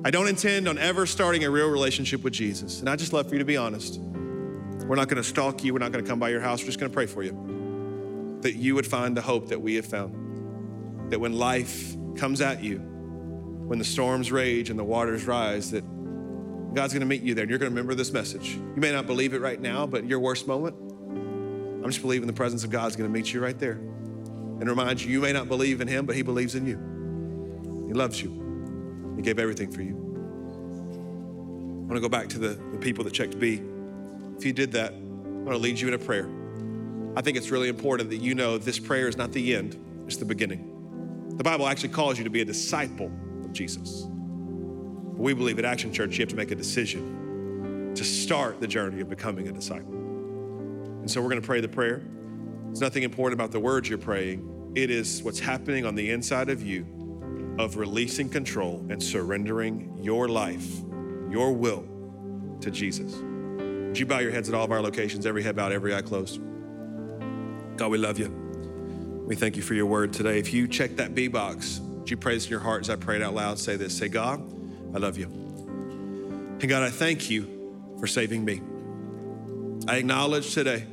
I 0.04 0.10
don't 0.10 0.28
intend 0.28 0.68
on 0.68 0.78
ever 0.78 1.06
starting 1.06 1.44
a 1.44 1.50
real 1.50 1.68
relationship 1.68 2.22
with 2.22 2.32
Jesus. 2.32 2.80
And 2.80 2.88
I 2.88 2.96
just 2.96 3.12
love 3.12 3.28
for 3.28 3.34
you 3.34 3.40
to 3.40 3.44
be 3.44 3.56
honest. 3.56 3.98
We're 4.00 4.96
not 4.96 5.08
going 5.08 5.22
to 5.22 5.28
stalk 5.28 5.64
you. 5.64 5.72
We're 5.72 5.80
not 5.80 5.92
going 5.92 6.04
to 6.04 6.08
come 6.08 6.18
by 6.18 6.30
your 6.30 6.40
house. 6.40 6.60
We're 6.60 6.66
just 6.66 6.80
going 6.80 6.90
to 6.90 6.94
pray 6.94 7.06
for 7.06 7.22
you. 7.22 8.38
That 8.42 8.54
you 8.54 8.74
would 8.76 8.86
find 8.86 9.16
the 9.16 9.20
hope 9.20 9.48
that 9.48 9.60
we 9.60 9.74
have 9.74 9.86
found. 9.86 11.10
That 11.10 11.18
when 11.18 11.32
life 11.32 11.94
comes 12.16 12.40
at 12.40 12.62
you, 12.62 12.78
when 12.78 13.78
the 13.78 13.84
storms 13.84 14.32
rage 14.32 14.70
and 14.70 14.78
the 14.78 14.84
waters 14.84 15.26
rise, 15.26 15.72
that 15.72 15.84
God's 16.78 16.92
going 16.92 17.00
to 17.00 17.06
meet 17.06 17.22
you 17.22 17.34
there 17.34 17.42
and 17.42 17.50
you're 17.50 17.58
going 17.58 17.72
to 17.72 17.74
remember 17.74 17.96
this 17.96 18.12
message. 18.12 18.50
You 18.54 18.76
may 18.76 18.92
not 18.92 19.04
believe 19.04 19.34
it 19.34 19.40
right 19.40 19.60
now, 19.60 19.84
but 19.84 20.06
your 20.06 20.20
worst 20.20 20.46
moment, 20.46 20.76
I'm 20.78 21.90
just 21.90 22.00
believing 22.00 22.28
the 22.28 22.32
presence 22.32 22.62
of 22.62 22.70
God's 22.70 22.94
going 22.94 23.12
to 23.12 23.12
meet 23.12 23.32
you 23.32 23.42
right 23.42 23.58
there 23.58 23.72
and 23.72 24.68
remind 24.68 25.02
you 25.02 25.10
you 25.10 25.20
may 25.20 25.32
not 25.32 25.48
believe 25.48 25.80
in 25.80 25.88
Him, 25.88 26.06
but 26.06 26.14
He 26.14 26.22
believes 26.22 26.54
in 26.54 26.64
you. 26.66 26.76
He 27.88 27.94
loves 27.94 28.22
you. 28.22 29.12
He 29.16 29.22
gave 29.22 29.40
everything 29.40 29.72
for 29.72 29.82
you. 29.82 29.96
I 31.82 31.88
want 31.88 31.94
to 31.94 32.00
go 32.00 32.08
back 32.08 32.28
to 32.28 32.38
the, 32.38 32.50
the 32.50 32.78
people 32.78 33.02
that 33.02 33.12
checked 33.12 33.40
B. 33.40 33.60
If 34.36 34.46
you 34.46 34.52
did 34.52 34.70
that, 34.70 34.92
I 34.92 34.96
want 34.98 35.50
to 35.50 35.58
lead 35.58 35.80
you 35.80 35.88
in 35.88 35.94
a 35.94 35.98
prayer. 35.98 36.30
I 37.16 37.22
think 37.22 37.36
it's 37.36 37.50
really 37.50 37.70
important 37.70 38.08
that 38.10 38.18
you 38.18 38.36
know 38.36 38.56
this 38.56 38.78
prayer 38.78 39.08
is 39.08 39.16
not 39.16 39.32
the 39.32 39.56
end, 39.56 39.76
it's 40.06 40.18
the 40.18 40.24
beginning. 40.24 41.34
The 41.38 41.42
Bible 41.42 41.66
actually 41.66 41.88
calls 41.88 42.18
you 42.18 42.22
to 42.22 42.30
be 42.30 42.42
a 42.42 42.44
disciple 42.44 43.10
of 43.42 43.52
Jesus. 43.52 44.06
But 45.18 45.24
we 45.24 45.34
believe 45.34 45.58
at 45.58 45.64
Action 45.64 45.92
Church, 45.92 46.16
you 46.16 46.22
have 46.22 46.28
to 46.28 46.36
make 46.36 46.52
a 46.52 46.54
decision 46.54 47.92
to 47.96 48.04
start 48.04 48.60
the 48.60 48.68
journey 48.68 49.00
of 49.00 49.08
becoming 49.08 49.48
a 49.48 49.52
disciple. 49.52 49.92
And 49.92 51.10
so 51.10 51.20
we're 51.20 51.28
going 51.28 51.40
to 51.40 51.46
pray 51.46 51.60
the 51.60 51.66
prayer. 51.66 52.04
There's 52.66 52.80
nothing 52.80 53.02
important 53.02 53.34
about 53.34 53.50
the 53.50 53.58
words 53.58 53.88
you're 53.88 53.98
praying, 53.98 54.72
it 54.76 54.92
is 54.92 55.20
what's 55.24 55.40
happening 55.40 55.84
on 55.84 55.96
the 55.96 56.12
inside 56.12 56.48
of 56.48 56.62
you 56.62 56.86
of 57.58 57.76
releasing 57.76 58.28
control 58.28 58.86
and 58.90 59.02
surrendering 59.02 59.98
your 60.00 60.28
life, 60.28 60.68
your 61.28 61.52
will 61.52 61.84
to 62.60 62.70
Jesus. 62.70 63.12
Would 63.16 63.98
you 63.98 64.06
bow 64.06 64.20
your 64.20 64.30
heads 64.30 64.48
at 64.48 64.54
all 64.54 64.64
of 64.64 64.70
our 64.70 64.80
locations, 64.80 65.26
every 65.26 65.42
head 65.42 65.56
bowed, 65.56 65.72
every 65.72 65.96
eye 65.96 66.02
closed? 66.02 66.40
God, 67.76 67.90
we 67.90 67.98
love 67.98 68.20
you. 68.20 68.28
We 69.26 69.34
thank 69.34 69.56
you 69.56 69.62
for 69.62 69.74
your 69.74 69.86
word 69.86 70.12
today. 70.12 70.38
If 70.38 70.52
you 70.52 70.68
check 70.68 70.94
that 70.94 71.16
B 71.16 71.26
box, 71.26 71.80
would 71.80 72.08
you 72.08 72.16
pray 72.16 72.36
in 72.36 72.40
your 72.42 72.60
heart 72.60 72.82
as 72.82 72.90
I 72.90 72.94
pray 72.94 73.16
it 73.16 73.22
out 73.22 73.34
loud? 73.34 73.58
Say 73.58 73.74
this 73.74 73.98
Say, 73.98 74.08
God, 74.08 74.57
I 74.94 74.98
love 74.98 75.18
you. 75.18 75.26
And 75.26 76.68
God, 76.68 76.82
I 76.82 76.90
thank 76.90 77.30
you 77.30 77.94
for 78.00 78.06
saving 78.06 78.44
me. 78.44 78.60
I 79.86 79.96
acknowledge 79.96 80.54
today 80.54 80.86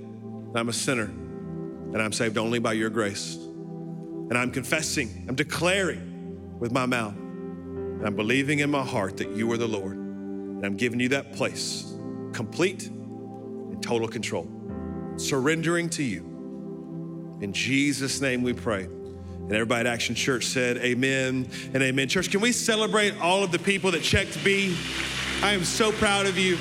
that 0.54 0.60
I'm 0.60 0.70
a 0.70 0.74
sinner 0.74 1.06
and 1.06 2.02
I'm 2.02 2.12
saved 2.12 2.38
only 2.38 2.60
by 2.60 2.74
your 2.74 2.90
grace. 2.90 3.36
And 3.36 4.38
I'm 4.38 4.52
confessing, 4.52 5.26
I'm 5.28 5.36
declaring 5.36 6.58
with 6.60 6.72
my 6.72 6.86
mouth, 6.86 7.16
and 7.16 8.06
I'm 8.06 8.16
believing 8.16 8.60
in 8.60 8.72
my 8.72 8.84
heart 8.84 9.18
that 9.18 9.30
you 9.30 9.52
are 9.52 9.58
the 9.58 9.68
Lord. 9.68 9.96
And 9.96 10.66
I'm 10.66 10.78
giving 10.78 11.00
you 11.00 11.10
that 11.10 11.34
place, 11.34 11.94
complete 12.34 12.88
and 12.88 13.82
total 13.84 14.08
control, 14.08 14.50
surrendering 15.18 15.90
to 15.92 16.04
you. 16.04 17.38
In 17.42 17.54
Jesus' 17.54 18.22
name 18.22 18.42
we 18.42 18.54
pray. 18.54 18.88
And 19.46 19.54
everybody 19.54 19.82
at 19.82 19.94
Action 19.94 20.16
Church 20.16 20.46
said, 20.48 20.78
Amen 20.78 21.48
and 21.76 21.84
amen. 21.84 22.08
Church, 22.08 22.32
can 22.32 22.42
we 22.42 22.52
celebrate 22.52 23.16
all 23.22 23.44
of 23.44 23.52
the 23.52 23.60
people 23.60 23.92
that 23.92 24.02
checked 24.02 24.44
B? 24.44 24.76
I 25.44 25.54
am 25.54 25.64
so 25.64 25.92
proud 25.92 26.26
of 26.26 26.36
you. 26.36 26.58